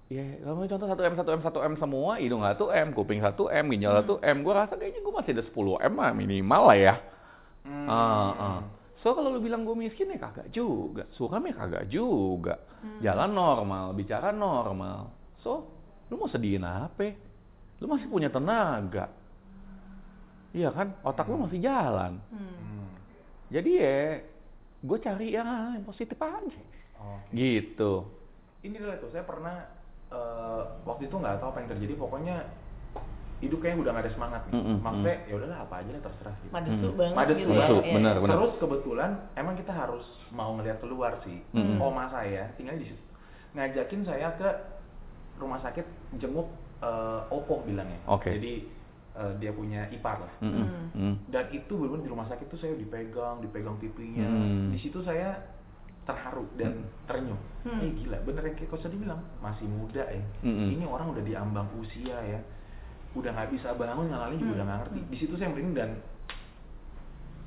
Ya, 0.06 0.22
kalau 0.38 0.62
contoh 0.70 0.86
1 0.86 1.02
m, 1.02 1.14
1 1.18 1.34
m, 1.34 1.40
1 1.42 1.66
m 1.66 1.74
semua, 1.82 2.12
hidung 2.22 2.46
1 2.46 2.54
m, 2.54 2.88
kuping 2.94 3.18
1 3.18 3.34
m, 3.34 3.64
ginjal 3.74 3.92
1 4.06 4.22
m, 4.22 4.36
gue 4.46 4.54
rasa 4.54 4.78
kayaknya 4.78 5.02
gue 5.02 5.14
masih 5.14 5.32
ada 5.34 5.42
10 5.42 5.82
m 5.82 5.94
lah 5.98 6.10
minimal 6.14 6.62
lah 6.70 6.78
ya. 6.78 6.94
Hmm. 7.66 7.86
Ah, 7.90 8.30
ah. 8.38 8.60
So 9.02 9.18
kalau 9.18 9.34
lu 9.34 9.42
bilang 9.42 9.66
gue 9.66 9.74
miskin 9.74 10.14
ya 10.14 10.18
kagak 10.22 10.54
juga, 10.54 11.10
suram 11.10 11.42
ya 11.42 11.54
kagak 11.58 11.90
juga, 11.90 12.54
Hmm. 12.76 13.02
jalan 13.02 13.30
normal, 13.34 13.86
bicara 13.98 14.30
normal. 14.30 15.10
So 15.42 15.66
lu 16.06 16.22
mau 16.22 16.30
sedihin 16.30 16.62
apa? 16.62 17.10
Lu 17.82 17.90
masih 17.90 18.06
punya 18.06 18.30
tenaga, 18.30 19.10
iya 20.54 20.70
kan? 20.70 20.94
Otak 21.02 21.26
lu 21.26 21.42
masih 21.42 21.58
jalan. 21.58 22.22
Hmm. 22.30 22.54
Hmm. 22.54 22.88
Jadi 23.50 23.70
ya 23.74 24.22
gue 24.86 24.98
cari 25.02 25.34
yang, 25.34 25.50
yang 25.74 25.82
positif 25.82 26.14
aja, 26.22 26.62
Oh. 27.02 27.18
gitu. 27.34 28.06
Ini 28.62 28.78
adalah 28.78 29.02
tuh, 29.02 29.10
saya 29.10 29.26
pernah 29.26 29.56
eh, 30.08 30.62
waktu 30.84 31.02
itu 31.06 31.16
nggak 31.16 31.38
tahu 31.40 31.48
apa 31.50 31.58
yang 31.62 31.70
terjadi, 31.74 31.94
pokoknya 31.98 32.36
hidup 33.36 33.60
kayaknya 33.60 33.80
udah 33.84 33.90
nggak 33.92 34.04
ada 34.08 34.14
semangat 34.16 34.40
nih. 34.48 34.54
Mm-mm, 34.56 34.76
Maksudnya 34.80 35.16
ya 35.28 35.34
udahlah 35.36 35.58
apa 35.60 35.74
aja 35.84 35.90
lah 35.92 36.02
terserah 36.08 36.34
gitu. 36.40 36.52
Madesu 36.56 36.88
Hmm. 36.88 36.96
banget 36.96 37.16
Madesu 37.16 37.36
gitu 37.36 37.50
ya. 37.52 37.58
Madesu, 37.60 37.76
benar, 37.92 38.14
benar. 38.16 38.32
Terus 38.32 38.52
kebetulan 38.56 39.10
emang 39.36 39.54
kita 39.60 39.72
harus 39.76 40.06
mau 40.32 40.50
ngelihat 40.56 40.78
keluar 40.80 41.12
sih. 41.20 41.38
Mm-mm. 41.52 41.76
Oma 41.76 42.08
saya 42.08 42.48
tinggal 42.56 42.80
di 42.80 42.88
situ. 42.88 43.02
Ngajakin 43.52 44.02
saya 44.08 44.28
ke 44.40 44.48
rumah 45.36 45.60
sakit 45.60 45.84
jenguk 46.16 46.48
eh, 46.80 47.20
Oppo 47.28 47.60
bilangnya. 47.68 48.00
Oke. 48.08 48.32
Jadi 48.32 48.72
eh, 49.16 49.32
dia 49.36 49.52
punya 49.52 49.84
ipar 49.92 50.16
lah. 50.24 50.32
Mm-mm, 50.40 50.64
Hmm. 50.64 50.88
mm. 50.96 51.14
Dan 51.28 51.44
itu 51.52 51.72
benar 51.76 52.00
di 52.00 52.08
rumah 52.08 52.28
sakit 52.32 52.48
tuh 52.48 52.56
saya 52.56 52.72
dipegang, 52.72 53.44
dipegang 53.44 53.76
pipinya. 53.76 54.24
Hmm. 54.24 54.72
Di 54.72 54.80
situ 54.80 55.04
saya 55.04 55.36
terharu 56.06 56.46
dan 56.54 56.72
terenyuh. 57.04 57.36
Hmm. 57.62 57.82
Eh 57.82 57.90
gila, 57.92 58.16
bener 58.22 58.42
yang 58.44 58.56
kayak 58.56 58.70
Coach 58.70 58.82
tadi 58.82 58.94
bilang, 58.94 59.20
masih 59.38 59.66
muda 59.66 60.06
ya. 60.06 60.22
Mm-mm. 60.40 60.70
Ini 60.72 60.86
orang 60.86 61.10
udah 61.10 61.20
diambang 61.20 61.66
usia 61.76 62.14
ya. 62.16 62.40
Udah 63.12 63.28
nggak 63.28 63.50
bisa 63.50 63.74
bangun, 63.74 64.06
ngalalin 64.06 64.36
juga 64.36 64.46
Hmm. 64.46 64.56
udah 64.56 64.64
nggak 64.64 64.80
ngerti. 64.80 65.00
Di 65.04 65.16
situ 65.16 65.34
saya 65.34 65.50
merinding 65.50 65.74
dan 65.74 65.90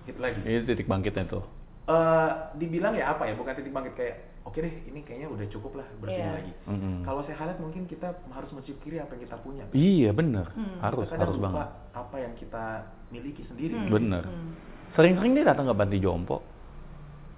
hit 0.04 0.18
lagi. 0.18 0.40
Ini 0.42 0.66
titik 0.66 0.86
bangkitnya 0.86 1.26
tuh. 1.26 1.44
Eh, 1.86 2.30
dibilang 2.56 2.94
ya 2.94 3.12
apa 3.12 3.26
ya 3.26 3.34
bukan 3.34 3.50
titik 3.52 3.72
bangkit 3.72 3.94
kayak 3.96 4.16
oke 4.46 4.54
deh 4.56 4.74
ini 4.86 5.02
kayaknya 5.02 5.26
udah 5.28 5.46
cukup 5.50 5.74
lah 5.76 5.88
bersihin 5.98 6.22
Iya. 6.22 6.38
lagi 6.38 6.54
Mm-mm. 6.68 6.96
kalau 7.02 7.22
saya 7.24 7.36
highlight 7.36 7.58
mungkin 7.58 7.84
kita 7.86 8.08
harus 8.30 8.50
mensyukuri 8.52 8.98
apa 8.98 9.18
yang 9.18 9.24
kita 9.24 9.38
punya 9.40 9.64
Iya 9.72 10.10
bener, 10.12 10.46
Hmm. 10.54 10.78
harus 10.80 11.06
Kita 11.06 11.18
harus 11.18 11.34
lupa 11.34 11.46
banget. 11.50 11.70
apa 11.96 12.16
yang 12.20 12.34
kita 12.36 12.64
miliki 13.10 13.42
sendiri 13.44 13.74
Hmm. 13.74 13.90
Bener. 13.90 14.22
Hmm. 14.22 14.54
Sering-sering 14.92 15.34
dia 15.34 15.46
datang 15.48 15.66
ke 15.66 15.74
panti 15.74 15.98
jompo. 15.98 16.46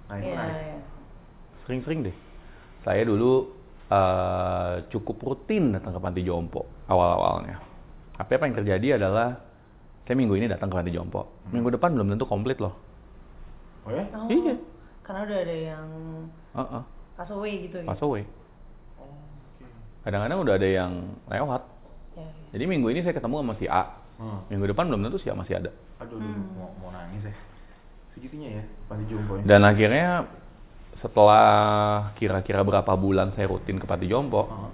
nah 0.04 0.16
Iya, 0.16 0.28
menarik 0.28 0.56
iya. 0.58 0.78
Sering-sering 1.64 2.00
deh. 2.06 2.16
Saya 2.82 3.02
dulu 3.04 3.52
eh, 3.88 4.74
cukup 4.90 5.16
rutin 5.22 5.72
datang 5.72 5.94
ke 5.94 6.00
panti 6.00 6.20
jompo 6.22 6.66
awal-awalnya. 6.86 7.60
Tapi 8.16 8.30
apa 8.34 8.44
yang 8.46 8.56
terjadi 8.56 8.88
adalah 8.96 9.38
saya 10.02 10.14
minggu 10.14 10.34
ini 10.34 10.46
datang 10.46 10.68
ke 10.68 10.76
panti 10.76 10.90
jompo. 10.90 11.28
Minggu 11.48 11.70
depan 11.70 11.94
belum 11.94 12.10
tentu 12.10 12.26
komplit 12.26 12.58
loh. 12.58 12.74
oh 13.82 13.90
ya 13.90 14.04
Oh, 14.14 14.26
Iya. 14.26 14.54
Karena 15.02 15.20
udah 15.26 15.38
ada 15.42 15.56
yang 15.56 15.86
Heeh. 16.54 16.82
pass 17.14 17.30
away 17.30 17.52
gitu. 17.66 17.76
Pass 17.82 17.98
gitu. 17.98 18.06
away. 18.06 18.22
oh, 18.96 19.10
oke 19.58 19.64
Kadang-kadang 20.02 20.38
udah 20.40 20.54
ada 20.54 20.68
yang 20.68 20.92
lewat. 21.26 21.62
Ya, 22.14 22.22
ya. 22.22 22.46
Jadi 22.54 22.64
minggu 22.66 22.86
ini 22.90 23.00
saya 23.00 23.14
ketemu 23.14 23.40
sama 23.40 23.54
si 23.56 23.66
A. 23.66 23.84
Hmm. 24.18 24.38
Minggu 24.46 24.70
depan 24.70 24.86
belum 24.86 25.02
tentu 25.02 25.18
si 25.18 25.26
A 25.26 25.34
masih 25.34 25.58
ada. 25.58 25.70
aduh 25.98 26.18
Hmm. 26.18 26.58
mau 26.58 26.70
mau 26.78 26.90
nangis 26.90 27.22
ya 27.22 27.34
segitunya 28.12 28.58
ya 28.58 28.64
panti 28.84 29.06
jompo 29.06 29.38
ya 29.38 29.42
Dan 29.46 29.62
akhirnya 29.62 30.26
setelah 31.02 32.14
kira-kira 32.14 32.62
berapa 32.62 32.94
bulan 32.94 33.34
saya 33.34 33.50
rutin 33.50 33.82
ke 33.82 33.84
panti 33.90 34.06
jompo, 34.06 34.46
Heeh. 34.46 34.72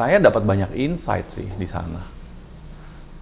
saya 0.00 0.16
dapat 0.16 0.42
banyak 0.48 0.72
insight 0.72 1.28
sih 1.36 1.44
di 1.60 1.68
sana. 1.68 2.08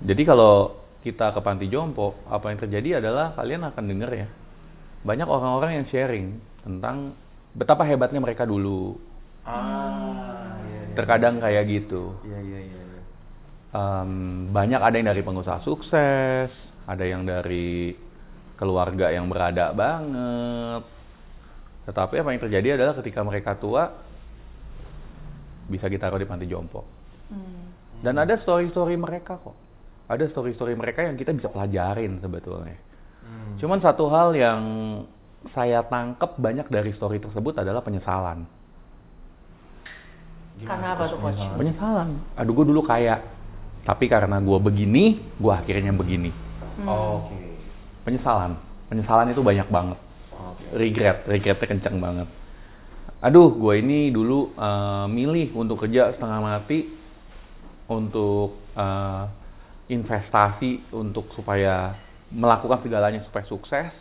Jadi 0.06 0.22
kalau 0.22 0.78
kita 1.02 1.34
ke 1.34 1.40
panti 1.42 1.66
jompo, 1.66 2.14
apa 2.30 2.54
yang 2.54 2.62
terjadi 2.62 3.02
adalah 3.02 3.34
kalian 3.34 3.66
akan 3.66 3.84
dengar 3.90 4.10
ya, 4.14 4.30
banyak 5.02 5.26
orang-orang 5.26 5.82
yang 5.82 5.86
sharing 5.90 6.26
tentang 6.62 7.18
betapa 7.58 7.82
hebatnya 7.82 8.22
mereka 8.22 8.46
dulu. 8.46 8.94
ah 9.42 10.62
iya, 10.62 10.80
iya. 10.86 10.94
Terkadang 10.94 11.42
kayak 11.42 11.64
gitu. 11.66 12.14
iya 12.22 12.38
iya 12.38 12.60
iya 12.62 12.80
iya. 12.86 13.02
Em, 13.74 14.12
banyak 14.54 14.78
ada 14.78 14.94
yang 14.94 15.08
dari 15.10 15.22
pengusaha 15.26 15.58
sukses, 15.66 16.50
ada 16.86 17.04
yang 17.04 17.26
dari 17.26 17.96
keluarga 18.58 19.14
yang 19.14 19.30
berada 19.30 19.70
banget. 19.70 20.82
Tetapi 21.88 22.14
apa 22.20 22.28
yang 22.34 22.42
terjadi 22.42 22.68
adalah 22.76 22.94
ketika 23.00 23.24
mereka 23.24 23.56
tua, 23.56 23.88
bisa 25.70 25.88
kita 25.88 26.10
taruh 26.10 26.20
di 26.20 26.28
panti 26.28 26.44
jompo. 26.44 26.84
Hmm. 27.32 27.72
Dan 28.04 28.18
ada 28.18 28.36
story-story 28.42 28.98
mereka 28.98 29.40
kok. 29.40 29.56
Ada 30.10 30.28
story-story 30.34 30.74
mereka 30.74 31.06
yang 31.06 31.16
kita 31.16 31.32
bisa 31.32 31.48
pelajarin 31.48 32.20
sebetulnya. 32.20 32.76
Hmm. 33.24 33.56
Cuman 33.56 33.78
satu 33.80 34.10
hal 34.12 34.34
yang 34.36 34.60
saya 35.54 35.86
tangkep 35.86 36.36
banyak 36.36 36.66
dari 36.68 36.92
story 36.98 37.22
tersebut 37.22 37.56
adalah 37.62 37.80
penyesalan. 37.80 38.44
Gimana 40.58 40.68
Karena 40.74 40.88
apa 40.98 41.04
tuh, 41.06 41.18
Coach? 41.22 41.44
penyesalan? 41.54 42.08
Aduh, 42.34 42.52
gue 42.52 42.66
dulu 42.68 42.82
kaya. 42.82 43.22
Tapi 43.86 44.10
karena 44.10 44.42
gue 44.42 44.58
begini, 44.58 45.22
gue 45.38 45.52
akhirnya 45.54 45.94
begini. 45.94 46.34
Hmm. 46.78 46.86
oke 46.86 47.47
Penyesalan. 48.08 48.56
Penyesalan 48.88 49.36
itu 49.36 49.44
banyak 49.44 49.68
banget. 49.68 49.98
oke 50.32 50.64
Regret. 50.72 51.28
Regretnya 51.28 51.66
kencang 51.68 52.00
banget. 52.00 52.28
Aduh, 53.20 53.52
gue 53.52 53.84
ini 53.84 54.08
dulu 54.08 54.56
eh, 54.56 55.06
milih 55.12 55.52
untuk 55.52 55.84
kerja 55.84 56.16
setengah 56.16 56.40
mati 56.40 56.88
untuk 57.84 58.56
eh, 58.72 59.24
investasi 59.92 60.88
untuk 60.96 61.28
supaya 61.36 62.00
melakukan 62.32 62.80
segalanya 62.80 63.20
supaya 63.28 63.44
sukses. 63.44 63.92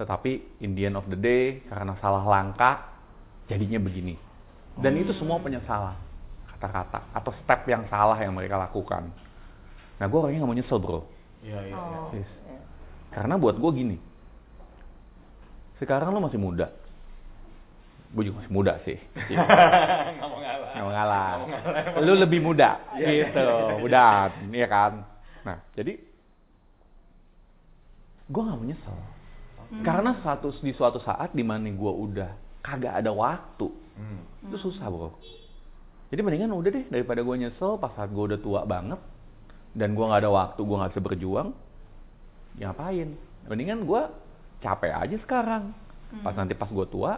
Tetapi 0.00 0.64
in 0.64 0.72
the 0.72 0.88
end 0.88 0.96
of 0.96 1.04
the 1.12 1.18
day, 1.20 1.60
karena 1.68 1.92
salah 2.00 2.24
langkah, 2.24 2.88
jadinya 3.52 3.76
begini. 3.76 4.16
Dan 4.80 4.96
itu 4.96 5.12
semua 5.20 5.36
penyesalan. 5.36 5.94
Kata-kata. 6.56 7.12
Atau 7.12 7.36
step 7.44 7.68
yang 7.68 7.84
salah 7.92 8.16
yang 8.16 8.32
mereka 8.32 8.56
lakukan. 8.56 9.12
Nah, 10.00 10.08
gue 10.08 10.18
orangnya 10.18 10.40
nggak 10.40 10.48
mau 10.48 10.56
nyesel, 10.56 10.80
bro. 10.80 11.04
iya 11.44 11.60
iya 11.68 11.76
iya 11.76 11.98
Oh, 12.00 12.08
Yes. 12.16 12.41
Karena 13.12 13.36
buat 13.36 13.60
gue 13.60 13.70
gini, 13.76 13.96
sekarang 15.76 16.12
lo 16.12 16.20
masih 16.24 16.40
muda. 16.40 16.72
Gue 18.12 18.28
juga 18.28 18.44
masih 18.44 18.52
muda 18.52 18.72
sih. 18.84 18.96
nggak 19.28 20.28
mau 20.28 20.38
ngalah 20.40 20.68
nggak 20.72 20.84
mau 20.84 20.92
ngalah. 20.92 21.32
Lu 22.00 22.12
lebih 22.16 22.40
muda, 22.40 22.80
Iya, 22.96 23.08
iya, 23.08 23.24
gitu, 23.28 23.40
iya, 23.88 24.28
iya. 24.52 24.66
kan. 24.68 24.92
Nah, 25.44 25.58
jadi 25.76 25.96
gue 28.28 28.42
nggak 28.42 28.56
mau 28.56 28.66
nyesel. 28.66 28.96
Hmm. 29.72 29.84
Karena 29.84 30.10
suatu 30.20 30.52
di 30.60 30.72
suatu 30.72 31.00
saat 31.00 31.32
di 31.32 31.44
mana 31.44 31.68
gue 31.68 31.92
udah 31.92 32.30
kagak 32.60 32.94
ada 33.00 33.10
waktu, 33.12 33.68
Hmm. 33.92 34.24
itu 34.48 34.56
susah 34.56 34.88
bro. 34.88 35.12
Jadi 36.12 36.20
mendingan 36.20 36.52
udah 36.52 36.70
deh 36.72 36.84
daripada 36.88 37.20
gue 37.24 37.36
nyesel 37.36 37.76
pas 37.76 37.92
saat 37.96 38.12
gue 38.12 38.24
udah 38.24 38.40
tua 38.40 38.64
banget 38.68 39.00
dan 39.72 39.96
gue 39.96 40.04
nggak 40.04 40.20
ada 40.24 40.32
waktu, 40.32 40.60
gue 40.60 40.76
nggak 40.76 40.92
bisa 40.92 41.00
berjuang, 41.04 41.48
ya 42.54 42.68
ngapain? 42.68 43.16
Mendingan 43.44 43.82
gue 43.82 44.02
capek 44.60 44.92
aja 44.92 45.16
sekarang. 45.18 45.72
Pas 46.20 46.30
Hmm. 46.30 46.38
nanti 46.38 46.52
pas 46.52 46.68
gue 46.68 46.86
tua, 46.86 47.16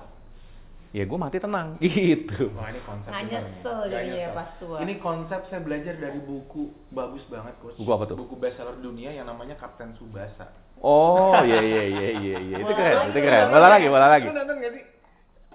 ya 0.90 1.02
gue 1.02 1.18
mati 1.18 1.36
tenang 1.36 1.74
gitu. 1.82 2.54
Wah 2.54 2.68
ini 2.68 2.78
konsep 2.80 3.10
nyesel 3.10 3.78
jadinya 3.88 4.20
ya 4.20 4.30
pas 4.32 4.50
tua. 4.56 4.78
Ini 4.78 4.94
konsep 4.98 5.40
saya 5.44 5.60
belajar 5.60 5.94
dari 5.94 6.18
buku 6.18 6.62
bagus 6.88 7.26
banget 7.26 7.58
coach. 7.58 7.74
Buku 7.74 7.90
apa 7.90 8.04
tuh? 8.06 8.16
Buku 8.16 8.34
bestseller 8.34 8.78
dunia 8.78 9.10
yang 9.10 9.26
namanya 9.26 9.54
Kapten 9.54 9.92
Subasa. 9.94 10.46
Oh 10.78 11.34
iya 11.40 11.58
iya 11.58 11.82
iya 11.84 12.08
iya 12.14 12.36
iya 12.40 12.56
itu 12.56 12.72
keren 12.72 13.10
itu 13.10 13.18
keren. 13.18 13.50
Bola 13.50 13.68
lagi 13.68 13.86
bola 13.88 14.06
lagi. 14.08 14.26
Lu 14.26 14.32
nonton 14.32 14.56
gak 14.56 14.72
sih? 14.72 14.84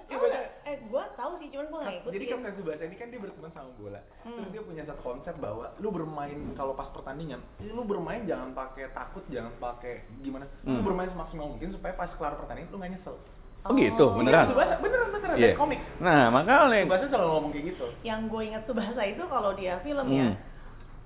Iya 0.01 0.11
Oh, 0.11 0.19
baca. 0.19 0.39
eh 0.65 0.75
gue 0.81 1.03
tahu 1.15 1.31
sih 1.37 1.38
cuman 1.49 1.65
gue 1.65 1.79
nggak 1.79 1.95
ikutin 1.97 2.13
Jadi 2.13 2.25
Kapten 2.25 2.53
Subasa 2.53 2.83
ini 2.83 2.95
kan 2.95 3.07
dia 3.07 3.19
berteman 3.19 3.51
sama 3.51 3.69
bola. 3.75 4.01
Hmm. 4.21 4.35
Terus 4.35 4.49
dia 4.49 4.61
punya 4.61 4.83
satu 4.83 5.01
konsep 5.01 5.35
bahwa 5.35 5.65
lu 5.75 5.89
bermain 5.89 6.39
kalau 6.53 6.73
pas 6.73 6.89
pertandingan, 6.89 7.41
lu 7.61 7.83
bermain 7.83 8.21
jangan 8.23 8.51
pakai 8.51 8.89
takut, 8.89 9.21
jangan 9.27 9.51
pakai 9.55 9.93
gimana. 10.19 10.45
Lu 10.61 10.73
Hmm. 10.73 10.83
bermain 10.83 11.09
semaksimal 11.09 11.49
mungkin 11.49 11.69
supaya 11.69 11.93
pas 11.93 12.09
kelar 12.11 12.35
pertandingan 12.35 12.69
lu 12.69 12.77
gak 12.77 12.91
nyesel. 12.91 13.15
Oh 13.59 13.75
gitu 13.75 14.03
Oh. 14.05 14.15
beneran. 14.15 14.45
Iya, 14.45 14.51
Subasa 14.51 14.75
beneran 14.79 15.07
beneran 15.09 15.35
dari 15.35 15.51
komik. 15.53 15.79
Nah 15.99 16.31
makanya 16.31 16.79
Subasa 16.79 17.05
selalu 17.07 17.29
ngomong 17.29 17.51
kayak 17.51 17.65
gitu. 17.67 17.87
yang 18.01 18.21
gue 18.25 18.41
ingat 18.45 18.63
Subasa 18.63 19.01
itu 19.03 19.23
kalau 19.25 19.51
dia 19.51 19.73
film 19.79 20.07
ya 20.09 20.31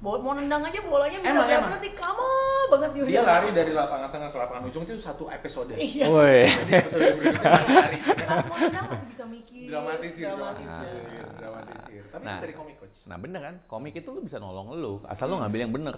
Hmm. 0.04 0.20
Mau 0.20 0.34
nendang 0.36 0.62
aja 0.62 0.80
bolanya 0.84 1.18
bisa 1.18 1.32
Emang, 1.32 1.48
emang. 1.48 1.72
detik 1.74 1.96
lama 1.96 2.28
banget 2.68 2.90
dia 2.92 3.04
Dia 3.08 3.22
lari 3.24 3.48
dari 3.50 3.72
lapangan 3.72 4.10
tengah 4.12 4.30
ke 4.30 4.38
lapangan 4.38 4.64
ujung 4.68 4.84
itu 4.84 5.00
satu 5.00 5.24
episode. 5.28 5.72
iya 5.74 6.06
Woi. 6.06 6.44
Jadi 6.44 6.72
episode 6.76 7.16
berikutnya 7.16 7.40
dia 7.40 7.76
lari. 7.80 7.98
Kalau 8.04 8.44
mau 8.44 8.58
nendang 8.58 8.86
masih 8.86 9.08
bisa 9.08 9.24
mikir 9.26 9.64
dramatisir, 9.66 10.28
dramatisir. 10.28 10.68
dramatisir, 10.68 11.26
dramatisir. 11.34 12.04
Tapi 12.12 12.22
Nah. 12.22 12.32
itu 12.34 12.44
dari 12.44 12.54
komik 12.54 12.76
coach. 12.78 12.96
Nah 13.04 13.18
bener 13.18 13.42
kan, 13.42 13.56
komik 13.66 13.94
itu 13.94 14.10
lu 14.10 14.20
bisa 14.20 14.38
nolong 14.38 14.76
lu, 14.76 15.00
asal 15.08 15.26
lu 15.26 15.40
ngambil 15.40 15.60
yang 15.62 15.74
bener. 15.74 15.96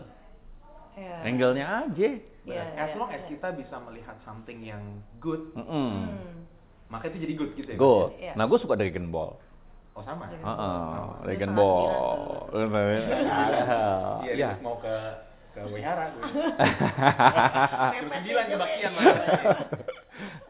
Iya. 0.96 1.16
Angle-nya 1.26 1.66
aja. 1.84 2.10
Iya, 2.46 2.64
as 2.78 2.88
iya, 2.88 2.96
long 2.96 3.10
as 3.10 3.20
iya. 3.20 3.30
kita 3.36 3.48
bisa 3.52 3.76
melihat 3.82 4.16
something 4.22 4.62
yang 4.62 4.80
good, 5.18 5.50
Mm-mm. 5.52 5.92
Hmm. 6.08 6.38
maka 6.88 7.10
itu 7.10 7.20
jadi 7.20 7.34
good 7.34 7.52
gitu 7.54 7.68
ya. 7.68 7.76
Good. 7.76 8.10
Iya. 8.16 8.34
Nah 8.38 8.46
gue 8.46 8.56
suka 8.56 8.78
Dragon 8.78 9.10
Ball. 9.10 9.34
Oh 9.96 10.04
sama. 10.04 10.28
Dragon 10.28 10.44
Heeh. 10.44 11.08
Dragon 11.24 11.52
Ball. 11.56 11.88
Iya, 12.52 12.68
Iya. 14.22 14.34
dia 14.36 14.50
mau 14.60 14.76
ke 14.78 14.96
ke 15.56 15.62
wihara 15.72 16.12
gue. 16.12 16.24
Sembilan 17.96 18.12
aja, 18.12 18.44
kebaktian. 18.52 18.92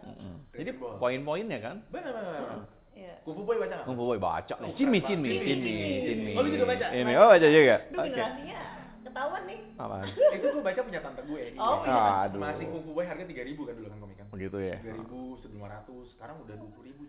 Mm-mm. 0.02 0.36
Jadi 0.50 0.70
poin-poinnya 0.74 1.60
kan, 1.62 1.76
Benar 1.94 2.10
benar. 2.10 2.66
Iya. 2.96 3.14
Kufu 3.22 3.44
Boy 3.44 3.58
baca 3.60 3.74
nggak? 3.76 3.86
Kung 3.86 3.96
Fu 3.96 4.04
Boy 4.08 4.18
baca. 4.18 4.54
Oh, 4.56 4.66
banget. 4.66 4.78
cinmi, 4.82 5.00
Cinmi. 5.06 5.30
cinmi. 5.46 6.32
Oh, 6.34 6.42
lu 6.42 6.50
juga 6.50 6.66
baca? 6.66 6.86
Ini, 6.90 7.14
oh 7.14 7.28
baca 7.30 7.48
juga. 7.48 7.76
Oke. 7.86 8.02
generasinya 8.08 8.60
ketahuan 9.06 9.44
nih 9.46 9.60
Apaan? 9.76 10.08
Itu 10.10 10.46
gue 10.50 10.64
baca 10.64 10.80
punya 10.82 11.00
tante 11.04 11.22
gue. 11.22 11.42
Ini. 11.54 11.58
Oh, 11.62 11.78
iya. 11.86 12.02
Aduh. 12.26 12.40
Masih 12.42 12.66
Kufu 12.72 12.90
Boy 12.96 13.06
harga 13.06 13.22
3000 13.22 13.62
kan 13.62 13.74
dulu 13.78 13.88
kan 13.92 13.98
komik 14.02 14.18
kan. 14.18 14.26
Begitu 14.34 14.58
ya. 14.58 14.78
3000, 14.82 15.06
1500, 15.54 16.14
sekarang 16.18 16.36
udah 16.42 16.56
20000. 16.58 17.06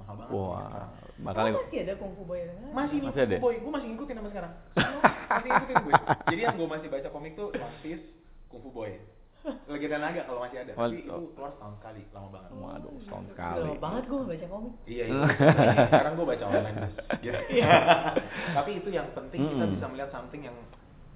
Mahal 0.00 0.14
banget. 0.16 0.30
Wah, 0.30 0.40
komiknya 0.40 0.64
sekarang. 0.64 0.90
makanya 1.20 1.50
oh, 1.50 1.60
masih 1.60 1.78
ada 1.78 1.92
Kung 1.94 2.12
Fu 2.14 2.22
Boy 2.24 2.40
Masih, 2.40 2.72
Masih 2.72 2.98
masih 3.04 3.20
ada? 3.22 3.36
Boy, 3.38 3.54
gue 3.56 3.70
masih 3.70 3.88
ngikutin 3.88 4.14
sampai 4.16 4.32
sekarang. 4.32 4.52
masih 5.30 5.48
ngikutin 5.50 5.76
gue. 5.78 5.92
Jadi 6.26 6.40
yang 6.40 6.54
gue 6.56 6.68
masih 6.70 6.88
baca 6.88 7.08
komik 7.10 7.32
tuh 7.34 7.48
One 7.52 7.76
Piece, 7.80 8.04
Kung 8.46 8.60
Fu 8.60 8.70
Boy. 8.70 8.92
Legenda 9.64 9.96
Naga 9.98 10.28
kalau 10.28 10.44
masih 10.44 10.60
ada, 10.60 10.76
tapi 10.76 11.00
itu 11.00 11.16
keluar 11.32 11.48
setahun 11.50 11.74
sekali, 11.80 12.02
lama 12.12 12.28
banget. 12.28 12.50
Waduh, 12.52 12.92
setahun 13.00 13.24
Udah 13.24 13.32
sekali. 13.32 13.60
lama 13.64 13.76
banget 13.80 14.02
gue 14.04 14.18
baca 14.20 14.46
komik 14.52 14.74
Iya, 14.84 15.04
iya. 15.08 15.20
sekarang 15.88 16.12
gue 16.12 16.26
baca 16.28 16.44
online 16.44 16.76
terus. 16.76 16.94
Gitu. 17.24 17.38
tapi 18.52 18.70
itu 18.76 18.88
yang 18.90 19.08
penting 19.10 19.40
kita 19.40 19.56
Mm-mm. 19.56 19.72
bisa 19.72 19.86
melihat 19.88 20.10
something 20.12 20.42
yang 20.44 20.56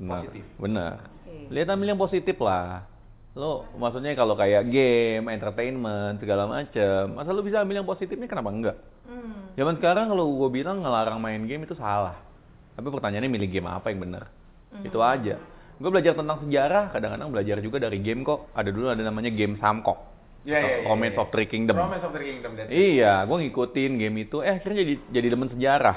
positif. 0.00 0.44
benar. 0.56 1.04
Lihat 1.52 1.68
ambil 1.68 1.86
yang 1.86 2.00
positif 2.00 2.36
lah. 2.40 2.88
Lo 3.34 3.66
maksudnya 3.74 4.14
kalau 4.14 4.38
kayak 4.38 4.70
game, 4.70 5.26
entertainment, 5.26 6.22
segala 6.22 6.46
macem, 6.46 7.10
masa 7.18 7.34
lu 7.34 7.42
bisa 7.42 7.66
ambil 7.66 7.82
yang 7.82 7.88
positifnya 7.88 8.30
kenapa 8.30 8.50
enggak? 8.54 8.76
hmm. 9.10 9.58
Zaman 9.58 9.74
sekarang 9.82 10.06
kalau 10.10 10.24
gue 10.38 10.50
bilang 10.54 10.82
ngelarang 10.82 11.18
main 11.18 11.42
game 11.46 11.66
itu 11.66 11.74
salah. 11.74 12.14
Tapi 12.78 12.86
pertanyaannya 12.90 13.30
milih 13.30 13.50
game 13.50 13.66
apa 13.70 13.90
yang 13.90 14.06
benar. 14.06 14.30
Hmm. 14.70 14.86
Itu 14.86 15.02
aja. 15.02 15.38
Gue 15.74 15.90
belajar 15.90 16.14
tentang 16.14 16.38
sejarah, 16.46 16.94
kadang-kadang 16.94 17.28
belajar 17.34 17.58
juga 17.58 17.82
dari 17.82 17.98
game 17.98 18.22
kok. 18.22 18.54
Ada 18.54 18.70
dulu 18.70 18.86
ada 18.94 19.02
namanya 19.02 19.34
game 19.34 19.58
Samkok. 19.58 20.14
Iya, 20.44 20.58
iya, 20.60 20.74
iya, 20.84 20.88
Romance 20.92 21.16
iya. 21.16 21.22
of 21.24 21.28
Three 21.32 21.48
Kingdom. 21.48 21.74
Romance 21.74 22.04
of 22.04 22.12
the 22.12 22.20
Kingdom. 22.20 22.52
Iya, 22.68 23.12
gue 23.24 23.36
ngikutin 23.48 23.92
game 23.96 24.16
itu. 24.28 24.36
Eh 24.44 24.52
akhirnya 24.60 24.78
jadi 24.84 24.94
jadi 25.08 25.26
demen 25.32 25.48
sejarah. 25.48 25.96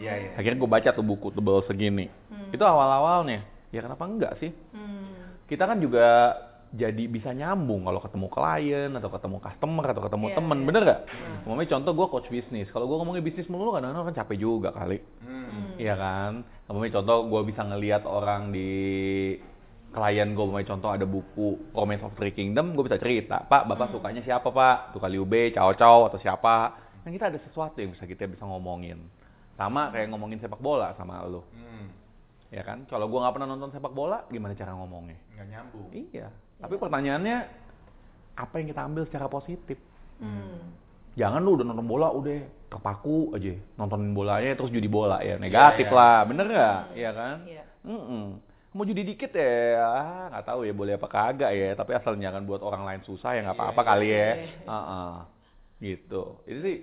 Iya, 0.00 0.12
iya. 0.16 0.30
Akhirnya 0.34 0.58
gue 0.58 0.70
baca 0.70 0.88
tuh 0.96 1.04
buku 1.04 1.28
tebel 1.30 1.60
segini. 1.68 2.08
Hmm. 2.32 2.50
Itu 2.50 2.64
awal-awalnya. 2.64 3.44
Ya 3.68 3.84
kenapa 3.84 4.08
enggak 4.08 4.32
sih? 4.40 4.50
Hmm. 4.72 5.36
Kita 5.44 5.68
kan 5.68 5.76
juga 5.78 6.34
jadi 6.72 7.04
bisa 7.04 7.30
nyambung 7.30 7.84
kalau 7.84 8.00
ketemu 8.00 8.26
klien 8.26 8.90
atau 8.96 9.12
ketemu 9.12 9.36
customer 9.38 9.84
atau 9.86 10.02
ketemu 10.02 10.26
Iya, 10.26 10.36
temen, 10.40 10.58
iya. 10.58 10.66
bener 10.66 10.82
gak? 10.82 11.00
Hmm. 11.04 11.44
Umpamanya 11.44 11.70
contoh 11.70 11.92
gue 11.92 12.06
coach 12.08 12.28
bisnis. 12.28 12.68
Kalau 12.72 12.88
gue 12.88 12.96
ngomongin 12.96 13.20
bisnis 13.20 13.44
melulu 13.46 13.76
kadang-kadang 13.76 14.08
kan 14.08 14.16
capek 14.18 14.36
juga 14.36 14.72
kali. 14.72 14.98
Hmm. 15.20 15.76
Iya 15.76 15.94
kan? 15.94 16.32
Umpamanya 16.64 16.92
contoh 16.96 17.16
gue 17.28 17.40
bisa 17.44 17.60
ngelihat 17.62 18.02
orang 18.04 18.48
di 18.50 18.70
klien 19.92 20.32
gue, 20.32 20.40
umpamanya 20.40 20.68
contoh 20.72 20.88
ada 20.88 21.04
buku 21.04 21.48
Romance 21.70 22.00
of 22.02 22.16
Three 22.16 22.32
Kingdom, 22.32 22.72
gue 22.72 22.80
bisa 22.82 22.96
cerita, 22.96 23.44
Pak, 23.44 23.68
Bapak 23.68 23.92
Hmm. 23.92 23.94
sukanya 23.94 24.22
siapa 24.24 24.48
Pak? 24.48 24.96
Tuh 24.96 25.00
kali 25.00 25.20
Ube, 25.20 25.52
Cao 25.52 25.76
Cao 25.76 26.08
atau 26.08 26.16
siapa? 26.16 26.72
Kan 27.04 27.12
kita 27.12 27.28
ada 27.28 27.36
sesuatu 27.38 27.76
yang 27.76 27.92
bisa 27.92 28.08
kita 28.08 28.24
bisa 28.24 28.42
ngomongin. 28.42 28.96
Sama 29.52 29.92
kayak 29.92 30.08
ngomongin 30.08 30.40
sepak 30.40 30.56
bola 30.58 30.96
sama 30.96 31.20
lo, 31.22 31.44
Hmm. 31.52 31.92
ya 32.48 32.64
kan? 32.64 32.88
Kalau 32.88 33.04
gue 33.04 33.20
nggak 33.20 33.34
pernah 33.36 33.48
nonton 33.52 33.68
sepak 33.68 33.92
bola, 33.92 34.24
gimana 34.32 34.56
cara 34.56 34.72
ngomongnya? 34.72 35.20
Nggak 35.36 35.46
nyambung. 35.52 35.88
Iya. 35.92 36.28
Tapi 36.62 36.74
pertanyaannya 36.76 37.36
apa 38.34 38.54
yang 38.56 38.66
kita 38.66 38.80
ambil 38.80 39.02
secara 39.04 39.26
positif? 39.26 39.76
Hmm. 40.16 40.72
Jangan 41.12 41.42
lu 41.42 41.54
udah 41.54 41.66
nonton 41.66 41.84
bola 41.84 42.08
udah 42.08 42.40
terpaku 42.66 43.36
aja 43.36 43.52
nontonin 43.76 44.16
bolanya 44.16 44.56
terus 44.56 44.72
judi 44.72 44.88
bola 44.88 45.20
ya 45.20 45.36
negatif 45.36 45.84
Iya, 45.84 45.92
iya. 45.92 45.98
lah 46.00 46.18
bener 46.24 46.46
nggak 46.48 46.78
Hmm. 46.80 46.96
Iya 46.96 47.10
kan 47.12 47.36
Iya. 47.44 47.64
Mm-mm. 47.84 48.24
mau 48.72 48.88
judi 48.88 49.02
dikit 49.04 49.28
ya 49.28 49.52
ah, 49.76 50.24
nggak 50.30 50.46
tahu 50.46 50.64
ya 50.64 50.72
boleh 50.72 50.96
apa 50.96 51.04
kagak 51.04 51.52
ya 51.52 51.76
tapi 51.76 51.92
asal 51.92 52.16
jangan 52.16 52.40
buat 52.42 52.64
orang 52.64 52.88
lain 52.88 53.02
susah 53.04 53.36
ya 53.36 53.44
nggak 53.44 53.52
Iya, 53.52 53.60
apa-apa 53.60 53.82
iya, 53.82 53.88
kali 53.92 54.08
ya 54.08 54.16
iya. 54.16 54.32
Heeh. 54.64 55.12
gitu 55.82 56.22
itu 56.46 56.58
sih 56.62 56.76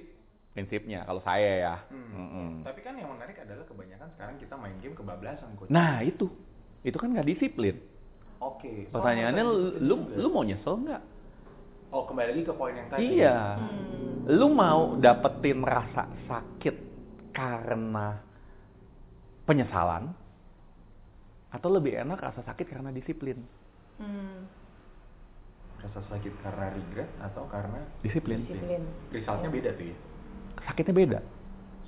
prinsipnya 0.52 1.00
kalau 1.04 1.22
saya 1.22 1.52
ya 1.58 1.76
Hmm. 1.90 2.14
Mm-mm. 2.14 2.50
Tapi 2.62 2.80
kan 2.80 2.94
yang 2.94 3.10
menarik 3.10 3.34
adalah 3.40 3.66
kebanyakan 3.66 4.08
sekarang 4.14 4.36
kita 4.38 4.54
main 4.54 4.78
game 4.78 4.94
kebablasan, 4.94 5.50
coach. 5.58 5.74
nah 5.74 6.06
itu 6.06 6.30
itu 6.80 6.94
kan 6.94 7.10
nggak 7.10 7.26
disiplin 7.26 7.82
Oke. 8.40 8.88
pertanyaannya 8.90 9.44
soal 9.44 9.52
lu 9.52 9.56
disiplin 9.60 9.82
lu, 9.82 9.96
juga. 10.00 10.16
lu 10.16 10.28
mau 10.30 10.44
nyesel 10.44 10.76
nggak 10.80 11.04
Oh, 11.90 12.06
kembali 12.06 12.28
lagi 12.30 12.44
ke 12.44 12.54
poin 12.54 12.72
yang 12.72 12.88
tadi. 12.88 13.02
iya 13.14 13.58
Hmm. 13.58 14.30
lu 14.30 14.48
mau 14.50 14.94
dapetin 14.96 15.60
rasa 15.60 16.06
sakit 16.24 16.76
karena 17.32 18.22
penyesalan 19.44 20.14
atau 21.50 21.70
lebih 21.70 21.98
enak 21.98 22.20
rasa 22.20 22.42
sakit 22.44 22.68
karena 22.68 22.90
disiplin 22.90 23.42
Hmm. 23.98 24.48
Rasa 25.78 26.00
sakit 26.06 26.32
karena 26.40 26.72
regret 26.72 27.08
atau 27.20 27.44
karena 27.46 27.80
disiplin 28.00 28.44
Disiplin. 28.44 28.84
resultnya 29.10 29.50
beda 29.50 29.70
tuh 29.74 29.86
ya. 29.86 29.98
sakitnya 30.62 30.94
beda 30.94 31.20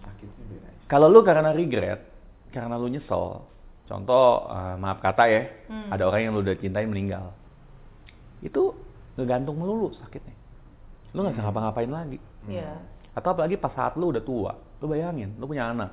Sakitnya 0.01 0.45
beda. 0.49 0.69
kalau 0.87 1.07
lu 1.07 1.21
karena 1.21 1.51
regret 1.51 1.99
karena 2.49 2.75
lu 2.75 2.87
nyesel 2.87 3.45
contoh 3.91 4.47
eh, 4.47 4.75
maaf 4.79 5.03
kata 5.03 5.23
ya 5.27 5.41
Hmm. 5.67 5.91
ada 5.91 6.07
orang 6.07 6.21
yang 6.23 6.31
lu 6.31 6.41
udah 6.41 6.55
cintain 6.55 6.87
meninggal 6.87 7.35
itu 8.39 8.71
ngegantung 9.19 9.59
melulu 9.59 9.91
sakitnya 9.99 10.31
lu 11.11 11.21
nggak 11.21 11.35
bisa 11.35 11.41
Hmm. 11.43 11.49
ngapa-ngapain 11.51 11.91
lagi 11.91 12.17
Iya. 12.47 12.79
atau 13.11 13.35
apalagi 13.35 13.59
pas 13.59 13.75
saat 13.75 13.99
lu 13.99 14.09
udah 14.09 14.23
tua 14.23 14.55
lu 14.79 14.87
bayangin 14.87 15.35
lu 15.35 15.45
punya 15.45 15.67
anak 15.67 15.91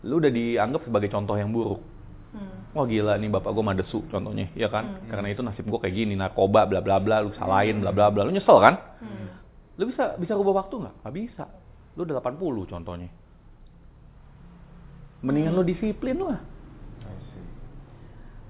lu 0.00 0.16
udah 0.16 0.32
dianggap 0.32 0.80
sebagai 0.82 1.12
contoh 1.12 1.36
yang 1.36 1.52
buruk 1.52 1.84
Hmm. 2.28 2.72
wah 2.72 2.84
gila 2.84 3.16
nih 3.16 3.28
bapak 3.30 3.52
gue 3.52 3.64
madesu 3.64 4.04
contohnya 4.08 4.48
ya 4.52 4.68
kan 4.68 4.84
Hmm. 4.84 5.08
karena 5.08 5.28
itu 5.28 5.40
nasib 5.40 5.64
gue 5.64 5.80
kayak 5.80 5.94
gini 5.94 6.12
narkoba 6.12 6.64
bla 6.64 6.80
bla 6.80 6.96
bla 6.96 7.20
lu 7.20 7.32
salahin 7.32 7.80
bla 7.80 7.92
bla 7.92 8.08
bla 8.08 8.24
lu 8.24 8.32
nyesel 8.32 8.56
kan 8.58 8.74
Hmm. 9.04 9.28
lu 9.76 9.84
bisa 9.86 10.16
bisa 10.16 10.32
rubah 10.32 10.64
waktu 10.64 10.76
nggak 10.80 10.94
nggak 11.04 11.14
bisa 11.14 11.44
lu 11.96 12.04
udah 12.04 12.16
80 12.20 12.66
contohnya 12.66 13.08
mendingan 15.18 15.50
lu 15.50 15.66
disiplin 15.66 16.14
lah. 16.14 16.38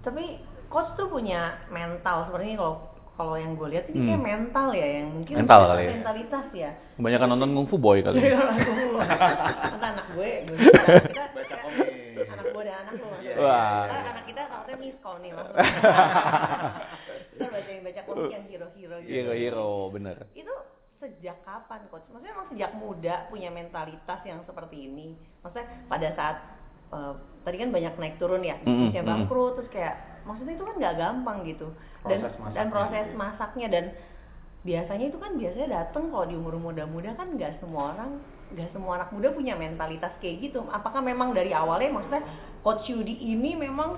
Tapi 0.09 0.25
coach 0.67 0.91
tuh 0.95 1.05
punya 1.07 1.41
mental 1.69 2.25
seperti 2.25 2.45
ini 2.47 2.57
kalau 2.57 2.75
kalau 3.13 3.35
yang 3.35 3.53
gue 3.53 3.69
lihat 3.69 3.85
ini 3.87 3.99
Hmm. 3.99 4.09
kayak 4.09 4.23
mental 4.25 4.69
ya 4.73 4.89
yang 4.95 5.09
mungkin 5.11 5.35
Mental 5.37 5.61
kali 5.67 5.83
ya. 5.83 5.91
mentalitas 5.93 6.47
ya 6.55 6.71
Kebanyakan 6.95 7.29
nonton 7.29 7.51
Kung 7.53 7.67
Fu 7.67 7.77
Boy 7.77 7.99
kali. 7.99 8.17
Iya, 8.17 8.39
Kata 8.39 9.87
anak 9.91 10.07
gue, 10.15 10.31
gue 10.45 10.57
kita, 10.57 10.83
Baca 11.29 11.43
kita- 11.43 11.59
komik. 11.59 11.91
anak 12.25 12.47
gue 12.49 12.63
dan 12.63 12.77
anak 12.81 12.93
lo 12.95 13.07
maksudnya. 13.09 13.35
Wah. 13.39 13.83
Ntar 13.85 13.99
anak 14.09 14.25
kita 14.25 14.41
takutnya 14.45 14.77
miskom 14.79 15.17
nih 15.19 15.31
maksudnya. 15.31 15.67
Kita 17.29 17.45
baca 17.49 17.69
yang 17.69 17.85
baca 17.85 18.01
komik 18.03 18.31
yang 18.33 18.45
hero-hero 18.47 18.97
gitu. 18.99 19.11
Hero-hero, 19.13 19.71
bener. 19.89 20.17
Itu 20.33 20.55
sejak 20.99 21.37
kapan 21.43 21.81
coach? 21.87 22.07
Maksudnya 22.09 22.33
emang 22.33 22.49
sejak 22.49 22.71
muda 22.75 23.15
punya 23.29 23.49
mentalitas 23.49 24.21
yang 24.25 24.43
seperti 24.43 24.77
ini. 24.85 25.15
Maksudnya 25.41 25.67
pada 25.87 26.09
saat 26.13 26.37
eh, 26.91 27.13
tadi 27.43 27.57
kan 27.57 27.71
banyak 27.71 27.95
naik 27.95 28.17
turun 28.17 28.43
ya, 28.43 28.57
bisnisnya 28.59 29.01
mm-mm. 29.01 29.13
bangkrut 29.25 29.53
terus 29.57 29.71
kayak 29.71 29.95
maksudnya 30.23 30.55
itu 30.55 30.65
kan 30.65 30.75
nggak 30.77 30.97
gampang 30.97 31.39
gitu. 31.45 31.69
Dan 32.03 32.19
Proses 32.21 32.37
masaknya 32.37 32.55
dan 32.55 32.67
proses 32.69 32.93
gitu 33.01 33.09
ya. 33.09 33.19
masaknya 33.19 33.67
dan 33.69 33.85
biasanya 34.61 35.07
itu 35.07 35.19
kan 35.19 35.33
biasanya 35.35 35.69
dateng 35.73 36.05
kalau 36.09 36.27
di 36.27 36.35
umur 36.35 36.55
muda-muda 36.59 37.11
kan 37.15 37.29
nggak 37.31 37.57
semua 37.59 37.95
orang 37.95 38.11
nggak 38.49 38.69
semua 38.71 38.97
anak 38.97 39.09
muda 39.11 39.29
punya 39.31 39.55
mentalitas 39.55 40.13
kayak 40.19 40.41
gitu 40.43 40.65
apakah 40.69 40.99
memang 40.99 41.31
dari 41.31 41.53
awalnya 41.53 41.89
maksudnya 41.91 42.25
coach 42.61 42.85
Yudi 42.87 43.13
ini 43.15 43.55
memang 43.55 43.97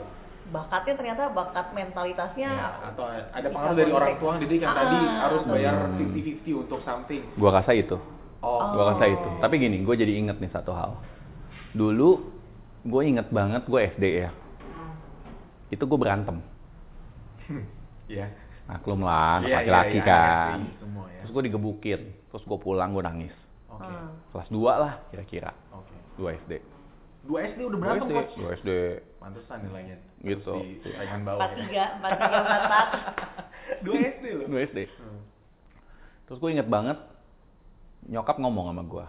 bakatnya 0.49 0.95
ternyata 0.97 1.31
bakat 1.31 1.71
mentalitasnya 1.71 2.51
Ya, 2.51 2.71
atau 2.85 3.05
ada 3.07 3.49
pengaruh 3.49 3.77
dari 3.77 3.91
orang 3.91 4.15
tua 4.19 4.33
didik 4.37 4.59
yang 4.59 4.73
Ah, 4.73 4.79
tadi 4.81 4.99
harus 4.99 5.41
atau- 5.41 5.53
bayar 5.55 5.75
Hmm. 5.81 5.97
50-50 5.97 6.55
untuk 6.59 6.81
something. 6.83 7.23
Gua 7.35 7.51
rasa 7.53 7.71
itu. 7.73 7.97
Oh, 8.41 8.59
Gua 8.73 8.85
rasa 8.91 9.05
itu. 9.07 9.29
Tapi 9.39 9.55
gini, 9.57 9.79
gue 9.81 9.95
jadi 9.95 10.13
inget 10.13 10.37
nih 10.37 10.51
satu 10.51 10.73
hal. 10.73 10.99
Dulu 11.71 12.11
gue 12.81 13.03
inget 13.05 13.29
banget 13.29 13.63
gue 13.65 13.81
SD 13.93 14.05
ya. 14.25 14.31
Itu 15.69 15.85
gue 15.85 15.99
berantem. 15.99 16.39
Iya. 18.11 18.27
Maklum 18.67 19.07
lah, 19.07 19.39
anak 19.39 19.47
Iya, 19.47 19.57
laki-laki 19.63 19.99
iya, 19.99 20.07
kan. 20.07 20.59
ngerti 20.59 20.83
semua 20.83 21.07
ya. 21.07 21.21
Terus 21.23 21.31
gue 21.31 21.43
digebukin. 21.47 22.01
Terus 22.27 22.43
gue 22.43 22.59
pulang 22.59 22.91
gue 22.91 23.03
nangis. 23.03 23.35
Oke. 23.71 23.87
Hmm. 23.87 24.11
Kelas 24.35 24.49
2 24.51 24.83
lah 24.83 24.93
kira-kira. 25.11 25.51
Oke. 25.71 25.95
2 26.19 26.39
SD. 26.43 26.53
Dua 27.21 27.39
SD 27.47 27.61
udah 27.63 27.79
2 27.79 27.83
berantem 27.83 28.07
SD. 28.07 28.15
coach. 28.17 28.35
2 28.35 28.59
SD. 28.59 28.71
Pantesan 29.19 29.59
nilainya. 29.63 29.97
Gitu. 30.21 30.55
Terus 30.75 30.83
Di 30.83 30.91
saingan 30.91 31.23
bawah. 31.23 31.39
empat 31.39 31.51
ya. 31.51 31.59
tiga 31.63 31.85
empat 31.95 32.11
tiga 32.13 32.39
empat 32.43 32.61
empat 32.67 32.87
Dua 33.87 33.95
SD 34.11 34.25
loh. 34.35 34.47
2 34.51 34.67
SD. 34.67 34.79
Hmm. 34.91 35.21
Terus 36.27 36.39
gue 36.39 36.51
inget 36.51 36.67
banget 36.67 36.99
nyokap 38.07 38.37
ngomong 38.39 38.67
sama 38.71 38.83
gue. 38.83 39.07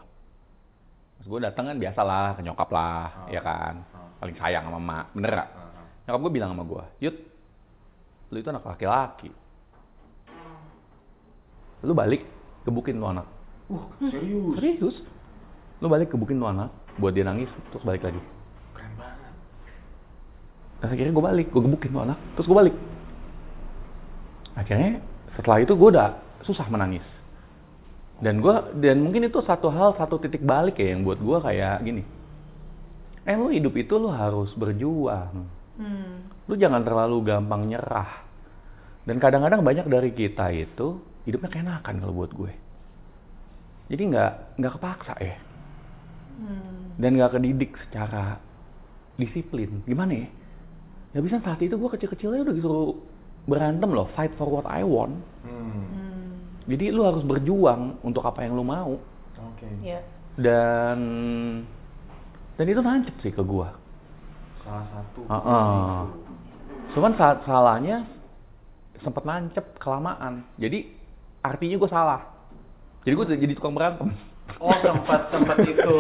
Terus 1.22 1.38
gue 1.38 1.40
datang 1.46 1.70
kan 1.70 1.78
biasa 1.78 2.02
lah 2.02 2.34
ke 2.34 2.42
nyokap 2.42 2.70
lah, 2.74 3.06
Oh. 3.14 3.30
ya 3.30 3.46
kan. 3.46 3.86
Oh. 3.94 4.10
Paling 4.26 4.38
sayang 4.42 4.66
sama 4.66 4.82
emak, 4.82 5.06
bener 5.14 5.32
gak? 5.38 5.50
Ah, 5.54 5.62
ah. 5.62 5.86
Nyokap 6.10 6.20
gue 6.26 6.32
bilang 6.34 6.50
sama 6.58 6.66
gue, 6.66 6.84
Yud, 7.06 7.16
lu 8.34 8.38
itu 8.42 8.50
anak 8.50 8.66
laki-laki. 8.66 9.30
Lu 11.86 11.94
balik, 11.94 12.26
gebukin 12.66 12.98
tuh 12.98 13.14
anak. 13.14 13.30
Uh, 13.70 13.86
serius. 14.10 14.54
Serius? 14.58 14.98
Lu 15.78 15.94
balik 15.94 16.10
gebukin 16.10 16.42
tuh 16.42 16.50
anak, 16.50 16.74
buat 16.98 17.14
dia 17.14 17.22
nangis, 17.22 17.54
terus 17.70 17.86
balik 17.86 18.02
lagi. 18.02 18.18
Keren 18.74 18.94
banget. 18.98 19.34
Akhirnya 20.82 21.14
gue 21.14 21.26
balik, 21.30 21.48
gue 21.54 21.62
gebukin 21.62 21.94
tuh 21.94 22.02
anak, 22.02 22.18
terus 22.34 22.50
gue 22.50 22.58
balik. 22.58 22.76
Akhirnya 24.58 25.06
setelah 25.38 25.62
itu 25.62 25.78
gue 25.78 25.90
udah 25.94 26.18
susah 26.50 26.66
menangis. 26.66 27.06
Dan 28.22 28.38
gue 28.38 28.54
dan 28.80 29.02
mungkin 29.02 29.26
itu 29.26 29.42
satu 29.42 29.74
hal, 29.74 29.98
satu 29.98 30.22
titik 30.22 30.46
balik 30.46 30.78
ya 30.78 30.94
yang 30.94 31.02
buat 31.02 31.18
gue 31.18 31.38
kayak 31.42 31.82
gini. 31.82 32.04
Eh 33.26 33.34
lu 33.34 33.50
hidup 33.50 33.74
itu 33.78 33.98
lu 33.98 34.14
harus 34.14 34.54
berjuang. 34.54 35.50
hmm. 35.82 36.46
Lu 36.46 36.54
jangan 36.58 36.86
terlalu 36.86 37.22
gampang 37.26 37.66
nyerah. 37.66 38.22
Dan 39.06 39.18
kadang-kadang 39.18 39.66
banyak 39.66 39.90
dari 39.90 40.14
kita 40.14 40.54
itu 40.54 41.02
hidupnya 41.26 41.50
keenakan 41.50 41.96
kalau 41.98 42.14
buat 42.14 42.32
gue. 42.34 42.54
Jadi 43.90 44.02
nggak 44.14 44.32
nggak 44.62 44.74
kepaksa 44.78 45.14
ya. 45.18 45.38
Hmm. 46.42 46.98
dan 46.98 47.22
nggak 47.22 47.38
kedidik 47.38 47.78
secara 47.86 48.42
disiplin 49.14 49.86
gimana 49.86 50.26
ya 50.26 50.30
ya 51.14 51.20
bisa 51.22 51.38
saat 51.44 51.62
itu 51.62 51.78
gue 51.78 51.90
kecil-kecilnya 51.92 52.42
udah 52.48 52.56
disuruh 52.56 52.98
berantem 53.46 53.94
loh 53.94 54.10
fight 54.18 54.34
for 54.42 54.50
what 54.50 54.66
I 54.66 54.82
want 54.82 55.22
Hmm. 55.46 56.11
Jadi 56.70 56.94
lu 56.94 57.02
harus 57.04 57.26
berjuang 57.26 57.98
untuk 58.06 58.22
apa 58.22 58.46
yang 58.46 58.54
lu 58.54 58.62
mau 58.62 59.02
Oke. 59.42 59.68
ya 59.82 60.00
dan 60.40 61.00
dan 62.56 62.66
itu 62.70 62.80
nancep 62.80 63.16
sih 63.20 63.34
ke 63.34 63.44
gue 63.44 63.68
Salah 64.62 64.86
satu. 64.94 65.22
Heeh. 65.26 65.98
cuman 66.94 67.12
saat 67.18 67.42
salahnya 67.44 68.06
sempat 69.02 69.26
nancep 69.26 69.66
kelamaan 69.82 70.46
jadi 70.62 70.86
artinya 71.42 71.76
gue 71.82 71.90
salah 71.90 72.22
jadi 73.04 73.14
gue 73.18 73.26
jadi 73.36 73.54
tukang 73.58 73.74
berantem 73.74 74.14
Oh, 74.60 74.76
sempat 74.84 75.22
sempat 75.32 75.58
itu 75.64 75.94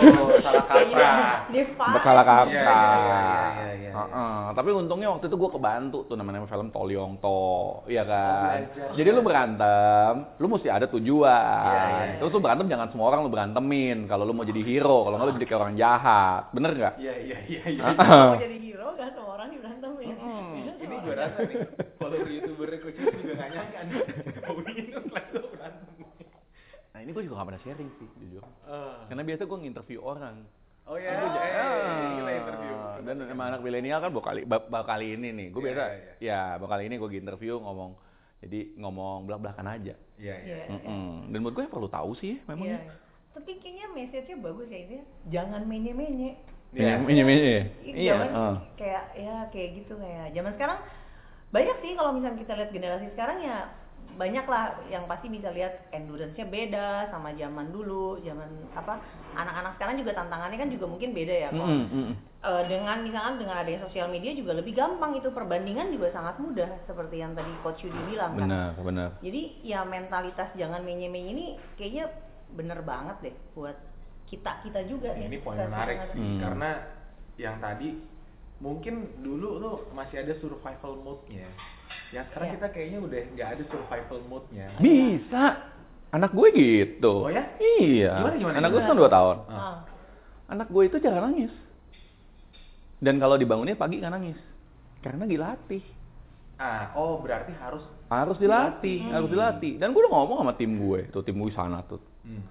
salah 0.44 0.66
kaprah. 0.68 1.18
dia 1.48 1.64
Sempat 1.72 2.02
salah 2.04 2.24
kaprah. 2.26 2.52
Iya, 2.52 2.62
iya, 2.62 2.82
iya, 2.82 3.20
iya, 3.22 3.42
iya, 3.56 3.70
iya. 3.78 3.92
Heeh. 3.92 4.42
Tapi 4.58 4.70
untungnya 4.76 5.08
waktu 5.14 5.26
itu 5.32 5.36
gue 5.40 5.52
kebantu 5.52 5.98
tuh 6.10 6.16
namanya 6.20 6.44
film 6.50 6.68
Tolyong 6.74 7.22
To, 7.24 7.84
iya 7.88 8.04
kan. 8.04 8.68
belajar. 8.68 8.88
Jadi 8.98 9.10
lu 9.12 9.22
berantem, 9.24 10.14
lu 10.42 10.46
mesti 10.52 10.68
ada 10.68 10.86
tujuan. 10.92 11.64
Iya, 11.64 11.84
iya, 11.88 12.04
iya. 12.04 12.18
Terus 12.20 12.32
lu 12.36 12.42
berantem 12.44 12.68
jangan 12.68 12.88
semua 12.92 13.06
orang 13.14 13.20
lu 13.24 13.32
berantemin. 13.32 14.10
Kalau 14.10 14.24
lu 14.28 14.34
mau 14.36 14.44
jadi 14.44 14.62
hero, 14.66 15.08
kalau 15.08 15.16
nggak 15.16 15.28
lu 15.30 15.36
jadi 15.40 15.48
kayak 15.48 15.62
orang 15.62 15.76
jahat, 15.80 16.44
bener 16.52 16.72
nggak? 16.76 16.94
Iya, 17.00 17.14
iya, 17.22 17.38
iya, 17.48 17.64
iya. 17.70 17.84
Mau 17.96 18.36
jadi 18.42 18.58
hero 18.60 18.88
gak 18.98 19.10
semua 19.16 19.32
orang 19.40 19.48
diberantemin 19.54 20.16
Ini 20.82 20.96
gue 21.06 21.14
rasa 21.16 21.40
nih, 21.46 21.58
kalau 22.02 22.18
youtuber 22.26 22.70
itu 22.74 22.90
juga 22.98 23.34
gak 23.38 23.50
nyangka 23.54 23.80
nih. 23.86 23.96
Mau 24.46 24.58
minum 24.66 25.04
langsung 25.14 25.46
berantem. 25.54 25.94
Nah 27.02 27.10
ini 27.10 27.18
gue 27.18 27.26
juga 27.26 27.42
gak 27.42 27.50
pernah 27.50 27.64
sharing 27.66 27.90
sih, 27.98 28.06
jujur. 28.22 28.46
Eh. 28.62 28.98
Karena 29.10 29.26
biasa 29.26 29.50
gue 29.50 29.58
nginterview 29.58 30.06
orang. 30.06 30.46
Oh 30.86 31.02
ya, 31.02 31.18
Gua 31.18 31.34
eh, 31.34 31.34
ja- 31.34 32.14
kita 32.14 32.32
interview. 32.38 32.74
Ah, 32.78 32.98
Dan 33.02 33.16
emang 33.26 33.48
anak 33.50 33.62
milenial 33.66 33.98
kan 33.98 34.14
bakal 34.14 34.22
kali, 34.30 34.42
ba- 34.46 34.70
bakal 34.70 34.86
kali 34.86 35.18
ini 35.18 35.34
nih. 35.34 35.48
Gue 35.50 35.62
Iya, 35.62 35.68
biasa, 35.74 35.84
iya. 35.90 36.14
ya 36.22 36.40
bakal 36.62 36.78
ini 36.78 37.02
gue 37.02 37.10
interview 37.12 37.58
ngomong. 37.58 37.98
Jadi 38.38 38.78
ngomong 38.78 39.26
belak-belakan 39.26 39.66
aja. 39.72 39.98
Iya, 40.14 40.36
iya. 40.46 40.58
Iya. 40.62 40.78
Mm-mm. 40.78 41.34
Dan 41.34 41.38
menurut 41.42 41.54
gue 41.58 41.64
yang 41.66 41.74
perlu 41.74 41.90
tahu 41.90 42.12
sih 42.14 42.38
memang. 42.46 42.70
Iya. 42.70 42.80
Tapi 43.34 43.52
kayaknya 43.58 43.86
message-nya 43.90 44.38
bagus 44.38 44.70
ya 44.70 44.80
ini. 44.80 44.98
Jangan 45.26 45.62
menye-menye. 45.66 46.32
Iya. 46.70 47.02
Iya, 47.02 47.24
iya, 47.26 47.26
iya. 47.26 47.64
Iya, 47.82 48.14
ah. 48.30 48.56
kayak 48.78 49.04
ya 49.18 49.36
kayak 49.50 49.70
gitu 49.76 49.98
kayak 49.98 50.38
zaman 50.38 50.54
sekarang 50.54 50.80
banyak 51.50 51.78
sih 51.82 51.92
kalau 51.98 52.14
misalnya 52.14 52.38
kita 52.38 52.54
lihat 52.54 52.70
generasi 52.70 53.08
sekarang 53.10 53.42
ya 53.42 53.58
banyak 54.18 54.46
lah 54.46 54.76
yang 54.92 55.08
pasti 55.08 55.32
bisa 55.32 55.50
lihat 55.52 55.88
endurance-nya 55.92 56.46
beda 56.46 57.08
sama 57.10 57.32
zaman 57.36 57.72
dulu, 57.72 58.20
zaman 58.22 58.48
apa 58.76 59.00
anak-anak 59.34 59.76
sekarang 59.80 59.96
juga 60.00 60.12
tantangannya 60.16 60.58
kan 60.60 60.70
juga 60.70 60.86
mungkin 60.88 61.16
beda 61.16 61.36
ya 61.36 61.50
kok. 61.50 61.64
Mm-mm, 61.64 61.86
mm-mm. 61.90 62.16
Eh, 62.42 62.64
dengan 62.66 63.06
misalkan 63.06 63.38
dengan 63.38 63.62
adanya 63.62 63.86
sosial 63.86 64.10
media 64.10 64.34
juga 64.34 64.58
lebih 64.58 64.74
gampang 64.74 65.14
itu 65.14 65.30
perbandingan 65.30 65.94
juga 65.94 66.10
sangat 66.10 66.42
mudah 66.42 66.70
seperti 66.90 67.22
yang 67.22 67.38
tadi 67.38 67.54
coach 67.62 67.86
Yudi 67.86 68.02
bilang 68.10 68.34
kan. 68.34 68.50
Benar, 68.50 68.70
benar. 68.82 69.10
Jadi 69.22 69.42
ya 69.62 69.86
mentalitas 69.86 70.50
jangan 70.58 70.82
menye-menye 70.82 71.32
ini 71.32 71.46
kayaknya 71.78 72.10
bener 72.52 72.82
banget 72.82 73.32
deh 73.32 73.36
buat 73.54 73.78
kita 74.28 74.64
kita 74.66 74.88
juga 74.90 75.14
Ini 75.14 75.38
ya. 75.38 75.44
poin 75.44 75.60
menarik 75.60 75.98
sih, 76.12 76.20
Hmm. 76.20 76.40
karena 76.40 76.70
yang 77.38 77.60
tadi 77.62 78.00
mungkin 78.58 79.22
dulu 79.22 79.50
tuh 79.60 79.76
masih 79.94 80.22
ada 80.24 80.34
survival 80.38 80.94
mode-nya. 81.00 81.48
Yang 82.12 82.26
sekarang 82.28 82.48
Iya. 82.48 82.56
kita 82.56 82.68
kayaknya 82.70 83.00
udah 83.00 83.22
nggak 83.32 83.50
ada 83.50 83.64
survival 83.68 84.20
mode-nya. 84.28 84.68
Bisa. 84.78 85.44
Anak 86.12 86.32
gue 86.32 86.48
gitu. 86.52 87.14
Oh 87.24 87.32
ya? 87.32 87.44
Iya. 87.58 88.12
Gimana, 88.20 88.36
gimana, 88.36 88.56
Anak 88.60 88.70
gue 88.70 88.80
gimana? 88.80 88.92
kan 88.92 89.04
2 89.04 89.10
tahun. 89.10 89.38
Ah. 89.48 89.76
Anak 90.48 90.68
gue 90.68 90.84
itu 90.84 90.98
jarang 91.00 91.24
nangis. 91.26 91.54
Dan 93.00 93.18
kalau 93.18 93.36
dibangunnya 93.36 93.74
pagi 93.74 93.98
nggak 93.98 94.12
nangis. 94.12 94.38
Karena 95.00 95.24
dilatih. 95.26 95.82
Ah, 96.56 96.94
oh 96.94 97.18
berarti 97.18 97.56
harus 97.56 97.82
Harus 98.06 98.36
dilatih, 98.38 99.08
Dilatih. 99.08 99.14
harus 99.16 99.30
dilatih. 99.32 99.74
Dan 99.80 99.96
gue 99.96 100.02
udah 100.04 100.14
ngomong 100.14 100.38
sama 100.44 100.54
tim 100.54 100.76
gue, 100.76 101.08
tuh 101.10 101.24
tim 101.24 101.34
gue 101.34 101.48
sana 101.56 101.80
tuh. 101.82 102.04
hmm. 102.28 102.44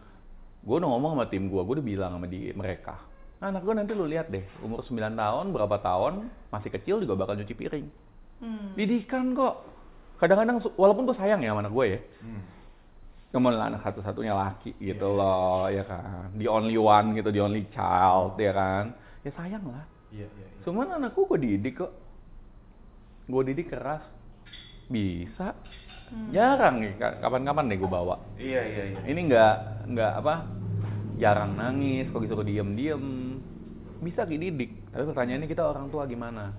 Gue 0.64 0.76
udah 0.80 0.88
ngomong 0.88 1.20
sama 1.20 1.26
tim 1.28 1.46
gue, 1.46 1.60
gue 1.60 1.74
udah 1.76 1.84
bilang 1.84 2.10
sama 2.16 2.24
di 2.24 2.48
mereka. 2.50 2.96
Anak 3.38 3.60
gue 3.60 3.74
nanti 3.76 3.92
lu 3.92 4.08
lihat 4.08 4.32
deh, 4.32 4.40
umur 4.60 4.80
9 4.80 4.96
tahun, 5.14 5.52
berapa 5.52 5.76
tahun, 5.78 6.32
masih 6.48 6.72
kecil 6.72 7.04
juga 7.04 7.12
bakal 7.14 7.36
nyuci 7.36 7.52
piring. 7.52 7.86
Hmm. 8.40 8.72
Didikan 8.74 9.32
kok. 9.32 9.54
Kadang-kadang, 10.16 10.60
walaupun 10.76 11.04
gue 11.04 11.16
sayang 11.16 11.40
ya 11.40 11.52
sama 11.52 11.64
anak 11.64 11.72
gue 11.72 11.86
ya. 11.86 12.00
Hmm. 12.20 12.42
Kamu 13.30 13.46
lah 13.54 13.70
anak 13.70 13.86
satu-satunya 13.86 14.34
laki 14.34 14.74
gitu 14.76 15.06
Iya. 15.06 15.16
loh, 15.16 15.64
ya 15.70 15.84
kan. 15.86 16.34
The 16.34 16.50
only 16.50 16.74
one 16.74 17.14
gitu, 17.14 17.30
the 17.30 17.38
only 17.38 17.62
child, 17.70 18.34
ya 18.36 18.50
kan. 18.50 18.92
Ya 19.22 19.30
sayang 19.30 19.64
lah. 19.64 19.86
Iya, 20.10 20.26
iya, 20.26 20.46
iya. 20.50 20.60
Cuman 20.66 20.90
anakku 20.90 21.24
gue 21.24 21.38
didik 21.38 21.78
kok. 21.78 21.92
Gue 23.24 23.42
didik 23.46 23.70
keras. 23.70 24.02
Bisa. 24.90 25.54
Hmm. 26.10 26.34
Jarang 26.34 26.82
nih, 26.82 26.98
ka- 26.98 27.22
kapan-kapan 27.22 27.70
deh 27.70 27.78
gue 27.78 27.86
bawa. 27.86 28.18
Iya, 28.34 28.60
iya, 28.66 28.82
iya. 28.92 29.00
Ini 29.06 29.20
nggak 29.30 29.54
nggak 29.94 30.12
apa 30.18 30.34
jarang 31.16 31.54
nangis, 31.54 32.10
kok 32.10 32.18
disuruh 32.18 32.42
diem-diem. 32.42 33.38
Bisa 34.02 34.26
dididik. 34.26 34.90
Tapi 34.90 35.06
pertanyaannya 35.06 35.46
kita 35.46 35.62
orang 35.62 35.86
tua 35.86 36.02
gimana? 36.04 36.50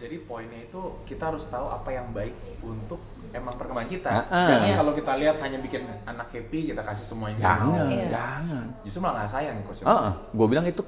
Jadi 0.00 0.16
poinnya 0.24 0.64
itu 0.64 0.80
kita 1.04 1.28
harus 1.28 1.44
tahu 1.52 1.68
apa 1.68 1.92
yang 1.92 2.08
baik 2.16 2.32
untuk 2.64 2.96
emang 3.30 3.52
perkembangan 3.54 3.90
kita. 3.92 4.08
Ah, 4.08 4.24
ah. 4.32 4.48
Jangan 4.48 4.64
Iya. 4.64 4.76
kalau 4.80 4.92
kita 4.96 5.12
lihat 5.20 5.36
hanya 5.44 5.58
bikin 5.60 5.82
anak 6.08 6.32
happy 6.32 6.72
kita 6.72 6.80
kasih 6.80 7.04
semuanya. 7.06 7.36
Jangan, 7.38 7.84
Iya. 7.92 8.06
jangan. 8.08 8.64
Justru 8.80 8.98
malah 8.98 9.14
nggak 9.20 9.32
sayang 9.36 9.54
nih 9.60 9.64
coach. 9.68 9.84
Ah, 9.84 10.16
gue 10.32 10.46
bilang 10.48 10.64
itu 10.64 10.82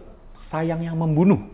sayang 0.49 0.81
yang 0.81 0.97
membunuh. 0.97 1.45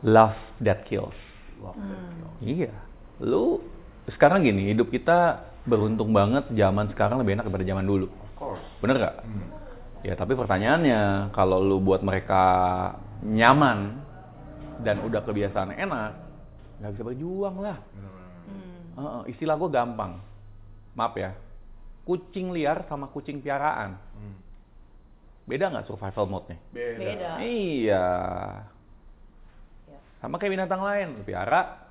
Love 0.00 0.36
that 0.64 0.88
kills. 0.88 1.16
Love 1.60 1.76
Hmm. 1.76 1.92
that 1.92 2.00
kills. 2.16 2.36
Iya. 2.40 2.72
Lu 3.20 3.60
sekarang 4.08 4.40
gini, 4.40 4.72
hidup 4.72 4.88
kita 4.88 5.44
beruntung 5.68 6.16
banget 6.16 6.48
zaman 6.50 6.88
sekarang 6.88 7.20
lebih 7.20 7.36
enak 7.36 7.44
daripada 7.44 7.68
zaman 7.68 7.84
dulu. 7.84 8.08
Of 8.08 8.32
course. 8.34 8.64
Bener 8.80 8.96
gak? 8.96 9.14
Hmm. 9.20 9.44
Ya 10.00 10.16
tapi 10.16 10.32
pertanyaannya, 10.32 11.28
kalau 11.36 11.60
lu 11.60 11.76
buat 11.76 12.00
mereka 12.00 12.42
nyaman 13.20 14.00
dan 14.80 15.04
udah 15.04 15.20
kebiasaan 15.20 15.76
enak, 15.76 16.29
nggak 16.80 16.92
bisa 16.96 17.04
berjuang 17.04 17.56
lah. 17.60 17.78
Hmm. 17.92 18.80
Heeh, 18.96 19.22
istilah 19.36 19.54
gue 19.60 19.70
gampang. 19.70 20.16
Maaf 20.96 21.14
ya. 21.14 21.36
Kucing 22.08 22.50
liar 22.56 22.88
sama 22.88 23.12
kucing 23.12 23.44
piaraan. 23.44 24.00
Hmm. 24.16 24.36
Beda 25.44 25.68
nggak 25.68 25.86
survival 25.86 26.26
mode-nya? 26.26 26.56
Beda. 26.72 26.98
Beda. 26.98 27.30
Iya. 27.44 28.06
Ya. 29.86 29.98
Sama 30.24 30.40
kayak 30.40 30.52
binatang 30.56 30.82
lain. 30.82 31.08
Piara. 31.28 31.86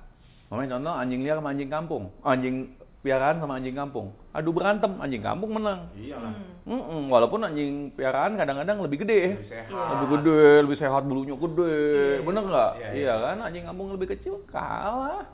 Namanya 0.50 0.76
contoh 0.76 0.94
anjing 0.98 1.22
liar 1.22 1.38
sama 1.38 1.50
anjing 1.54 1.70
kampung. 1.70 2.04
Anjing 2.26 2.56
piaraan 3.00 3.40
sama 3.40 3.56
anjing 3.56 3.72
kampung. 3.72 4.12
Adu 4.36 4.52
berantem, 4.52 4.92
anjing 5.00 5.24
kampung 5.24 5.56
menang. 5.56 5.88
Iyalah. 5.96 6.36
Hmm. 6.36 6.68
Mm-mm, 6.68 7.02
walaupun 7.08 7.40
anjing 7.42 7.88
piaraan 7.96 8.36
kadang-kadang 8.36 8.84
lebih 8.84 9.02
gede. 9.02 9.40
Lebih 9.40 9.48
sehat. 9.48 9.72
Iya. 9.72 9.88
Lebih 9.88 10.08
gede, 10.12 10.42
lebih 10.68 10.78
sehat, 10.78 11.02
bulunya 11.08 11.36
gede. 11.36 11.76
Iya. 11.80 12.24
Bener 12.24 12.42
nggak? 12.44 12.72
Iya, 12.76 12.88
Iya, 12.92 12.94
iya. 12.94 13.14
kan? 13.24 13.36
Anjing 13.48 13.64
kampung 13.64 13.88
lebih 13.96 14.08
kecil 14.12 14.34
kalah. 14.52 15.24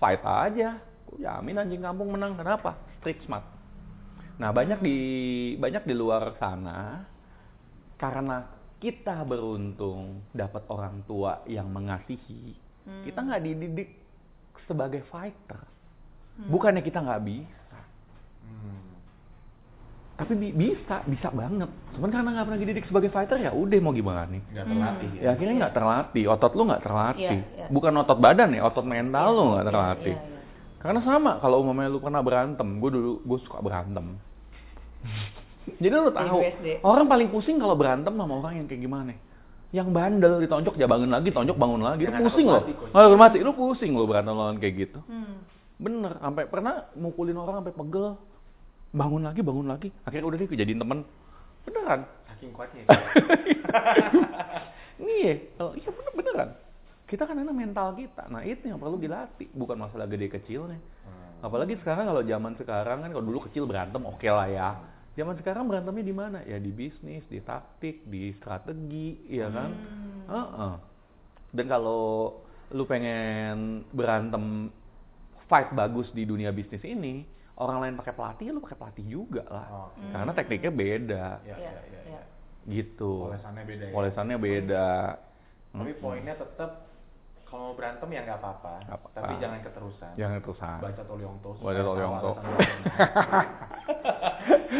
Fight 0.00 0.22
aja. 0.24 0.80
Gua 1.04 1.18
Jamin 1.20 1.60
anjing 1.60 1.82
kampung 1.84 2.08
menang. 2.16 2.32
Kenapa? 2.40 2.80
Street 3.00 3.20
smart. 3.28 3.44
Nah, 4.40 4.50
banyak 4.50 4.80
di 4.82 4.98
banyak 5.60 5.86
di 5.86 5.94
luar 5.94 6.34
sana 6.42 7.06
karena 7.94 8.42
kita 8.82 9.22
beruntung 9.22 10.26
dapat 10.34 10.66
orang 10.68 11.04
tua 11.06 11.44
yang 11.46 11.70
mengasihi. 11.70 12.56
Hmm. 12.84 13.04
Kita 13.06 13.20
nggak 13.22 13.42
dididik 13.46 13.90
sebagai 14.66 15.04
fighter. 15.12 15.73
Hmm. 16.34 16.50
Bukannya 16.50 16.82
kita 16.82 16.98
nggak 16.98 17.22
bisa, 17.22 17.78
Hmm. 18.42 18.90
tapi 20.14 20.34
bi- 20.34 20.50
bisa, 20.50 21.06
bisa 21.06 21.30
banget. 21.30 21.70
Cuman 21.94 22.10
karena 22.10 22.28
nggak 22.32 22.46
pernah 22.46 22.60
dididik 22.60 22.84
sebagai 22.86 23.08
fighter 23.08 23.38
ya 23.38 23.50
udah 23.50 23.78
mau 23.78 23.90
gimana 23.90 24.26
nih? 24.26 24.42
Nggak 24.44 24.64
Hmm. 24.64 24.72
terlatih 24.74 25.10
Ya 25.16 25.28
akhirnya 25.30 25.54
nggak 25.62 25.74
terlatih, 25.74 26.24
otot 26.26 26.52
lu 26.52 26.62
nggak 26.66 26.82
terlatih. 26.82 27.38
Iya, 27.38 27.54
iya. 27.54 27.66
Bukan 27.70 27.92
otot 27.94 28.18
badan 28.18 28.50
ya, 28.50 28.62
otot 28.62 28.82
mental 28.82 29.26
lu 29.30 29.42
nggak 29.50 29.62
Iya, 29.62 29.70
terlatih. 29.70 30.14
iya, 30.14 30.26
iya. 30.26 30.40
Karena 30.78 31.00
sama 31.00 31.38
kalau 31.38 31.62
umpamanya 31.62 31.88
lu 31.88 32.02
pernah 32.02 32.20
berantem, 32.20 32.68
gue 32.76 32.90
dulu 32.90 33.12
gue 33.22 33.38
suka 33.46 33.62
berantem. 33.62 34.18
Jadi 35.80 35.94
lu 35.94 36.12
tahu, 36.12 36.38
orang 36.82 37.06
paling 37.08 37.28
pusing 37.30 37.56
kalau 37.56 37.72
berantem 37.72 38.12
sama 38.12 38.34
orang 38.36 38.58
yang 38.58 38.66
kayak 38.66 38.82
gimana? 38.84 39.14
Yang 39.70 39.88
bandel 39.90 40.34
ditonjok 40.38 40.74
ya 40.76 40.86
bangun 40.86 41.10
lagi, 41.10 41.30
tonjok 41.30 41.56
bangun 41.56 41.82
lagi, 41.82 42.04
lu 42.04 42.10
nggak 42.10 42.26
pusing 42.26 42.46
loh. 42.46 42.62
takut 42.92 43.18
mati, 43.18 43.38
lu 43.40 43.50
pusing 43.54 43.90
lo 43.96 44.04
berantem 44.04 44.34
lawan 44.34 44.60
kayak 44.60 44.74
gitu. 44.86 44.98
Hmm. 45.08 45.40
Bener, 45.78 46.16
sampai 46.22 46.44
pernah 46.46 46.86
mukulin 46.94 47.38
orang 47.38 47.62
sampai 47.62 47.74
pegel. 47.74 48.06
Bangun 48.94 49.22
lagi, 49.26 49.40
bangun 49.42 49.66
lagi. 49.66 49.88
Akhirnya 50.06 50.26
udah 50.30 50.38
deh 50.38 50.48
kejadian 50.48 50.80
temen. 50.80 50.98
Beneran. 51.66 52.00
Saking 52.30 52.50
kuatnya. 52.54 52.82
Iya, 54.94 55.58
oh, 55.58 55.74
iya 55.74 55.90
bener 55.90 56.12
beneran. 56.14 56.50
Kita 57.04 57.26
kan 57.26 57.36
anak 57.36 57.54
mental 57.54 57.98
kita. 57.98 58.30
Nah 58.30 58.46
itu 58.46 58.70
yang 58.70 58.78
perlu 58.78 58.96
dilatih, 58.96 59.50
bukan 59.52 59.76
masalah 59.76 60.06
gede 60.06 60.30
kecilnya. 60.30 60.78
Hmm. 60.78 61.44
Apalagi 61.44 61.76
sekarang 61.82 62.08
kalau 62.08 62.22
zaman 62.22 62.54
sekarang 62.56 62.98
kan 63.04 63.10
kalau 63.10 63.26
dulu 63.26 63.44
kecil 63.50 63.66
berantem 63.66 64.00
oke 64.06 64.28
lah 64.30 64.48
ya. 64.48 64.68
Zaman 65.14 65.38
sekarang 65.38 65.70
berantemnya 65.70 66.04
di 66.06 66.14
mana? 66.14 66.38
Ya 66.46 66.58
di 66.58 66.74
bisnis, 66.74 67.22
di 67.30 67.38
taktik, 67.38 68.02
di 68.06 68.34
strategi, 68.38 69.18
ya 69.30 69.50
kan? 69.50 69.70
Hmm. 69.70 70.24
Heeh. 70.30 70.74
Dan 71.54 71.66
kalau 71.70 72.34
lu 72.74 72.82
pengen 72.86 73.86
berantem 73.94 74.70
fight 75.54 75.70
bagus 75.70 76.10
di 76.10 76.26
dunia 76.26 76.50
bisnis 76.50 76.82
ini, 76.82 77.22
orang 77.62 77.78
lain 77.86 77.94
pakai 77.94 78.10
pelatih, 78.10 78.50
lu 78.50 78.58
pakai 78.58 78.74
pelatih 78.74 79.06
juga 79.06 79.46
lah. 79.46 79.66
Oke. 79.86 80.02
Karena 80.10 80.32
tekniknya 80.34 80.72
beda, 80.74 81.24
Ya, 81.46 81.54
Iya, 81.54 81.54
ya, 81.54 81.70
ya, 81.70 81.82
iya. 81.86 82.00
ya. 82.10 82.22
gitu. 82.66 83.30
Olesannya 83.30 83.62
beda 83.62 83.84
ya. 83.86 83.92
Olesannya 83.94 84.36
beda. 84.42 84.88
Tapi 85.70 85.92
Mm-mm. 85.94 86.02
poinnya 86.02 86.34
tetap 86.34 86.90
kalau 87.46 87.70
mau 87.70 87.74
berantem 87.78 88.10
ya 88.10 88.26
nggak 88.26 88.38
apa-apa. 88.42 88.74
Apa-apa. 88.90 89.14
Tapi 89.14 89.32
jangan 89.38 89.58
keterusan. 89.62 90.12
Jangan 90.18 90.38
terusan. 90.42 90.78
Baca 90.82 91.02
Tolyongtos. 91.06 91.56
Baca 91.62 91.82
Tolyongtos. 91.86 92.36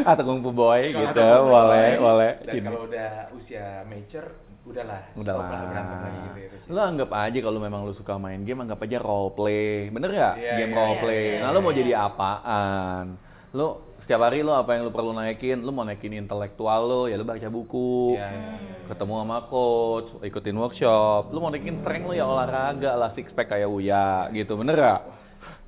Atau 0.03 0.11
Atau 0.11 0.25
kungfu 0.27 0.51
boy 0.51 0.91
gitu, 0.91 1.29
boleh, 1.47 2.03
boleh. 2.03 2.31
Dan 2.43 2.67
kalau 2.67 2.91
udah 2.91 3.31
usia 3.39 3.87
mature, 3.87 4.35
udahlah. 4.65 5.01
Udah 5.17 5.35
stop 5.37 5.49
berantem 5.69 5.99
lagi 6.01 6.19
lah. 6.19 6.25
gitu 6.25 6.39
ya. 6.41 6.73
Lu 6.73 6.81
anggap 6.81 7.11
aja 7.13 7.39
kalau 7.45 7.59
memang 7.61 7.81
lu 7.85 7.93
suka 7.97 8.15
main 8.17 8.41
game, 8.43 8.61
anggap 8.65 8.81
aja 8.81 8.99
role 9.01 9.33
play. 9.37 9.93
Bener 9.93 10.11
gak? 10.11 10.35
Iya, 10.41 10.53
game 10.65 10.73
iya, 10.73 10.79
role 10.81 10.95
iya, 10.95 11.03
play. 11.05 11.25
iya, 11.25 11.39
nah, 11.45 11.51
lu 11.53 11.61
mau 11.61 11.73
iya. 11.73 11.79
jadi 11.85 11.93
apaan? 12.01 13.05
Lu 13.53 13.67
setiap 14.05 14.21
hari 14.21 14.45
lu 14.45 14.53
apa 14.53 14.71
yang 14.77 14.83
lu 14.89 14.93
perlu 14.93 15.13
naikin? 15.13 15.65
Lu 15.65 15.71
mau 15.73 15.85
naikin 15.85 16.13
intelektual 16.17 16.81
lu, 16.85 17.03
ya 17.13 17.21
lu 17.21 17.25
baca 17.29 17.49
buku. 17.53 18.17
Iya, 18.17 18.29
iya, 18.29 18.41
iya, 18.41 18.55
iya. 18.57 18.87
Ketemu 18.89 19.15
sama 19.21 19.39
coach, 19.53 20.09
ikutin 20.25 20.57
workshop. 20.57 21.23
Lu 21.33 21.39
mau 21.45 21.53
naikin 21.53 21.85
strength 21.85 22.07
lu 22.09 22.15
ya 22.17 22.25
olahraga 22.25 22.93
lah, 22.97 23.11
six 23.13 23.29
pack 23.37 23.53
kayak 23.53 23.69
Uya 23.69 24.33
gitu. 24.33 24.57
Bener 24.57 24.77
gak? 24.81 25.03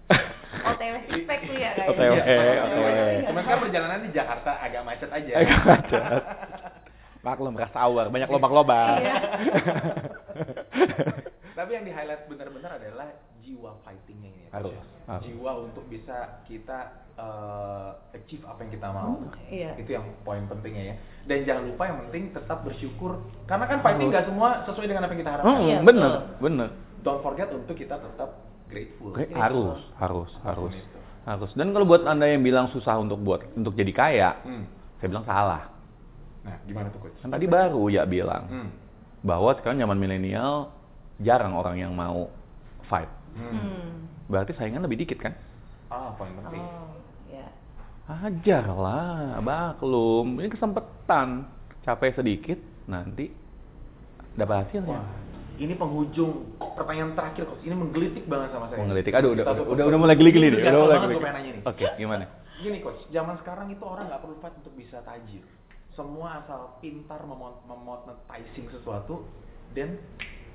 OTW 0.67 0.95
spek 1.27 1.41
tuh 1.45 1.57
ya 1.59 1.71
OTW, 1.85 2.13
kayaknya. 2.17 2.63
OTW. 2.65 2.89
Cuman 3.29 3.43
kan 3.45 3.59
perjalanan 3.61 4.01
di 4.01 4.11
Jakarta 4.15 4.51
agak 4.63 4.83
macet 4.87 5.11
aja. 5.13 5.33
Agak 5.37 5.61
macet. 5.67 6.03
Maklum 7.27 7.59
rasa 7.59 7.83
awar, 7.83 8.07
banyak 8.07 8.31
lobang-lobang. 8.31 9.03
Iya. 9.03 9.19
Tapi 11.57 11.71
yang 11.73 11.83
di 11.83 11.91
highlight 11.91 12.29
benar-benar 12.29 12.77
adalah 12.77 13.09
jiwa 13.41 13.73
fightingnya 13.83 14.29
ini. 14.29 14.41
ya, 14.45 14.49
Harus, 14.55 14.77
harus. 15.09 15.23
Jiwa 15.25 15.51
untuk 15.59 15.83
bisa 15.89 16.39
kita 16.45 16.79
eh, 17.17 17.91
achieve 18.15 18.45
apa 18.45 18.59
yang 18.63 18.71
kita 18.71 18.89
mau. 18.93 19.13
Iya. 19.49 19.71
Itu 19.75 19.91
yang 19.91 20.05
poin 20.23 20.45
pentingnya 20.47 20.85
ya. 20.85 20.95
Dan 21.25 21.43
jangan 21.43 21.63
lupa 21.67 21.83
yang 21.89 21.99
penting 22.07 22.23
tetap 22.31 22.63
bersyukur. 22.63 23.19
Karena 23.49 23.65
kan 23.67 23.81
fighting 23.81 24.07
nggak 24.07 24.27
semua 24.29 24.63
sesuai 24.63 24.87
dengan 24.87 25.03
apa 25.03 25.11
yang 25.11 25.21
kita 25.25 25.33
harapkan. 25.33 25.51
Hmm, 25.51 25.65
Iya, 25.65 25.79
bener, 25.81 26.11
betul. 26.13 26.41
bener. 26.41 26.69
Don't 27.03 27.21
forget 27.21 27.49
untuk 27.51 27.75
kita 27.75 27.97
tetap 27.99 28.31
grateful. 28.69 29.11
Grateful. 29.11 29.41
harus, 29.41 29.81
harus, 29.97 30.31
harus, 30.45 30.73
itu. 30.75 30.99
harus. 31.25 31.51
Dan 31.57 31.73
kalau 31.73 31.89
buat 31.89 32.05
anda 32.05 32.29
yang 32.29 32.43
bilang 32.43 32.69
susah 32.69 32.99
untuk 32.99 33.17
buat 33.19 33.41
untuk 33.57 33.73
jadi 33.73 33.91
kaya, 33.91 34.31
Hmm. 34.45 34.69
saya 35.01 35.09
bilang 35.09 35.25
salah. 35.25 35.73
Nah, 36.47 36.57
gimana 36.63 36.89
tuh 36.89 37.01
coach? 37.03 37.19
Kan 37.19 37.35
tadi 37.35 37.47
baru 37.51 37.91
ya 37.91 38.07
bilang 38.07 38.47
Hmm. 38.47 38.69
bahwa 39.21 39.51
sekarang 39.59 39.83
zaman 39.83 39.99
milenial 39.99 40.71
jarang 41.19 41.59
orang 41.59 41.75
yang 41.75 41.91
mau 41.91 42.31
fight. 42.87 43.11
Hmm. 43.35 44.07
Berarti 44.31 44.55
saingan 44.55 44.87
lebih 44.87 45.03
dikit 45.03 45.19
kan? 45.19 45.35
Ah, 45.91 46.15
poin 46.15 46.31
penting. 46.39 46.63
Oh, 46.63 46.95
ya. 47.31 47.47
Ajar 48.07 48.65
lah, 48.71 49.43
baklum. 49.43 50.39
Ini 50.39 50.49
kesempatan. 50.49 51.47
Capek 51.83 52.19
sedikit, 52.19 52.59
nanti 52.91 53.31
dapat 54.35 54.67
hasilnya. 54.67 54.99
Wah, 54.99 55.07
ini 55.55 55.79
penghujung 55.79 56.51
pertanyaan 56.59 57.15
terakhir 57.15 57.47
coach. 57.47 57.63
Ini 57.63 57.79
menggelitik 57.79 58.27
banget 58.27 58.51
sama 58.51 58.67
saya. 58.67 58.83
Menggelitik. 58.83 59.15
Aduh, 59.15 59.39
udah, 59.39 59.45
udah, 59.47 59.65
udah, 59.71 59.85
udah 59.95 59.99
mulai 59.99 60.19
geli-geli 60.19 60.51
nih. 60.51 60.67
Udah 60.67 60.83
mulai 60.83 60.99
geli. 61.07 61.17
Oke, 61.63 61.87
gimana? 61.95 62.27
Gini 62.59 62.83
coach, 62.83 63.07
zaman 63.15 63.39
sekarang 63.39 63.71
itu 63.71 63.85
orang 63.87 64.11
nggak 64.11 64.19
perlu 64.19 64.37
fight 64.43 64.55
untuk 64.59 64.75
bisa 64.75 64.99
tajir. 65.07 65.47
Semua 65.97 66.45
asal 66.45 66.77
pintar 66.79 67.25
memon- 67.25 67.57
memonetizing 67.65 68.69
sesuatu, 68.69 69.25
then 69.73 69.97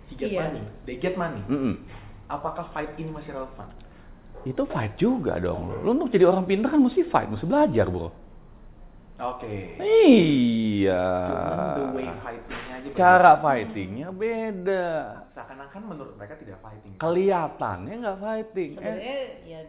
he 0.06 0.14
get 0.14 0.30
Iya. 0.30 0.46
money, 0.46 0.62
they 0.86 0.96
get 0.96 1.18
money. 1.18 1.42
Mm-mm. 1.46 1.82
Apakah 2.30 2.70
fight 2.72 2.94
ini 2.96 3.10
masih 3.10 3.34
relevan? 3.34 3.68
Itu 4.42 4.64
fight 4.66 4.96
juga 4.96 5.38
dong. 5.38 5.82
Lu 5.82 5.92
untuk 5.92 6.10
jadi 6.10 6.26
orang 6.26 6.46
pintar 6.46 6.72
kan 6.72 6.80
mesti 6.80 7.02
fight, 7.04 7.28
mesti 7.28 7.44
belajar, 7.44 7.89
bro. 7.89 8.14
Oke. 9.22 9.78
Iya. 9.78 11.06
Cuman 11.30 11.78
the 11.78 11.86
way 11.94 12.08
fightingnya 12.18 12.74
aja. 12.74 12.89
Cara 12.98 13.32
beda. 13.32 13.42
fightingnya 13.44 14.08
beda. 14.10 14.88
Seakan-akan 15.32 15.82
menurut 15.86 16.14
mereka 16.18 16.34
tidak 16.38 16.58
fighting. 16.58 16.98
Kelihatannya 16.98 17.96
nggak 17.98 18.18
fighting. 18.18 18.72
Eh, 18.72 18.78
Sebenarnya 18.82 19.18
ya 19.46 19.60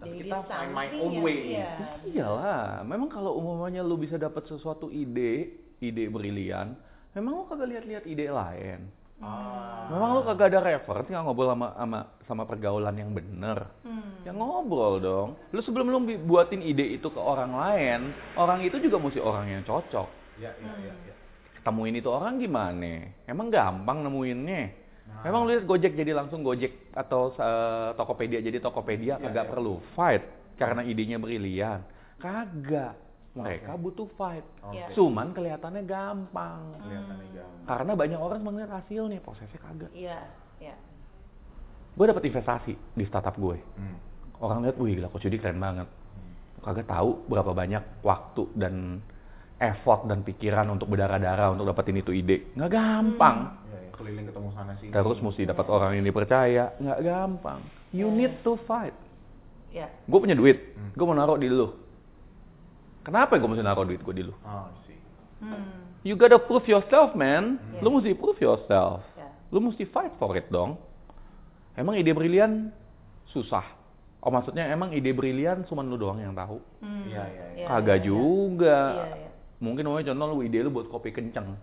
Tapi 0.00 0.16
they 0.16 0.32
kita 0.32 0.40
find 0.48 0.72
my 0.72 0.88
own 0.96 1.14
way. 1.20 1.60
Iya. 1.60 1.72
iyalah. 2.08 2.80
Memang 2.88 3.12
kalau 3.12 3.36
umumnya 3.36 3.84
lu 3.84 4.00
bisa 4.00 4.16
dapat 4.16 4.48
sesuatu 4.48 4.88
ide, 4.88 5.60
ide 5.84 6.08
brilian, 6.08 6.72
memang 7.12 7.32
lu 7.36 7.44
kagak 7.44 7.68
lihat-lihat 7.68 8.04
ide 8.08 8.32
lain. 8.32 8.88
Ah. 9.20 9.92
Memang 9.92 10.16
lu 10.16 10.20
kagak 10.24 10.56
ada 10.56 10.64
refer, 10.64 11.04
tinggal 11.04 11.28
ngobrol 11.28 11.52
sama 11.52 11.68
sama 11.76 12.00
sama 12.24 12.42
pergaulan 12.48 12.96
yang 12.96 13.12
bener. 13.12 13.68
Hmm. 13.84 14.24
Ya 14.24 14.32
ngobrol 14.32 14.96
dong. 15.04 15.28
Lu 15.52 15.60
sebelum 15.60 15.92
lu 15.92 16.00
buatin 16.24 16.64
ide 16.64 16.96
itu 16.96 17.12
ke 17.12 17.20
orang 17.20 17.52
lain, 17.52 18.16
orang 18.40 18.64
itu 18.64 18.80
juga 18.80 18.96
mesti 18.96 19.20
orang 19.20 19.52
yang 19.52 19.62
cocok. 19.68 20.08
Ya, 20.40 20.56
ya, 20.56 20.72
ya, 20.80 20.94
ya. 21.04 21.14
Ketemuin 21.60 22.00
itu 22.00 22.08
orang 22.08 22.40
gimana? 22.40 23.12
Emang 23.28 23.52
gampang 23.52 24.00
nemuinnya? 24.00 24.79
Nah. 25.10 25.22
Memang 25.26 25.40
lu 25.44 25.48
lihat 25.52 25.66
Gojek 25.66 25.92
jadi 25.98 26.14
langsung 26.14 26.46
Gojek 26.46 26.94
atau 26.94 27.34
eh, 27.34 27.90
Tokopedia 27.98 28.38
jadi 28.38 28.62
Tokopedia 28.62 29.18
Iya, 29.18 29.24
kagak 29.26 29.46
iya. 29.46 29.52
perlu 29.52 29.74
fight 29.98 30.22
karena 30.54 30.86
idenya 30.86 31.18
brilian. 31.18 31.82
Kagak. 32.22 32.94
Mereka 33.30 33.78
Oke. 33.78 33.82
butuh 33.82 34.08
fight. 34.18 34.46
Oke. 34.66 34.74
Iya. 34.74 34.86
Cuman 34.94 35.30
kelihatannya 35.30 35.82
gampang. 35.86 36.60
Kelihatannya 36.82 37.28
gampang. 37.30 37.66
Karena 37.66 37.92
banyak 37.94 38.20
orang 38.20 38.40
melihat 38.42 38.70
hasil 38.82 39.02
nih, 39.06 39.20
prosesnya 39.22 39.60
kagak. 39.62 39.90
Iya, 39.94 40.20
iya. 40.58 40.76
Gue 41.94 42.06
dapat 42.10 42.26
investasi 42.26 42.74
di 42.74 43.04
startup 43.06 43.38
gue. 43.38 43.58
Hmm. 43.78 43.96
Orang 44.42 44.66
lihat, 44.66 44.78
wih 44.82 44.98
gila 44.98 45.12
Coach 45.14 45.30
Yudi 45.30 45.38
keren 45.38 45.62
banget. 45.62 45.86
Kagak 46.60 46.90
tahu 46.90 47.22
berapa 47.30 47.54
banyak 47.54 48.02
waktu 48.02 48.50
dan 48.58 48.98
effort 49.60 50.08
dan 50.08 50.24
pikiran 50.24 50.66
untuk 50.72 50.88
berdarah-darah 50.90 51.52
untuk 51.54 51.68
dapetin 51.70 52.00
itu 52.00 52.10
ide. 52.16 52.50
Nggak 52.56 52.72
gampang. 52.72 53.36
Ya, 53.68 53.69
keliling 54.00 54.26
ketemu 54.26 54.48
sana 54.56 54.72
sini. 54.80 54.90
Terus 54.90 55.18
mesti 55.20 55.42
dapat 55.44 55.66
orang 55.68 56.00
yang 56.00 56.04
dipercaya. 56.04 56.72
Nggak 56.80 57.00
gampang. 57.04 57.60
You 57.92 58.08
Iya. 58.08 58.16
need 58.16 58.34
to 58.40 58.56
fight. 58.64 58.96
Iya. 59.70 59.86
Gue 60.08 60.18
punya 60.18 60.34
duit, 60.34 60.74
Hmm. 60.74 60.90
gue 60.96 61.04
mau 61.04 61.14
naruh 61.14 61.36
di 61.36 61.46
lu. 61.46 61.70
Kenapa 63.00 63.36
gue 63.36 63.48
mesti 63.48 63.62
naruh 63.62 63.84
duit 63.84 64.00
gue 64.00 64.14
di 64.14 64.24
lu? 64.24 64.34
Oh, 64.40 64.66
sih. 64.84 64.98
Hmm. 65.40 65.88
You 66.00 66.16
gotta 66.16 66.40
prove 66.40 66.64
yourself, 66.64 67.12
man. 67.12 67.60
Hmm. 67.60 67.80
Lu 67.80 67.92
mesti 67.92 68.12
prove 68.12 68.40
yourself. 68.40 69.04
Ya. 69.14 69.28
Lu 69.52 69.60
mesti 69.60 69.84
fight 69.84 70.16
for 70.16 70.32
it 70.34 70.48
dong. 70.48 70.80
Emang 71.76 71.96
ide 71.96 72.10
brilian 72.10 72.72
susah. 73.30 73.64
Oh 74.20 74.28
maksudnya 74.28 74.68
emang 74.68 74.92
ide 74.92 75.16
brilian 75.16 75.64
cuma 75.64 75.80
lu 75.80 75.96
doang 75.96 76.20
yang 76.20 76.36
tahu. 76.36 76.60
Hmm. 76.80 77.08
Iya, 77.08 77.24
iya, 77.24 77.44
iya. 77.56 77.66
Kagak 77.68 78.04
juga. 78.04 78.78
Iya, 79.00 79.16
iya. 79.16 79.30
Mungkin 79.60 79.82
namanya 79.84 80.12
contoh 80.12 80.26
lu 80.28 80.44
ide 80.44 80.58
lu 80.60 80.68
buat 80.68 80.88
kopi 80.88 81.08
kenceng. 81.08 81.56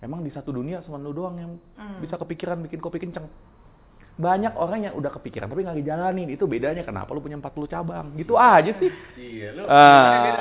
Emang 0.00 0.20
di 0.20 0.30
satu 0.30 0.50
dunia 0.50 0.80
cuma 0.80 0.96
lu 0.96 1.10
doang 1.10 1.36
yang 1.36 1.52
Hmm. 1.74 2.00
bisa 2.00 2.16
kepikiran 2.16 2.60
bikin 2.62 2.78
kopi 2.78 2.96
kenceng. 2.98 3.28
Banyak 4.16 4.52
orang 4.52 4.80
yang 4.82 4.94
udah 4.94 5.08
kepikiran 5.10 5.46
tapi 5.46 5.60
nggak 5.60 5.76
dijalanin. 5.76 6.28
Itu 6.28 6.44
bedanya 6.44 6.80
kenapa 6.82 7.08
lu 7.10 7.20
punya 7.20 7.36
40 7.36 7.64
cabang. 7.66 8.12
Gitu 8.14 8.34
aja 8.34 8.72
sih. 8.74 8.90
Iya, 9.14 9.48
lu. 9.54 9.64
Ah. 9.64 10.08
deh. 10.20 10.34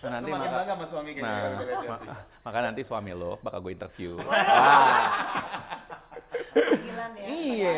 Nah, 0.00 0.10
nanti 0.12 0.30
maka- 0.32 0.48
bangga 0.48 0.64
sama 0.66 0.86
suami. 0.88 1.10
Nah, 1.12 1.20
kalau 1.20 1.50
udah 1.52 1.66
lihat 1.68 1.84
ma- 1.84 2.00
sih. 2.00 2.08
maka 2.40 2.58
nanti 2.60 2.80
suami 2.82 3.10
lo 3.12 3.36
bakal 3.40 3.58
gue 3.60 3.72
interview. 3.72 4.12
Panggilan 6.50 7.10
ya. 7.14 7.24
Iya, 7.26 7.76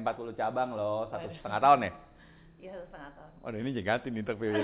40 0.00 0.32
cabang 0.32 0.70
loh, 0.72 1.08
satu 1.08 1.26
setengah 1.32 1.60
tahun 1.60 1.78
ya. 1.80 1.92
Iya, 2.60 2.70
satu 2.72 2.86
setengah 2.86 3.10
tahun. 3.12 3.30
Oh, 3.40 3.50
ini 3.52 3.70
jangatin 3.72 4.14
interview 4.14 4.52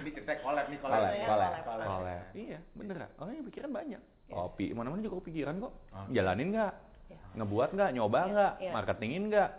ini. 0.00 0.10
Kita 0.10 0.32
collab 0.38 0.66
nih, 0.66 0.78
collab. 0.78 0.98
Kolek, 0.98 1.14
ya, 1.14 1.26
kolek, 1.26 1.50
kolek. 1.62 1.86
kolek. 1.86 2.22
Iya, 2.32 2.58
bener 2.72 2.94
gak? 2.98 3.10
Orang 3.16 3.32
yang 3.32 3.46
pikiran 3.46 3.70
banyak. 3.72 4.02
Iya. 4.28 4.34
Kopi, 4.34 4.66
mana-mana 4.70 5.00
juga 5.00 5.16
kepikiran 5.18 5.54
kok. 5.58 5.72
Jalanin 6.08 6.48
nggak? 6.50 6.72
Iya. 7.08 7.18
Ngebuat 7.34 7.68
nggak? 7.72 7.90
Nyoba 7.92 8.18
Iya, 8.18 8.28
nggak? 8.28 8.52
iya. 8.60 8.70
Marketingin 8.72 9.24
nggak? 9.28 9.50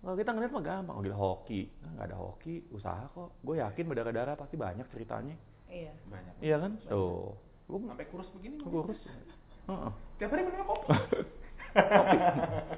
Kalau 0.00 0.16
kita 0.16 0.30
ngeliat 0.32 0.48
mah 0.50 0.64
gampang, 0.64 0.94
oh 0.96 1.02
gila 1.02 1.12
hoki. 1.14 1.60
Nah, 1.78 1.90
nggak 1.92 2.06
ada 2.08 2.16
hoki, 2.16 2.54
usaha 2.70 3.04
kok. 3.06 3.36
Gue 3.42 3.60
yakin 3.60 3.84
berdarah-darah 3.84 4.32
pasti 4.32 4.56
banyak 4.56 4.86
ceritanya. 4.88 5.36
Iya. 5.68 5.92
Banyak. 6.06 6.34
Iya 6.40 6.56
kan? 6.58 6.72
Tuh. 6.86 7.36
Gue 7.66 7.78
Sampai 7.84 8.06
kurus 8.08 8.28
begini. 8.32 8.56
kurus. 8.60 8.96
Heeh. 9.68 9.92
Tiap 10.16 10.30
hari 10.30 10.42
minum 10.42 10.64
kopi. 10.64 10.86
kopi. 12.00 12.16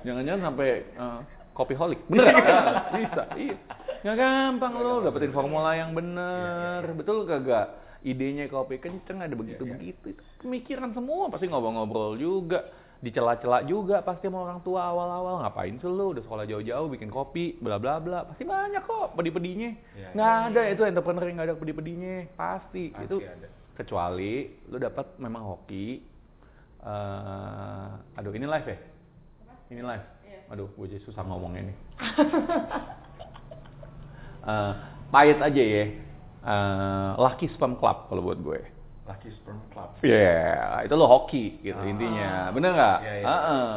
Jangan-jangan 0.03 0.41
sampai 0.43 0.69
uh, 0.97 1.21
kopi 1.53 1.75
holik. 1.75 2.01
Bener 2.11 2.27
Ah, 2.35 2.91
bisa. 2.91 3.23
Iya. 3.39 3.57
Nggak 4.03 4.17
gampang 4.19 4.73
lo 4.83 4.99
dapetin 5.07 5.31
formula 5.31 5.79
yang 5.79 5.95
bener. 5.95 6.83
Betul 6.99 7.23
kagak? 7.23 7.79
Idenya 8.03 8.51
kopi 8.51 8.83
kenceng 8.83 9.23
ada 9.23 9.31
begitu-begitu. 9.31 10.19
Itu 10.19 10.23
Pemikiran 10.43 10.91
semua 10.91 11.31
pasti 11.31 11.47
ngobrol-ngobrol 11.47 12.19
juga. 12.19 12.67
Dicela-cela 12.99 13.63
juga 13.63 14.03
pasti 14.03 14.27
sama 14.27 14.43
orang 14.43 14.59
tua 14.63 14.91
awal-awal. 14.91 15.43
Ngapain 15.43 15.79
sih 15.79 15.87
lo 15.87 16.15
udah 16.15 16.23
sekolah 16.23 16.47
jauh-jauh 16.47 16.87
bikin 16.91 17.11
kopi 17.11 17.59
bla 17.63 17.79
bla 17.79 18.03
bla 18.03 18.27
pasti 18.27 18.43
banyak 18.43 18.83
kok 18.83 19.15
pedi-pedinya. 19.15 19.71
Iya, 19.95 20.09
nggak 20.19 20.35
ada 20.51 20.63
itu 20.71 20.83
entrepreneur 20.83 21.27
yang 21.27 21.37
nggak 21.39 21.49
ada 21.51 21.59
pedi-pedinya. 21.59 22.15
Pasti, 22.35 22.91
Pasti 22.91 23.07
itu 23.07 23.17
ada. 23.23 23.47
kecuali 23.79 24.51
lu 24.67 24.83
dapat 24.83 25.07
memang 25.19 25.47
hoki 25.47 26.03
eh 26.83 27.91
aduh 28.19 28.35
ini 28.35 28.47
live 28.51 28.67
ya? 28.67 28.79
Ini 29.71 29.83
live? 29.83 30.07
Aduh 30.51 30.69
gue 30.75 30.87
jadi 30.91 31.03
susah 31.07 31.23
ngomongnya 31.23 31.71
nih 31.71 31.77
Eh, 34.43 34.73
pahit 35.09 35.39
aja 35.39 35.63
ya 35.63 35.85
Eh, 36.43 37.11
Lucky 37.17 37.47
Sperm 37.49 37.79
Club 37.79 38.11
kalau 38.11 38.23
buat 38.25 38.39
gue 38.39 38.61
Lucky 39.03 39.31
Sperm 39.31 39.59
Club. 39.71 39.95
Iya, 40.03 40.83
itu 40.83 40.95
lo 40.95 41.07
hoki 41.07 41.59
gitu 41.61 41.79
Ah. 41.79 41.87
intinya. 41.87 42.31
Bener 42.51 42.71
nggak? 42.71 42.99
Iya, 42.99 43.15
iya. 43.15 43.27
Heeh. 43.27 43.69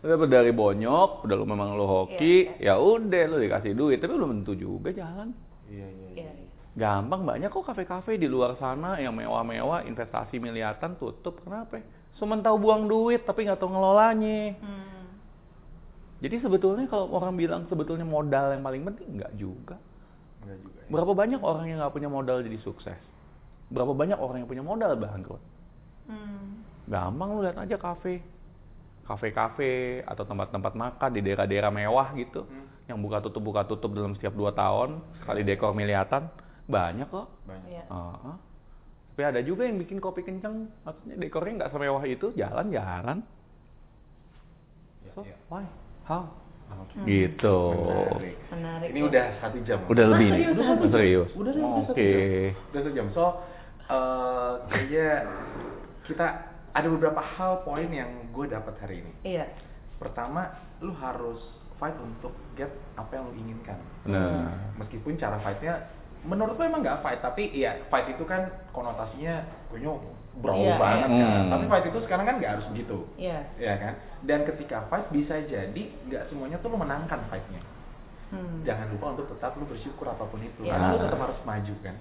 Lu 0.00 0.08
dapet 0.10 0.28
dari 0.28 0.52
bonyok, 0.52 1.24
udah 1.24 1.34
lu 1.34 1.44
memang 1.44 1.72
lo 1.72 1.84
hoki, 1.84 2.52
ya 2.58 2.76
udah 2.76 3.22
lu 3.28 3.40
dikasih 3.40 3.72
duit, 3.72 3.96
tapi 3.96 4.12
belum 4.12 4.40
tentu 4.40 4.52
juga 4.54 4.92
jalan. 4.92 5.32
Iya, 5.66 5.88
iya, 5.88 6.08
Iya. 6.12 6.30
iya. 6.32 6.48
Gampang 6.74 7.24
banyak 7.24 7.48
kok 7.48 7.64
kafe-kafe 7.64 8.16
di 8.16 8.28
luar 8.28 8.56
sana 8.56 8.96
yang 8.96 9.12
mewah-mewah, 9.12 9.84
investasi 9.84 10.36
miliaran 10.36 10.96
tutup. 10.96 11.40
Kenapa? 11.40 11.80
Cuma 12.14 12.36
tahu 12.36 12.56
buang 12.58 12.84
duit 12.84 13.22
tapi 13.22 13.44
nggak 13.44 13.56
tahu 13.56 13.68
ngelolanya. 13.68 14.56
Hmm. 14.58 15.08
Jadi 16.20 16.40
sebetulnya 16.40 16.84
kalau 16.86 17.08
orang 17.10 17.36
bilang 17.36 17.62
sebetulnya 17.66 18.04
modal 18.04 18.52
yang 18.52 18.60
paling 18.60 18.82
penting 18.82 19.08
nggak 19.16 19.34
juga. 19.34 19.76
Enggak 20.44 20.58
juga. 20.60 20.80
ya. 20.84 20.88
Berapa 20.92 21.12
banyak 21.16 21.40
orang 21.40 21.64
yang 21.66 21.78
nggak 21.80 21.94
punya 21.96 22.08
modal 22.12 22.36
jadi 22.44 22.58
sukses? 22.60 23.00
Berapa 23.72 23.92
banyak 23.96 24.18
orang 24.20 24.44
yang 24.44 24.48
punya 24.48 24.64
modal 24.64 24.92
bangkrut? 24.94 25.42
Hmm. 26.04 26.60
Gampang 26.84 27.28
lu 27.32 27.40
lihat 27.40 27.56
aja 27.56 27.76
kafe. 27.80 28.20
Kafe-kafe 29.04 30.00
atau 30.04 30.24
tempat-tempat 30.24 30.72
makan 30.76 31.10
di 31.12 31.20
daerah-daerah 31.24 31.72
mewah 31.72 32.12
gitu. 32.16 32.44
Hmm. 32.44 32.68
Yang 32.84 32.98
buka 33.00 33.16
tutup 33.24 33.42
buka 33.44 33.62
tutup 33.64 33.96
dalam 33.96 34.12
setiap 34.12 34.36
dua 34.36 34.52
tahun, 34.52 35.00
sekali 35.24 35.40
dekor 35.40 35.72
miliatan, 35.72 36.28
banyak 36.68 37.08
kok. 37.08 37.28
Banyak. 37.48 37.68
Iya. 37.68 37.84
Heeh. 37.88 38.36
Tapi 39.14 39.22
ada 39.24 39.40
juga 39.46 39.62
yang 39.64 39.78
bikin 39.80 40.02
kopi 40.02 40.20
kenceng, 40.26 40.68
maksudnya 40.84 41.16
dekornya 41.16 41.52
nggak 41.64 41.72
semewah 41.72 42.02
itu, 42.04 42.26
jalan-jalan. 42.36 43.24
Iya, 45.04 45.10
So, 45.14 45.20
iya. 45.24 45.36
why? 45.48 45.64
How? 46.04 46.28
Oke. 46.70 46.96
Gitu. 47.04 47.58
Menarik. 47.74 48.36
Menarik. 48.50 48.88
Ini 48.90 49.00
ya. 49.00 49.06
udah 49.08 49.26
satu 49.38 49.58
jam. 49.62 49.78
Udah 49.84 50.04
lebih 50.08 50.26
Ah, 50.26 50.32
nih. 50.32 50.44
serius, 50.44 50.54
Udah 50.54 50.64
satu 50.64 50.84
jam. 50.84 50.92
serius. 50.94 51.28
Udah, 51.34 51.52
udah, 51.52 51.64
udah 51.64 51.82
satu 51.82 51.92
Oke. 51.92 52.08
jam. 52.08 52.68
Udah 52.70 52.80
satu 52.80 52.92
jam. 52.92 53.06
So, 53.10 53.24
eh 53.84 54.52
kayaknya 54.66 55.08
kita 56.04 56.26
ada 56.72 56.88
beberapa 56.88 57.20
hal 57.20 57.52
poin 57.62 57.88
yang 57.88 58.10
gue 58.30 58.46
dapat 58.46 58.74
hari 58.78 58.96
ini. 59.00 59.12
Iya. 59.22 59.46
Pertama, 59.96 60.50
lu 60.80 60.92
harus 60.94 61.40
fight 61.74 61.94
untuk 61.98 62.32
get 62.54 62.70
apa 62.94 63.10
yang 63.12 63.24
lu 63.26 63.34
inginkan. 63.36 63.78
Nah. 64.04 64.50
Meskipun 64.76 65.14
cara 65.16 65.38
fightnya 65.38 65.86
menurut 66.22 66.56
lu 66.56 66.64
emang 66.64 66.80
nggak 66.80 67.00
fight, 67.00 67.20
tapi 67.20 67.52
iya 67.52 67.76
fight 67.86 68.08
itu 68.08 68.24
kan 68.24 68.46
konotasinya 68.70 69.44
kayaknya 69.68 69.92
bro 70.34 70.54
Iya, 70.56 70.74
banget 70.76 71.08
iya. 71.10 71.22
kan. 71.22 71.38
Hmm. 71.38 71.50
Tapi 71.50 71.64
fight 71.68 71.86
itu 71.86 71.98
sekarang 72.02 72.24
kan 72.24 72.34
nggak 72.38 72.52
harus 72.58 72.66
begitu. 72.74 72.98
Iya. 73.14 73.38
ya 73.56 73.74
kan? 73.78 73.94
Dan 74.22 74.40
ketika 74.44 74.76
fight 74.88 75.06
bisa 75.08 75.34
jadi 75.40 75.82
nggak 76.04 76.22
semuanya 76.26 76.58
tuh 76.58 76.68
lu 76.68 76.78
menangkan 76.78 77.20
fightnya. 77.28 77.62
Hmm. 78.28 78.66
Jangan 78.66 78.90
lupa 78.90 79.06
untuk 79.14 79.26
tetap 79.30 79.54
lu 79.54 79.64
bersyukur 79.64 80.06
apa 80.06 80.26
pun 80.26 80.40
itu, 80.40 80.66
Iya. 80.66 80.74
karena 80.74 80.86
lu 80.90 80.98
tetap 81.00 81.20
harus 81.20 81.38
maju 81.42 81.74
kan. 81.80 81.96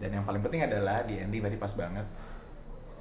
Dan 0.00 0.10
yang 0.10 0.24
paling 0.24 0.40
penting 0.40 0.62
adalah 0.64 1.04
di 1.04 1.14
ending 1.16 1.40
tadi 1.40 1.56
pas 1.56 1.70
banget. 1.72 2.06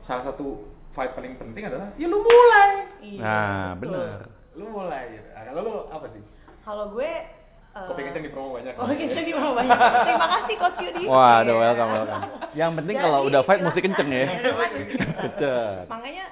Salah 0.03 0.23
satu 0.25 0.67
fight 0.91 1.13
paling 1.13 1.33
penting 1.35 1.63
adalah 1.65 1.89
ya 1.95 2.05
lu 2.05 2.19
mulai, 2.19 2.71
Iya, 2.99 3.21
Nah, 3.21 3.67
betul. 3.73 3.93
bener. 3.95 4.19
lu 4.53 4.65
mulai. 4.67 5.03
Gitu. 5.09 5.27
Kalau 5.31 5.61
lu 5.61 5.73
apa 5.87 6.05
sih? 6.11 6.23
Kalau 6.59 6.85
gue 6.91 7.11
Kopi 7.85 8.01
kenceng 8.03 8.23
di 8.23 8.29
promo 8.29 8.49
banyak. 8.53 8.73
Oh, 8.73 8.85
kenceng 8.85 9.23
di 9.23 9.31
bawah 9.31 9.53
banyak. 9.53 9.77
Terima 10.05 10.27
kasih 10.29 10.55
Coach 10.57 10.77
Yudi. 10.79 11.03
Waduh, 11.05 11.47
Iya. 11.47 11.61
welcome, 11.61 11.91
welcome. 11.93 12.23
Yang 12.51 12.71
penting 12.75 12.95
Jadi, 12.95 13.05
kalau 13.05 13.19
udah 13.23 13.41
fight 13.41 13.61
mesti 13.61 13.79
kenceng 13.79 14.09
ya. 14.09 14.23
Iya, 14.25 14.53
kenceng. 15.15 15.77
Makanya 15.87 16.25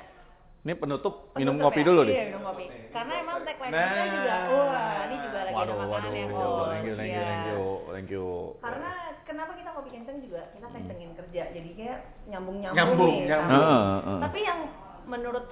Ini 0.59 0.75
penutup 0.75 1.13
minum 1.33 1.55
penutup 1.55 1.71
kopi 1.71 1.79
ya? 1.79 1.87
dulu 1.87 2.01
Iya, 2.01 2.09
deh. 2.09 2.25
minum 2.27 2.43
kopi. 2.43 2.63
Karena 2.89 3.13
emang 3.17 3.35
tagline 3.41 3.71
Nah. 3.71 4.07
juga, 4.09 4.35
wah, 4.49 4.99
ini 5.01 5.15
juga 5.21 5.39
lagi 5.39 5.55
Waduh, 5.55 5.63
ada 5.69 5.79
waduh, 5.79 5.87
makanan 5.87 6.27
waduh, 6.27 6.35
Coach. 6.35 6.67
thank 6.67 6.83
you, 6.83 6.93
thank 6.93 7.07
you, 7.07 7.15
Iya. 7.15 7.23
thank 7.23 7.45
you, 7.47 7.61
thank 7.87 8.09
you. 8.09 8.25
Karena 8.59 8.91
kenapa 9.23 9.51
kita 9.53 9.69
kopi 9.71 9.89
kenceng 9.89 10.17
juga 10.19 10.41
kita 10.51 10.67
kencengin 10.67 11.11
kerja, 11.15 11.43
jadi 11.49 11.69
kayak 11.71 11.99
nyambung 12.27 12.57
nyambung, 12.59 12.75
Nyambung, 12.75 13.13
nih. 13.13 13.25
nyambung. 13.25 13.47
sama- 13.47 13.63
Heeh, 13.63 13.87
heeh. 14.03 14.19
Tapi 14.19 14.39
yang 14.41 14.59
menurut 15.05 15.45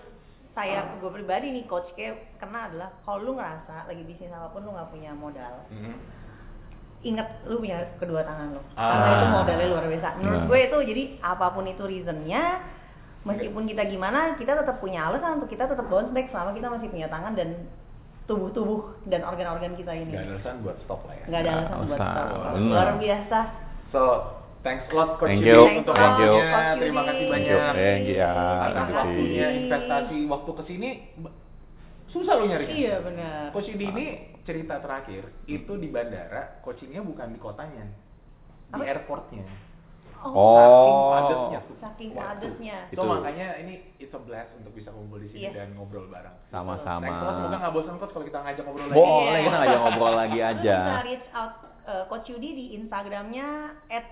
saya 0.56 0.88
gue 0.96 1.12
pribadi 1.12 1.52
nih 1.52 1.64
coach 1.66 1.92
kayak 1.94 2.16
kena 2.36 2.66
adalah 2.66 2.90
kalau 3.02 3.20
lu 3.22 3.32
ngerasa 3.34 3.86
lagi 3.86 4.02
bisnis 4.02 4.32
apa 4.32 4.48
pun 4.50 4.64
lu 4.64 4.72
nggak 4.72 4.90
punya 4.90 5.12
modal 5.14 5.54
Mhm. 5.68 5.94
ingat 7.04 7.28
lu 7.44 7.60
punya 7.60 7.86
kedua 7.96 8.24
tangan 8.24 8.50
lu 8.52 8.62
Ah. 8.74 8.90
karena 8.90 9.10
itu 9.12 9.26
modalnya 9.30 9.68
luar 9.70 9.86
biasa 9.86 10.08
menurut 10.16 10.40
Nah. 10.40 10.48
gue 10.48 10.60
itu 10.64 10.78
jadi 10.88 11.04
apa 11.22 11.46
pun 11.50 11.66
itu 11.66 11.84
reasonnya 11.84 12.44
meskipun 13.22 13.64
kita 13.66 13.84
gimana 13.86 14.20
kita 14.34 14.56
tetap 14.56 14.80
punya 14.80 15.06
alasan 15.06 15.38
untuk 15.38 15.50
kita 15.50 15.66
tetap 15.66 15.86
bounce 15.86 16.10
back 16.10 16.30
selama 16.30 16.52
kita 16.52 16.68
masih 16.68 16.88
punya 16.88 17.08
tangan 17.08 17.34
dan 17.34 17.50
tubuh-tubuh 18.26 18.80
dan 19.06 19.22
organ-organ 19.22 19.76
kita 19.76 19.92
ini 19.94 20.10
Gak 20.10 20.24
ada 20.24 20.32
alasan 20.32 20.56
buat 20.62 20.78
stop 20.80 21.02
lah 21.04 21.14
ya. 21.14 21.26
nggak 21.26 21.42
ada 21.42 21.52
Nggak 21.52 21.66
alasan 21.68 21.86
buat 21.86 22.00
stop 22.00 22.56
luar 22.64 22.90
biasa 22.98 23.40
So, 23.86 24.02
Thanks 24.66 24.90
a 24.90 24.94
lot 24.94 25.10
Coach 25.16 25.30
Thank 25.30 25.46
Yudi 25.46 25.54
you, 25.54 25.62
untuk 25.78 25.94
thank 25.94 26.18
you. 26.18 26.34
waktunya. 26.34 26.74
Terima 26.76 27.00
Yudi. 27.00 27.06
kasih 27.06 27.26
Thank 27.30 27.46
you, 27.46 27.56
banyak. 27.56 27.74
thank 27.78 28.04
you 28.04 28.16
ya, 28.18 28.32
Atas 28.34 28.74
thank 28.74 28.90
you, 28.90 28.96
waktunya 28.98 29.48
investasi 29.56 30.18
waktu 30.26 30.52
ke 30.52 30.64
sini 30.66 30.90
susah 32.08 32.34
lu 32.34 32.46
nyarinya. 32.48 32.74
Iya 32.74 32.96
benar. 33.00 33.44
Coach 33.54 33.70
Yudi 33.70 33.86
ini 33.86 34.06
cerita 34.42 34.76
terakhir 34.78 35.24
itu 35.46 35.74
di 35.76 35.88
bandara, 35.88 36.62
coachingnya 36.62 37.02
bukan 37.02 37.30
di 37.30 37.40
kotanya, 37.40 37.86
di 38.68 38.74
Apa? 38.74 38.84
airportnya. 38.84 39.46
Oh. 40.26 40.58
Saking 40.58 40.98
padatnya 41.14 41.60
tuh. 41.62 41.76
Saking 41.78 42.10
padatnya. 42.12 42.78
So 42.90 42.94
Itu. 42.96 43.06
makanya 43.06 43.48
ini 43.60 43.74
it's 43.98 44.10
a 44.10 44.18
blast 44.18 44.50
untuk 44.56 44.74
bisa 44.74 44.90
kumpul 44.90 45.22
di 45.22 45.30
sini 45.30 45.46
Yes. 45.46 45.54
dan 45.54 45.78
ngobrol 45.78 46.10
bareng. 46.10 46.34
Sama-sama. 46.50 47.06
Thanks 47.06 47.22
a 47.22 47.24
lot, 47.24 47.36
semoga 47.38 47.58
nggak 47.60 47.74
bosan 47.74 47.96
coach 47.98 48.10
kalau 48.12 48.26
kita 48.26 48.40
ngajak 48.42 48.64
ngobrol 48.66 48.86
lagi. 48.88 48.98
Boleh, 48.98 49.30
Iya. 49.30 49.42
kita 49.44 49.58
ngajak 49.60 49.80
ngobrol 49.80 50.14
lagi 50.16 50.40
aja. 50.42 50.78
bisa 50.80 51.04
reach 51.04 51.28
out 51.32 51.54
uh, 51.86 52.04
Coach 52.06 52.28
Yudi 52.28 52.50
di 52.52 52.66
Instagramnya 52.76 53.48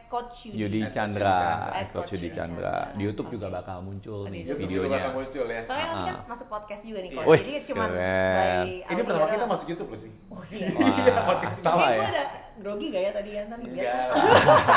@coachyudi. 0.08 0.56
Yudi 0.56 0.80
At 0.82 0.94
Chandra, 0.94 1.38
At 1.68 1.74
at 1.74 1.88
Coach 1.90 2.12
Yudi 2.12 2.30
Coach 2.30 2.38
Chandra. 2.38 2.76
Yudi 2.86 2.94
Di 2.94 3.04
YouTube 3.04 3.30
juga 3.30 3.48
bakal 3.52 3.78
muncul 3.82 4.20
nih 4.26 4.42
YouTube 4.44 4.60
juga 4.62 4.70
videonya. 4.86 4.94
bakal 4.96 5.12
muncul 5.14 5.46
ya. 5.46 5.62
Soalnya 5.64 5.86
kan 5.86 5.98
Ah. 6.00 6.18
masuk 6.28 6.48
podcast 6.48 6.82
juga 6.82 7.00
nih 7.00 7.10
Iya. 7.10 7.18
Coach. 7.20 7.40
Jadi 7.40 7.54
cuma 7.66 7.84
Ini 8.86 9.02
pertama 9.04 9.28
kita 9.28 9.46
masuk 9.46 9.66
YouTube 9.68 9.90
loh 9.90 10.00
sih. 10.00 10.12
Oh 10.30 10.42
iya. 10.48 10.68
Iya, 10.70 11.16
podcast 11.24 11.58
Tapi 11.60 11.82
ya. 11.82 11.90
gue 11.92 12.08
ada 12.08 12.24
grogi 12.54 12.86
gak 12.88 13.02
ya 13.02 13.12
tadi 13.12 13.30
ya 13.32 13.42
Enggak. 13.44 14.08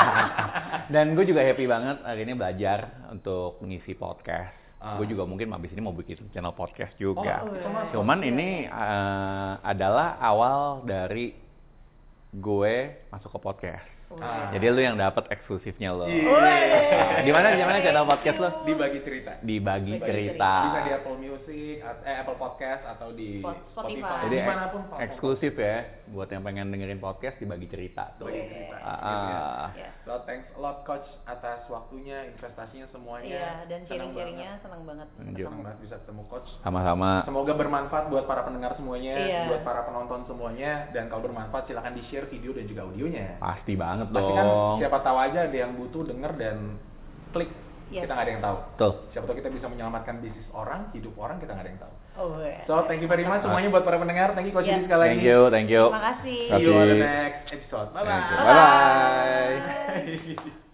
Dan 0.93 1.05
gue 1.13 1.25
juga 1.25 1.41
happy 1.41 1.65
banget 1.65 1.97
hari 2.01 2.21
ini 2.21 2.33
belajar 2.33 2.79
untuk 3.07 3.61
ngisi 3.61 3.93
podcast. 3.93 4.53
Ah. 4.77 4.93
Gue 4.95 5.05
juga 5.05 5.25
mungkin 5.25 5.49
abis 5.49 5.73
ini 5.73 5.81
mau 5.81 5.91
bikin 5.91 6.29
channel 6.29 6.53
podcast 6.53 6.93
juga. 6.95 7.41
Oh, 7.41 7.49
itu 7.49 7.65
mas. 7.67 7.89
Cuman 7.91 8.19
ini 8.21 8.65
eh, 8.65 9.51
adalah 9.59 10.17
awal 10.17 10.85
dari 10.85 11.33
gue 12.35 12.75
masuk 13.11 13.31
ke 13.35 13.39
podcast. 13.39 13.96
Ah. 14.09 14.49
Jadi 14.49 14.71
lu 14.71 14.79
yang 14.79 14.95
dapat 14.95 15.27
eksklusifnya 15.27 15.91
lo. 15.91 16.07
Iya. 16.07 17.21
Gimana 17.21 17.53
gimana 17.53 17.83
channel 17.83 18.07
podcast 18.07 18.37
lo? 18.39 18.49
Dibagi 18.63 19.03
cerita. 19.03 19.31
Dibagi 19.37 19.93
Dibagi 19.93 20.07
cerita. 20.07 20.53
Bisa 20.63 20.79
di 20.79 20.91
Apple 20.95 21.17
Music, 21.17 21.75
eh 21.83 22.15
Apple 22.15 22.37
Podcast 22.37 22.83
atau 22.87 23.11
di 23.11 23.43
Spot- 23.43 23.59
Spotify. 23.69 23.99
Spotify. 23.99 24.23
Jadi 24.23 24.35
di 24.35 24.47
mana 24.47 24.65
pun 24.71 24.81
eksklusif 24.95 25.53
ya 25.53 25.75
buat 26.07 26.29
yang 26.29 26.39
pengen 26.39 26.71
dengerin 26.71 26.99
podcast 26.99 27.35
dibagi 27.35 27.67
cerita 27.67 28.15
tuh. 28.15 28.31
Bagi 28.31 28.47
cerita. 28.47 28.75
Ah, 28.79 28.95
ah. 28.95 29.67
Ya. 29.75 29.89
So 30.07 30.23
thanks 30.23 30.47
a 30.55 30.59
lot 30.61 30.77
coach 30.81 31.03
atas 31.27 31.67
waktunya, 31.67 32.31
investasinya 32.31 32.87
semuanya. 32.87 33.27
Iya, 33.27 33.51
dan 33.67 33.79
Senang 33.83 34.15
sharing-sharingnya 34.15 34.51
banget. 34.55 34.63
senang 34.63 34.81
banget. 34.87 35.07
Senang 35.19 35.59
banget 35.59 35.79
bisa 35.83 35.95
ketemu 35.99 36.23
coach. 36.31 36.49
Sama-sama. 36.63 37.11
Semoga 37.27 37.53
bermanfaat 37.53 38.05
buat 38.07 38.23
para 38.23 38.47
pendengar 38.47 38.71
semuanya, 38.73 39.13
Iya. 39.19 39.41
buat 39.51 39.61
para 39.61 39.83
penonton 39.83 40.23
semuanya, 40.25 40.87
dan 40.89 41.11
kalau 41.11 41.27
bermanfaat 41.27 41.67
silahkan 41.67 41.91
di 41.91 42.03
share 42.07 42.31
video 42.31 42.55
dan 42.55 42.63
juga 42.65 42.87
audionya. 42.87 43.35
Pasti 43.37 43.75
banget 43.75 43.95
Pasti 44.05 44.31
kan 44.33 44.45
dong. 44.45 44.77
siapa 44.77 44.97
tahu 45.01 45.17
aja 45.17 45.39
ada 45.49 45.57
yang 45.57 45.71
butuh 45.75 46.01
denger 46.05 46.31
dan 46.37 46.57
klik. 47.33 47.49
Yes. 47.87 48.03
Kita 48.03 48.19
nggak 48.19 48.25
ada 48.27 48.33
yang 48.35 48.43
tahu. 48.43 48.57
Tuh. 48.75 48.93
Siapa 49.15 49.25
tahu 49.31 49.37
kita 49.39 49.49
bisa 49.49 49.65
menyelamatkan 49.71 50.19
bisnis 50.19 50.43
orang, 50.51 50.91
hidup 50.91 51.15
orang 51.15 51.39
kita 51.39 51.55
nggak 51.55 51.65
ada 51.65 51.71
yang 51.71 51.81
tahu. 51.81 51.93
Oh, 52.17 52.41
iya. 52.41 52.65
So 52.67 52.83
thank 52.89 52.99
you 52.99 53.07
very 53.07 53.23
much 53.23 53.45
semuanya 53.45 53.69
buat 53.71 53.85
para 53.87 53.95
pendengar. 54.01 54.35
Thank 54.35 54.51
you 54.51 54.53
coach 54.57 54.67
Yes. 54.67 54.81
Yudi 54.81 54.91
sekali 54.91 55.01
lagi. 55.01 55.13
Thank 55.15 55.29
you, 55.29 55.39
thank 55.53 55.69
you. 55.71 55.83
Terima 55.87 56.03
kasih. 56.11 56.39
See 56.51 56.63
you 56.65 56.71
on 56.75 56.87
the 56.89 56.97
next 56.99 57.47
episode. 57.53 57.89
Bye 57.95 58.03
bye. 58.03 58.21
Bye-bye. 58.27 59.55
Bye. 60.43 60.65